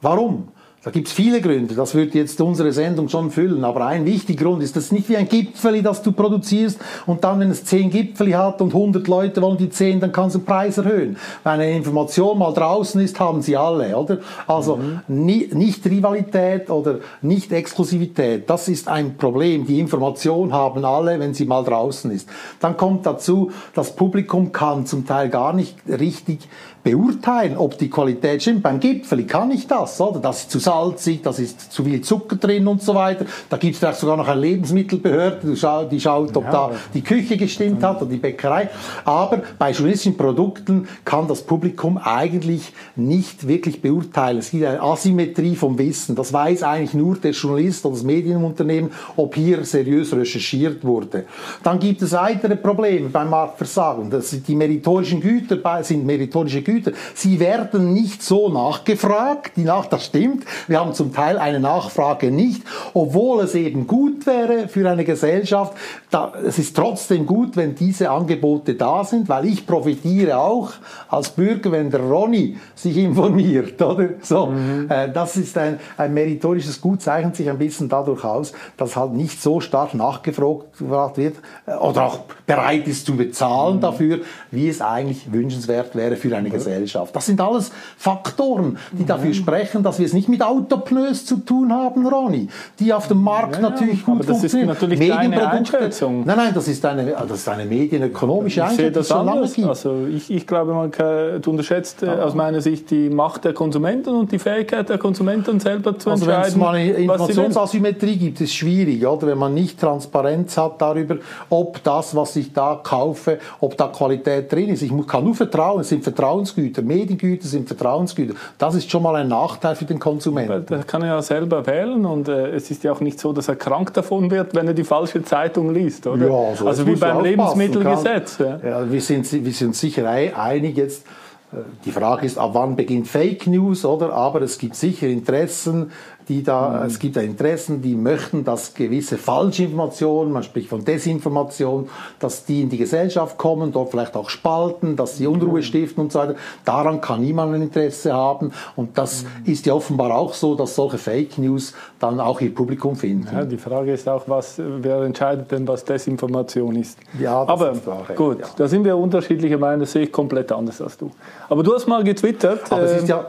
Warum? 0.00 0.48
Da 0.86 0.92
gibt 0.92 1.08
es 1.08 1.14
viele 1.14 1.40
Gründe, 1.40 1.74
das 1.74 1.96
würde 1.96 2.16
jetzt 2.16 2.40
unsere 2.40 2.70
Sendung 2.70 3.08
schon 3.08 3.32
füllen, 3.32 3.64
aber 3.64 3.86
ein 3.86 4.06
wichtiger 4.06 4.44
Grund 4.44 4.62
ist, 4.62 4.76
das 4.76 4.84
ist 4.84 4.92
nicht 4.92 5.08
wie 5.08 5.16
ein 5.16 5.28
Gipfeli, 5.28 5.82
das 5.82 6.00
du 6.00 6.12
produzierst 6.12 6.78
und 7.06 7.24
dann, 7.24 7.40
wenn 7.40 7.50
es 7.50 7.64
zehn 7.64 7.90
Gipfeli 7.90 8.30
hat 8.30 8.62
und 8.62 8.72
100 8.72 9.08
Leute 9.08 9.42
wollen 9.42 9.58
die 9.58 9.68
zehn, 9.68 9.98
dann 9.98 10.12
kannst 10.12 10.36
du 10.36 10.38
den 10.38 10.44
Preis 10.44 10.78
erhöhen. 10.78 11.16
Wenn 11.42 11.54
eine 11.54 11.72
Information 11.72 12.38
mal 12.38 12.54
draußen 12.54 13.00
ist, 13.00 13.18
haben 13.18 13.42
sie 13.42 13.56
alle, 13.56 13.96
oder? 13.96 14.18
Also 14.46 14.76
mhm. 14.76 15.00
nie, 15.08 15.50
nicht 15.52 15.84
Rivalität 15.86 16.70
oder 16.70 17.00
nicht 17.20 17.50
Exklusivität, 17.50 18.48
das 18.48 18.68
ist 18.68 18.86
ein 18.86 19.16
Problem. 19.16 19.66
Die 19.66 19.80
Information 19.80 20.52
haben 20.52 20.84
alle, 20.84 21.18
wenn 21.18 21.34
sie 21.34 21.46
mal 21.46 21.64
draußen 21.64 22.12
ist. 22.12 22.28
Dann 22.60 22.76
kommt 22.76 23.06
dazu, 23.06 23.50
das 23.74 23.96
Publikum 23.96 24.52
kann 24.52 24.86
zum 24.86 25.04
Teil 25.04 25.30
gar 25.30 25.52
nicht 25.52 25.74
richtig 25.88 26.48
beurteilen, 26.86 27.56
ob 27.56 27.76
die 27.78 27.90
Qualität 27.90 28.42
stimmt. 28.42 28.62
Beim 28.62 28.78
Gipfeli 28.78 29.24
kann 29.24 29.50
ich 29.50 29.66
das, 29.66 30.00
oder? 30.00 30.20
Das 30.20 30.42
ist 30.42 30.52
zu 30.52 30.60
salzig, 30.60 31.20
das 31.20 31.40
ist 31.40 31.72
zu 31.72 31.82
viel 31.82 32.00
Zucker 32.00 32.36
drin 32.36 32.68
und 32.68 32.80
so 32.80 32.94
weiter. 32.94 33.26
Da 33.50 33.56
gibt 33.56 33.82
es 33.82 34.00
sogar 34.00 34.16
noch 34.16 34.28
eine 34.28 34.40
Lebensmittelbehörde, 34.40 35.48
die 35.90 36.00
schaut, 36.00 36.36
ob 36.36 36.44
ja, 36.44 36.50
da 36.52 36.70
die 36.94 37.02
Küche 37.02 37.36
gestimmt 37.36 37.82
hat 37.82 38.00
oder 38.00 38.10
die 38.12 38.18
Bäckerei. 38.18 38.70
Aber 39.04 39.42
bei 39.58 39.72
journalistischen 39.72 40.16
Produkten 40.16 40.86
kann 41.04 41.26
das 41.26 41.42
Publikum 41.42 41.98
eigentlich 41.98 42.72
nicht 42.94 43.48
wirklich 43.48 43.82
beurteilen. 43.82 44.38
Es 44.38 44.52
gibt 44.52 44.64
eine 44.64 44.80
Asymmetrie 44.80 45.56
vom 45.56 45.76
Wissen. 45.78 46.14
Das 46.14 46.32
weiß 46.32 46.62
eigentlich 46.62 46.94
nur 46.94 47.16
der 47.16 47.32
Journalist 47.32 47.84
oder 47.84 47.96
das 47.96 48.04
Medienunternehmen, 48.04 48.92
ob 49.16 49.34
hier 49.34 49.64
seriös 49.64 50.14
recherchiert 50.14 50.84
wurde. 50.84 51.24
Dann 51.64 51.80
gibt 51.80 52.00
es 52.02 52.12
weitere 52.12 52.54
Probleme 52.54 53.08
beim 53.08 53.30
Marktversagen. 53.30 54.08
Das 54.08 54.30
sind 54.30 54.46
die 54.46 54.54
meritorischen 54.54 55.20
Güter 55.20 55.82
sind 55.82 56.06
meritorische 56.06 56.62
Güter 56.62 56.75
Güter. 56.76 56.92
Sie 57.14 57.40
werden 57.40 57.92
nicht 57.92 58.22
so 58.22 58.48
nachgefragt, 58.48 59.52
die 59.56 59.64
nach, 59.64 59.86
das 59.86 60.06
stimmt. 60.06 60.44
Wir 60.68 60.80
haben 60.80 60.92
zum 60.92 61.12
Teil 61.12 61.38
eine 61.38 61.58
Nachfrage 61.58 62.30
nicht, 62.30 62.62
obwohl 62.92 63.44
es 63.44 63.54
eben 63.54 63.86
gut 63.86 64.26
wäre 64.26 64.68
für 64.68 64.88
eine 64.88 65.04
Gesellschaft. 65.04 65.74
Da, 66.10 66.32
es 66.44 66.58
ist 66.58 66.76
trotzdem 66.76 67.26
gut, 67.26 67.56
wenn 67.56 67.74
diese 67.74 68.10
Angebote 68.10 68.74
da 68.74 69.04
sind, 69.04 69.28
weil 69.28 69.46
ich 69.46 69.66
profitiere 69.66 70.38
auch 70.38 70.72
als 71.08 71.30
Bürger, 71.30 71.72
wenn 71.72 71.90
der 71.90 72.00
Ronny 72.00 72.58
sich 72.74 72.96
informiert, 72.98 73.80
oder? 73.82 74.10
So, 74.20 74.46
mhm. 74.46 74.86
äh, 74.90 75.10
das 75.10 75.36
ist 75.36 75.56
ein, 75.56 75.80
ein 75.96 76.12
meritorisches 76.12 76.80
Gut, 76.80 77.00
zeichnet 77.00 77.36
sich 77.36 77.48
ein 77.48 77.58
bisschen 77.58 77.88
dadurch 77.88 78.24
aus, 78.24 78.52
dass 78.76 78.96
halt 78.96 79.12
nicht 79.12 79.42
so 79.42 79.60
stark 79.60 79.94
nachgefragt 79.94 81.16
wird 81.16 81.36
äh, 81.66 81.74
oder 81.74 82.04
auch 82.04 82.20
bereit 82.46 82.86
ist 82.86 83.06
zu 83.06 83.16
bezahlen 83.16 83.76
mhm. 83.76 83.80
dafür, 83.80 84.20
wie 84.50 84.68
es 84.68 84.80
eigentlich 84.82 85.32
wünschenswert 85.32 85.94
wäre 85.94 86.16
für 86.16 86.36
eine 86.36 86.50
Gesellschaft. 86.50 86.65
Gesellschaft. 86.66 87.14
Das 87.14 87.26
sind 87.26 87.40
alles 87.40 87.70
Faktoren, 87.96 88.78
die 88.92 89.02
mhm. 89.02 89.06
dafür 89.06 89.34
sprechen, 89.34 89.82
dass 89.82 89.98
wir 89.98 90.06
es 90.06 90.12
nicht 90.12 90.28
mit 90.28 90.42
Autopneus 90.42 91.24
zu 91.24 91.36
tun 91.38 91.72
haben, 91.72 92.06
Ronny, 92.06 92.48
die 92.78 92.92
auf 92.92 93.08
dem 93.08 93.22
Markt 93.22 93.56
ja, 93.56 93.62
natürlich 93.62 94.04
gut 94.04 94.16
aber 94.16 94.24
das 94.24 94.38
funktionieren. 94.38 94.70
Ist 94.70 94.82
natürlich 94.82 94.98
Medienprodukte. 94.98 95.90
Nein, 96.24 96.36
nein, 96.36 96.54
das 96.54 96.68
ist 96.68 96.84
eine, 96.84 97.12
das 97.12 97.38
ist 97.38 97.48
eine 97.48 97.64
medienökonomische 97.64 98.60
ich 98.60 98.66
Einschätzung. 98.66 98.92
das 98.92 99.12
anders. 99.12 99.58
Also 99.58 100.06
ich, 100.06 100.30
ich 100.30 100.46
glaube, 100.46 100.74
man 100.74 100.90
kann, 100.90 101.40
du 101.40 101.50
unterschätzt 101.50 102.02
äh, 102.02 102.08
aus 102.08 102.34
meiner 102.34 102.60
Sicht 102.60 102.90
die 102.90 103.08
Macht 103.08 103.44
der 103.44 103.52
Konsumenten 103.52 104.10
und 104.10 104.32
die 104.32 104.38
Fähigkeit 104.38 104.88
der 104.88 104.98
Konsumenten 104.98 105.60
selber 105.60 105.98
zu 105.98 106.10
also 106.10 106.24
entscheiden. 106.24 106.42
Wenn 106.42 106.48
es 106.48 106.56
mal 106.56 106.74
eine 106.74 106.90
Informationsasymmetrie 106.90 108.16
gibt, 108.16 108.40
ist 108.40 108.54
schwierig, 108.54 109.06
oder? 109.06 109.26
Wenn 109.28 109.38
man 109.38 109.54
nicht 109.54 109.80
Transparenz 109.80 110.56
hat 110.56 110.80
darüber, 110.80 111.16
ob 111.50 111.82
das, 111.84 112.14
was 112.14 112.36
ich 112.36 112.52
da 112.52 112.80
kaufe, 112.82 113.38
ob 113.60 113.76
da 113.76 113.88
Qualität 113.88 114.52
drin 114.52 114.70
ist. 114.70 114.82
Ich 114.82 114.92
kann 115.06 115.24
nur 115.24 115.34
vertrauen, 115.34 115.80
es 115.80 115.88
sind 115.88 116.02
Vertrauens 116.02 116.54
Vertrauensgüter. 116.56 116.82
Mediengüter 116.82 117.46
sind 117.46 117.68
Vertrauensgüter. 117.68 118.34
Das 118.58 118.74
ist 118.74 118.90
schon 118.90 119.02
mal 119.02 119.16
ein 119.16 119.28
Nachteil 119.28 119.76
für 119.76 119.84
den 119.84 119.98
Konsumenten. 119.98 120.66
Das 120.66 120.86
kann 120.86 121.02
er 121.02 121.08
ja 121.08 121.22
selber 121.22 121.66
wählen 121.66 122.04
und 122.06 122.28
äh, 122.28 122.48
es 122.48 122.70
ist 122.70 122.84
ja 122.84 122.92
auch 122.92 123.00
nicht 123.00 123.20
so, 123.20 123.32
dass 123.32 123.48
er 123.48 123.56
krank 123.56 123.92
davon 123.94 124.30
wird, 124.30 124.54
wenn 124.54 124.66
er 124.66 124.74
die 124.74 124.84
falsche 124.84 125.22
Zeitung 125.22 125.72
liest, 125.72 126.06
oder? 126.06 126.26
Ja, 126.26 126.34
also, 126.34 126.66
also 126.66 126.86
wie 126.86 126.96
beim 126.96 127.22
Lebensmittelgesetz. 127.22 128.38
Ja. 128.38 128.58
ja. 128.64 128.90
wir, 128.90 129.00
sind, 129.00 129.30
wir 129.32 129.52
sind 129.52 129.76
sicher 129.76 130.08
einig 130.08 130.76
jetzt. 130.76 131.06
Äh, 131.52 131.58
die 131.84 131.92
Frage 131.92 132.26
ist, 132.26 132.38
ab 132.38 132.50
wann 132.54 132.76
beginnt 132.76 133.08
Fake 133.08 133.46
News, 133.46 133.84
oder? 133.84 134.12
Aber 134.12 134.42
es 134.42 134.58
gibt 134.58 134.76
sicher 134.76 135.06
Interessen, 135.06 135.92
die 136.28 136.42
da, 136.42 136.80
mhm. 136.80 136.86
es 136.86 136.98
gibt 136.98 137.16
da 137.16 137.20
Interessen, 137.20 137.82
die 137.82 137.94
möchten, 137.94 138.44
dass 138.44 138.74
gewisse 138.74 139.16
Falschinformationen, 139.16 140.32
man 140.32 140.42
spricht 140.42 140.68
von 140.68 140.84
Desinformation, 140.84 141.88
dass 142.18 142.44
die 142.44 142.62
in 142.62 142.68
die 142.68 142.78
Gesellschaft 142.78 143.38
kommen, 143.38 143.72
dort 143.72 143.90
vielleicht 143.90 144.16
auch 144.16 144.28
spalten, 144.28 144.96
dass 144.96 145.18
sie 145.18 145.26
Unruhe 145.26 145.58
mhm. 145.58 145.62
stiften 145.62 146.04
und 146.04 146.12
so 146.12 146.18
weiter. 146.18 146.34
Daran 146.64 147.00
kann 147.00 147.20
niemand 147.20 147.54
ein 147.54 147.62
Interesse 147.62 148.12
haben. 148.12 148.52
Und 148.74 148.98
das 148.98 149.22
mhm. 149.22 149.52
ist 149.52 149.66
ja 149.66 149.74
offenbar 149.74 150.16
auch 150.16 150.34
so, 150.34 150.54
dass 150.54 150.74
solche 150.74 150.98
Fake 150.98 151.38
News 151.38 151.74
dann 152.00 152.18
auch 152.18 152.40
ihr 152.40 152.54
Publikum 152.54 152.96
finden. 152.96 153.28
Ja, 153.32 153.44
die 153.44 153.58
Frage 153.58 153.92
ist 153.92 154.08
auch, 154.08 154.24
was, 154.26 154.56
wer 154.58 155.02
entscheidet 155.02 155.50
denn, 155.52 155.66
was 155.68 155.84
Desinformation 155.84 156.74
ist? 156.76 156.98
Ja, 157.20 157.44
das 157.44 157.48
Aber 157.48 157.72
ist 157.72 157.84
Frage. 157.84 158.14
gut, 158.14 158.40
ja. 158.40 158.46
da 158.56 158.68
sind 158.68 158.84
wir 158.84 158.96
unterschiedliche 158.96 159.58
Meinungen, 159.58 159.80
das 159.80 159.92
sehe 159.92 160.02
ich 160.02 160.12
komplett 160.12 160.50
anders 160.50 160.80
als 160.82 160.96
du. 160.96 161.10
Aber 161.48 161.62
du 161.62 161.74
hast 161.74 161.86
mal 161.86 162.02
getwittert. 162.02 162.60
Aber 162.70 162.82
äh, 162.82 162.98
ist 162.98 163.08
ja, 163.08 163.24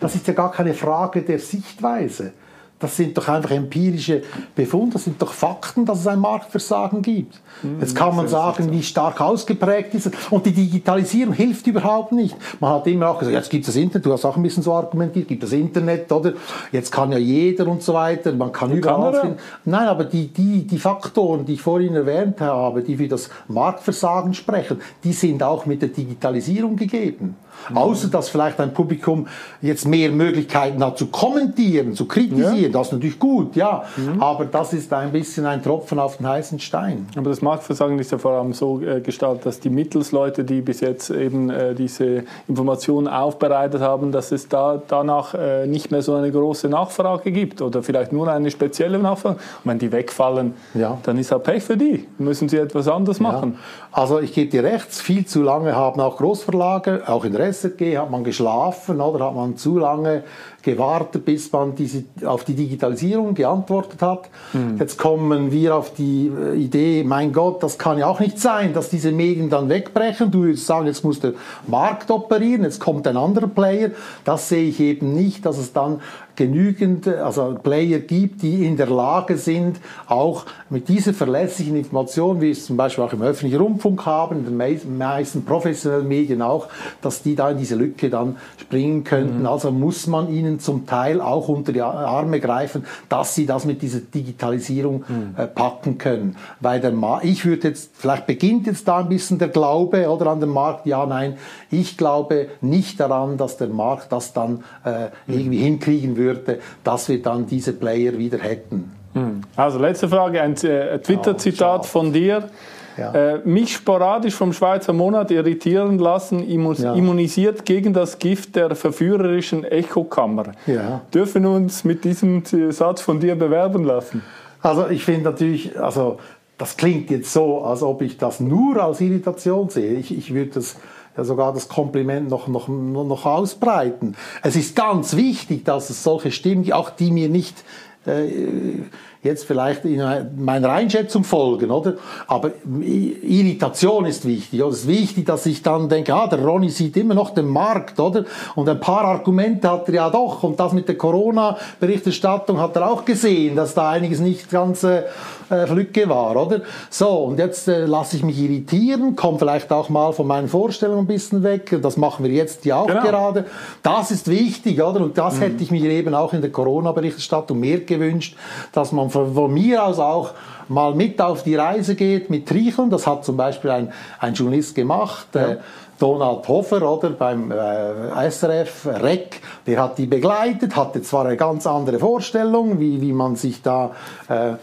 das 0.00 0.14
ist 0.14 0.26
ja 0.26 0.34
gar 0.34 0.52
keine 0.52 0.74
Frage 0.74 1.22
der 1.22 1.38
Sichtweise. 1.38 2.11
it 2.20 2.34
das 2.82 2.96
sind 2.96 3.16
doch 3.16 3.28
einfach 3.28 3.52
empirische 3.52 4.22
Befunde, 4.56 4.94
das 4.94 5.04
sind 5.04 5.22
doch 5.22 5.32
Fakten, 5.32 5.86
dass 5.86 6.00
es 6.00 6.06
ein 6.08 6.18
Marktversagen 6.18 7.00
gibt. 7.00 7.40
Hm, 7.62 7.78
Jetzt 7.80 7.94
kann 7.94 8.16
man 8.16 8.26
sagen, 8.26 8.72
wie 8.72 8.82
stark 8.82 9.20
ausgeprägt 9.20 9.94
ist 9.94 10.06
es. 10.06 10.12
Und 10.30 10.44
die 10.44 10.52
Digitalisierung 10.52 11.32
hilft 11.32 11.66
überhaupt 11.68 12.10
nicht. 12.10 12.36
Man 12.58 12.72
hat 12.72 12.86
immer 12.88 13.08
auch 13.08 13.18
gesagt, 13.20 13.36
jetzt 13.36 13.50
gibt 13.50 13.62
es 13.62 13.74
das 13.74 13.76
Internet, 13.76 14.04
du 14.04 14.12
hast 14.12 14.24
auch 14.24 14.36
ein 14.36 14.42
bisschen 14.42 14.64
so 14.64 14.72
argumentiert, 14.72 15.28
gibt 15.28 15.44
das 15.44 15.52
Internet, 15.52 16.10
oder? 16.10 16.32
Jetzt 16.72 16.90
kann 16.90 17.12
ja 17.12 17.18
jeder 17.18 17.68
und 17.68 17.82
so 17.82 17.94
weiter, 17.94 18.32
man 18.32 18.50
kann 18.50 18.72
überall 18.72 19.20
finden. 19.20 19.36
Nein, 19.64 19.86
aber 19.86 20.04
die, 20.04 20.26
die, 20.26 20.66
die 20.66 20.78
Faktoren, 20.78 21.44
die 21.44 21.54
ich 21.54 21.62
vorhin 21.62 21.94
erwähnt 21.94 22.40
habe, 22.40 22.82
die 22.82 22.96
für 22.96 23.06
das 23.06 23.30
Marktversagen 23.46 24.34
sprechen, 24.34 24.80
die 25.04 25.12
sind 25.12 25.42
auch 25.42 25.66
mit 25.66 25.82
der 25.82 25.90
Digitalisierung 25.90 26.74
gegeben. 26.74 27.36
Mhm. 27.70 27.76
Außer 27.76 28.08
dass 28.08 28.28
vielleicht 28.28 28.60
ein 28.60 28.72
Publikum 28.72 29.26
jetzt 29.60 29.86
mehr 29.86 30.10
Möglichkeiten 30.10 30.82
hat 30.84 30.98
zu 30.98 31.06
kommentieren, 31.06 31.94
zu 31.94 32.06
kritisieren. 32.06 32.71
Ja. 32.71 32.71
Das 32.72 32.88
ist 32.88 32.92
natürlich 32.92 33.18
gut, 33.18 33.56
ja. 33.56 33.84
Mhm. 33.96 34.22
Aber 34.22 34.44
das 34.44 34.72
ist 34.72 34.92
ein 34.92 35.12
bisschen 35.12 35.46
ein 35.46 35.62
Tropfen 35.62 35.98
auf 35.98 36.16
den 36.16 36.28
heißen 36.28 36.58
Stein. 36.60 37.06
Aber 37.16 37.30
das 37.30 37.42
Marktversagen 37.42 37.98
ist 37.98 38.12
ja 38.12 38.18
vor 38.18 38.32
allem 38.32 38.52
so 38.52 38.80
äh, 38.80 39.00
gestaltet, 39.00 39.46
dass 39.46 39.60
die 39.60 39.70
Mittelsleute, 39.70 40.44
die 40.44 40.60
bis 40.60 40.80
jetzt 40.80 41.10
eben 41.10 41.50
äh, 41.50 41.74
diese 41.74 42.24
Informationen 42.48 43.08
aufbereitet 43.08 43.80
haben, 43.80 44.12
dass 44.12 44.32
es 44.32 44.48
da 44.48 44.82
danach 44.86 45.34
äh, 45.34 45.66
nicht 45.66 45.90
mehr 45.90 46.02
so 46.02 46.14
eine 46.14 46.30
große 46.30 46.68
Nachfrage 46.68 47.32
gibt 47.32 47.62
oder 47.62 47.82
vielleicht 47.82 48.12
nur 48.12 48.28
eine 48.28 48.50
spezielle 48.50 48.98
Nachfrage. 48.98 49.36
Und 49.36 49.70
wenn 49.70 49.78
die 49.78 49.92
wegfallen, 49.92 50.54
ja. 50.74 50.98
dann 51.02 51.18
ist 51.18 51.32
halt 51.32 51.44
Pech 51.44 51.62
für 51.62 51.76
die. 51.76 52.06
Müssen 52.18 52.48
sie 52.48 52.56
etwas 52.56 52.88
anderes 52.88 53.20
machen. 53.20 53.54
Ja. 53.54 54.00
Also 54.00 54.20
ich 54.20 54.32
gebe 54.32 54.50
dir 54.50 54.64
recht, 54.64 54.92
viel 54.92 55.26
zu 55.26 55.42
lange 55.42 55.74
haben 55.76 56.00
auch 56.00 56.16
Großverlage, 56.16 57.02
auch 57.06 57.24
in 57.24 57.32
der 57.32 57.52
SRG 57.52 57.98
hat 57.98 58.10
man 58.10 58.24
geschlafen 58.24 59.00
oder 59.00 59.26
hat 59.26 59.34
man 59.34 59.56
zu 59.56 59.78
lange 59.78 60.24
gewartet, 60.62 61.24
bis 61.24 61.50
man 61.52 61.74
diese, 61.74 62.04
auf 62.24 62.44
die 62.44 62.54
Digitalisierung 62.54 63.34
geantwortet 63.34 64.00
hat. 64.00 64.28
Mhm. 64.52 64.76
Jetzt 64.78 64.96
kommen 64.98 65.50
wir 65.50 65.76
auf 65.76 65.92
die 65.94 66.28
äh, 66.28 66.56
Idee, 66.56 67.04
mein 67.04 67.32
Gott, 67.32 67.62
das 67.62 67.78
kann 67.78 67.98
ja 67.98 68.06
auch 68.06 68.20
nicht 68.20 68.38
sein, 68.38 68.72
dass 68.72 68.88
diese 68.88 69.12
Medien 69.12 69.50
dann 69.50 69.68
wegbrechen. 69.68 70.30
Du 70.30 70.42
würdest 70.42 70.66
sagen, 70.66 70.86
jetzt 70.86 71.04
muss 71.04 71.20
der 71.20 71.32
Markt 71.66 72.10
operieren, 72.10 72.62
jetzt 72.62 72.80
kommt 72.80 73.06
ein 73.06 73.16
anderer 73.16 73.48
Player. 73.48 73.90
Das 74.24 74.48
sehe 74.48 74.68
ich 74.68 74.80
eben 74.80 75.14
nicht, 75.14 75.44
dass 75.44 75.58
es 75.58 75.72
dann 75.72 76.00
genügend 76.42 77.06
also 77.06 77.56
Player 77.62 78.00
gibt, 78.00 78.42
die 78.42 78.66
in 78.66 78.76
der 78.76 78.88
Lage 78.88 79.36
sind, 79.36 79.78
auch 80.08 80.44
mit 80.70 80.88
dieser 80.88 81.14
verlässlichen 81.14 81.76
Information, 81.76 82.40
wie 82.40 82.50
es 82.50 82.66
zum 82.66 82.76
Beispiel 82.76 83.04
auch 83.04 83.12
im 83.12 83.22
öffentlichen 83.22 83.60
Rundfunk 83.62 84.04
haben, 84.06 84.38
in 84.38 84.58
den 84.58 84.98
meisten 84.98 85.44
professionellen 85.44 86.08
Medien 86.08 86.42
auch, 86.42 86.66
dass 87.00 87.22
die 87.22 87.36
da 87.36 87.50
in 87.50 87.58
diese 87.58 87.76
Lücke 87.76 88.10
dann 88.10 88.36
springen 88.60 89.04
könnten. 89.04 89.40
Mhm. 89.40 89.46
Also 89.46 89.70
muss 89.70 90.08
man 90.08 90.32
ihnen 90.34 90.58
zum 90.58 90.84
Teil 90.84 91.20
auch 91.20 91.46
unter 91.48 91.72
die 91.72 91.80
Arme 91.80 92.40
greifen, 92.40 92.86
dass 93.08 93.36
sie 93.36 93.46
das 93.46 93.64
mit 93.64 93.80
dieser 93.80 94.00
Digitalisierung 94.00 95.04
mhm. 95.06 95.34
äh, 95.36 95.46
packen 95.46 95.98
können. 95.98 96.36
Weil 96.58 96.80
der 96.80 96.90
Ma 96.90 97.20
ich 97.22 97.44
würde 97.44 97.68
jetzt, 97.68 97.92
vielleicht 97.94 98.26
beginnt 98.26 98.66
jetzt 98.66 98.88
da 98.88 98.98
ein 98.98 99.08
bisschen 99.08 99.38
der 99.38 99.48
Glaube 99.48 100.08
oder 100.08 100.26
an 100.26 100.40
den 100.40 100.48
Markt, 100.48 100.86
ja, 100.86 101.06
nein, 101.06 101.36
ich 101.70 101.96
glaube 101.96 102.48
nicht 102.60 102.98
daran, 102.98 103.36
dass 103.36 103.58
der 103.58 103.68
Markt 103.68 104.10
das 104.10 104.32
dann 104.32 104.64
äh, 104.84 105.08
irgendwie 105.28 105.58
mhm. 105.58 105.62
hinkriegen 105.62 106.16
würde 106.16 106.31
würde, 106.36 106.58
dass 106.84 107.08
wir 107.08 107.22
dann 107.22 107.46
diese 107.46 107.72
Player 107.72 108.16
wieder 108.18 108.38
hätten. 108.38 108.92
Hm. 109.14 109.42
Also 109.56 109.78
letzte 109.78 110.08
Frage, 110.08 110.40
ein 110.40 110.54
äh, 110.64 110.98
Twitter-Zitat 110.98 111.86
von 111.86 112.12
dir. 112.12 112.48
Ja. 112.96 113.12
Äh, 113.14 113.40
mich 113.44 113.72
sporadisch 113.72 114.34
vom 114.34 114.52
Schweizer 114.52 114.92
Monat 114.92 115.30
irritieren 115.30 115.98
lassen, 115.98 116.46
ja. 116.76 116.92
immunisiert 116.94 117.64
gegen 117.64 117.94
das 117.94 118.18
Gift 118.18 118.54
der 118.54 118.74
verführerischen 118.74 119.64
Echokammer. 119.64 120.52
Ja. 120.66 121.00
Dürfen 121.12 121.46
uns 121.46 121.84
mit 121.84 122.04
diesem 122.04 122.42
Satz 122.70 123.00
von 123.00 123.18
dir 123.18 123.34
bewerben 123.34 123.84
lassen? 123.84 124.22
Also 124.60 124.88
ich 124.88 125.04
finde 125.04 125.30
natürlich, 125.30 125.80
also 125.80 126.18
das 126.58 126.76
klingt 126.76 127.10
jetzt 127.10 127.32
so, 127.32 127.62
als 127.62 127.82
ob 127.82 128.02
ich 128.02 128.18
das 128.18 128.40
nur 128.40 128.76
als 128.82 129.00
Irritation 129.00 129.68
sehe. 129.68 129.94
Ich, 129.94 130.16
ich 130.16 130.34
würde 130.34 130.50
das 130.50 130.76
ja 131.16 131.24
sogar 131.24 131.52
das 131.52 131.68
Kompliment 131.68 132.28
noch, 132.28 132.48
noch, 132.48 132.68
noch 132.68 133.26
ausbreiten. 133.26 134.16
Es 134.42 134.56
ist 134.56 134.74
ganz 134.74 135.16
wichtig, 135.16 135.64
dass 135.64 135.90
es 135.90 136.02
solche 136.02 136.30
Stimmen, 136.30 136.70
auch 136.72 136.90
die 136.90 137.10
mir 137.10 137.28
nicht 137.28 137.64
äh, 138.06 138.82
jetzt 139.22 139.44
vielleicht 139.44 139.84
in 139.84 140.02
meiner 140.36 140.70
Einschätzung 140.70 141.22
folgen, 141.22 141.70
oder? 141.70 141.94
Aber 142.26 142.50
Irritation 142.64 144.04
ist 144.04 144.26
wichtig. 144.26 144.60
Oder? 144.60 144.72
Es 144.72 144.80
ist 144.80 144.88
wichtig, 144.88 145.26
dass 145.26 145.46
ich 145.46 145.62
dann 145.62 145.88
denke, 145.88 146.12
ah, 146.12 146.26
der 146.26 146.44
Ronny 146.44 146.70
sieht 146.70 146.96
immer 146.96 147.14
noch 147.14 147.30
den 147.30 147.46
Markt, 147.46 148.00
oder? 148.00 148.24
Und 148.56 148.68
ein 148.68 148.80
paar 148.80 149.04
Argumente 149.04 149.70
hat 149.70 149.88
er 149.88 149.94
ja 149.94 150.10
doch. 150.10 150.42
Und 150.42 150.58
das 150.58 150.72
mit 150.72 150.88
der 150.88 150.98
Corona-Berichterstattung 150.98 152.58
hat 152.58 152.74
er 152.74 152.90
auch 152.90 153.04
gesehen, 153.04 153.54
dass 153.54 153.74
da 153.74 153.90
einiges 153.90 154.18
nicht 154.18 154.50
ganz 154.50 154.82
äh, 154.82 155.04
äh, 155.52 155.66
Flücke 155.66 156.08
war, 156.08 156.36
oder? 156.36 156.62
So, 156.90 157.08
und 157.24 157.38
jetzt 157.38 157.68
äh, 157.68 157.86
lasse 157.86 158.16
ich 158.16 158.22
mich 158.22 158.38
irritieren, 158.38 159.16
komme 159.16 159.38
vielleicht 159.38 159.70
auch 159.72 159.88
mal 159.88 160.12
von 160.12 160.26
meinen 160.26 160.48
Vorstellungen 160.48 161.00
ein 161.00 161.06
bisschen 161.06 161.42
weg. 161.42 161.78
Das 161.82 161.96
machen 161.96 162.24
wir 162.24 162.32
jetzt 162.32 162.64
ja 162.64 162.76
auch 162.76 162.86
genau. 162.86 163.02
gerade. 163.02 163.44
Das 163.82 164.10
ist 164.10 164.28
wichtig, 164.28 164.82
oder? 164.82 165.00
Und 165.00 165.18
das 165.18 165.36
mhm. 165.36 165.42
hätte 165.42 165.62
ich 165.62 165.70
mir 165.70 165.90
eben 165.90 166.14
auch 166.14 166.32
in 166.32 166.40
der 166.40 166.50
Corona-Berichterstattung 166.50 167.60
mehr 167.60 167.80
gewünscht, 167.80 168.36
dass 168.72 168.92
man 168.92 169.10
von, 169.10 169.34
von 169.34 169.52
mir 169.52 169.84
aus 169.84 169.98
auch 169.98 170.32
mal 170.68 170.94
mit 170.94 171.20
auf 171.20 171.42
die 171.42 171.54
Reise 171.54 171.94
geht 171.94 172.30
mit 172.30 172.48
Tricheln. 172.48 172.90
Das 172.90 173.06
hat 173.06 173.24
zum 173.24 173.36
Beispiel 173.36 173.70
ein, 173.70 173.92
ein 174.18 174.34
Journalist 174.34 174.74
gemacht. 174.74 175.28
Ja. 175.34 175.52
Äh, 175.52 175.56
Donald 176.02 176.48
Hofer, 176.48 176.82
oder, 176.82 177.10
beim 177.10 177.52
äh, 177.52 178.28
SRF, 178.28 178.86
REC, 178.86 179.40
der 179.68 179.80
hat 179.80 179.98
die 179.98 180.06
begleitet, 180.06 180.74
hatte 180.74 181.00
zwar 181.00 181.26
eine 181.26 181.36
ganz 181.36 181.64
andere 181.64 182.00
Vorstellung, 182.00 182.80
wie, 182.80 183.00
wie 183.00 183.12
man 183.12 183.36
sich 183.36 183.62
da, 183.62 183.92
äh, 184.28 184.54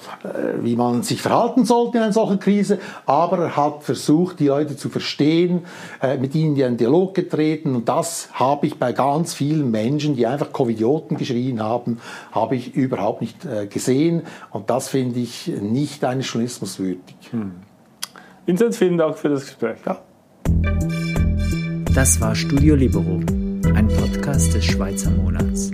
wie 0.60 0.76
man 0.76 1.02
sich 1.02 1.22
verhalten 1.22 1.64
sollte 1.64 1.98
in 1.98 2.04
einer 2.04 2.12
solchen 2.12 2.42
Krise, 2.42 2.80
aber 3.06 3.38
er 3.38 3.56
hat 3.56 3.84
versucht, 3.84 4.42
die 4.42 4.48
Leute 4.48 4.76
zu 4.76 4.90
verstehen, 4.90 5.66
äh, 6.02 6.18
mit 6.18 6.36
ihnen 6.36 6.58
in 6.58 6.64
einen 6.66 6.78
Dialog 6.78 7.14
getreten 7.14 7.74
und 7.74 7.88
das 7.88 8.28
habe 8.34 8.68
ich 8.68 8.78
bei 8.78 8.92
ganz 8.92 9.34
vielen 9.34 9.72
Menschen, 9.72 10.18
die 10.18 10.28
einfach 10.28 10.52
Covidioten 10.52 11.16
geschrien 11.16 11.64
haben, 11.64 12.02
habe 12.34 12.58
ich 12.58 12.76
überhaupt 12.76 13.22
nicht 13.22 13.46
äh, 13.46 13.68
gesehen 13.68 14.24
und 14.52 14.70
das 14.70 14.90
finde 14.90 15.22
ich 15.22 15.48
nicht 15.48 16.04
eines 16.04 16.30
Journalismus 16.30 16.80
würdig. 16.80 17.16
Hm. 17.32 17.54
Vincent, 18.46 18.76
vielen 18.76 18.98
Dank 18.98 19.18
für 19.18 19.30
das 19.30 19.46
Gespräch. 19.46 19.78
Ja. 19.86 20.02
Das 22.00 22.16
war 22.22 22.34
Studio 22.34 22.76
Libero, 22.76 23.20
ein 23.76 23.90
Podcast 23.90 24.54
des 24.54 24.64
Schweizer 24.64 25.12
Monats. 25.12 25.70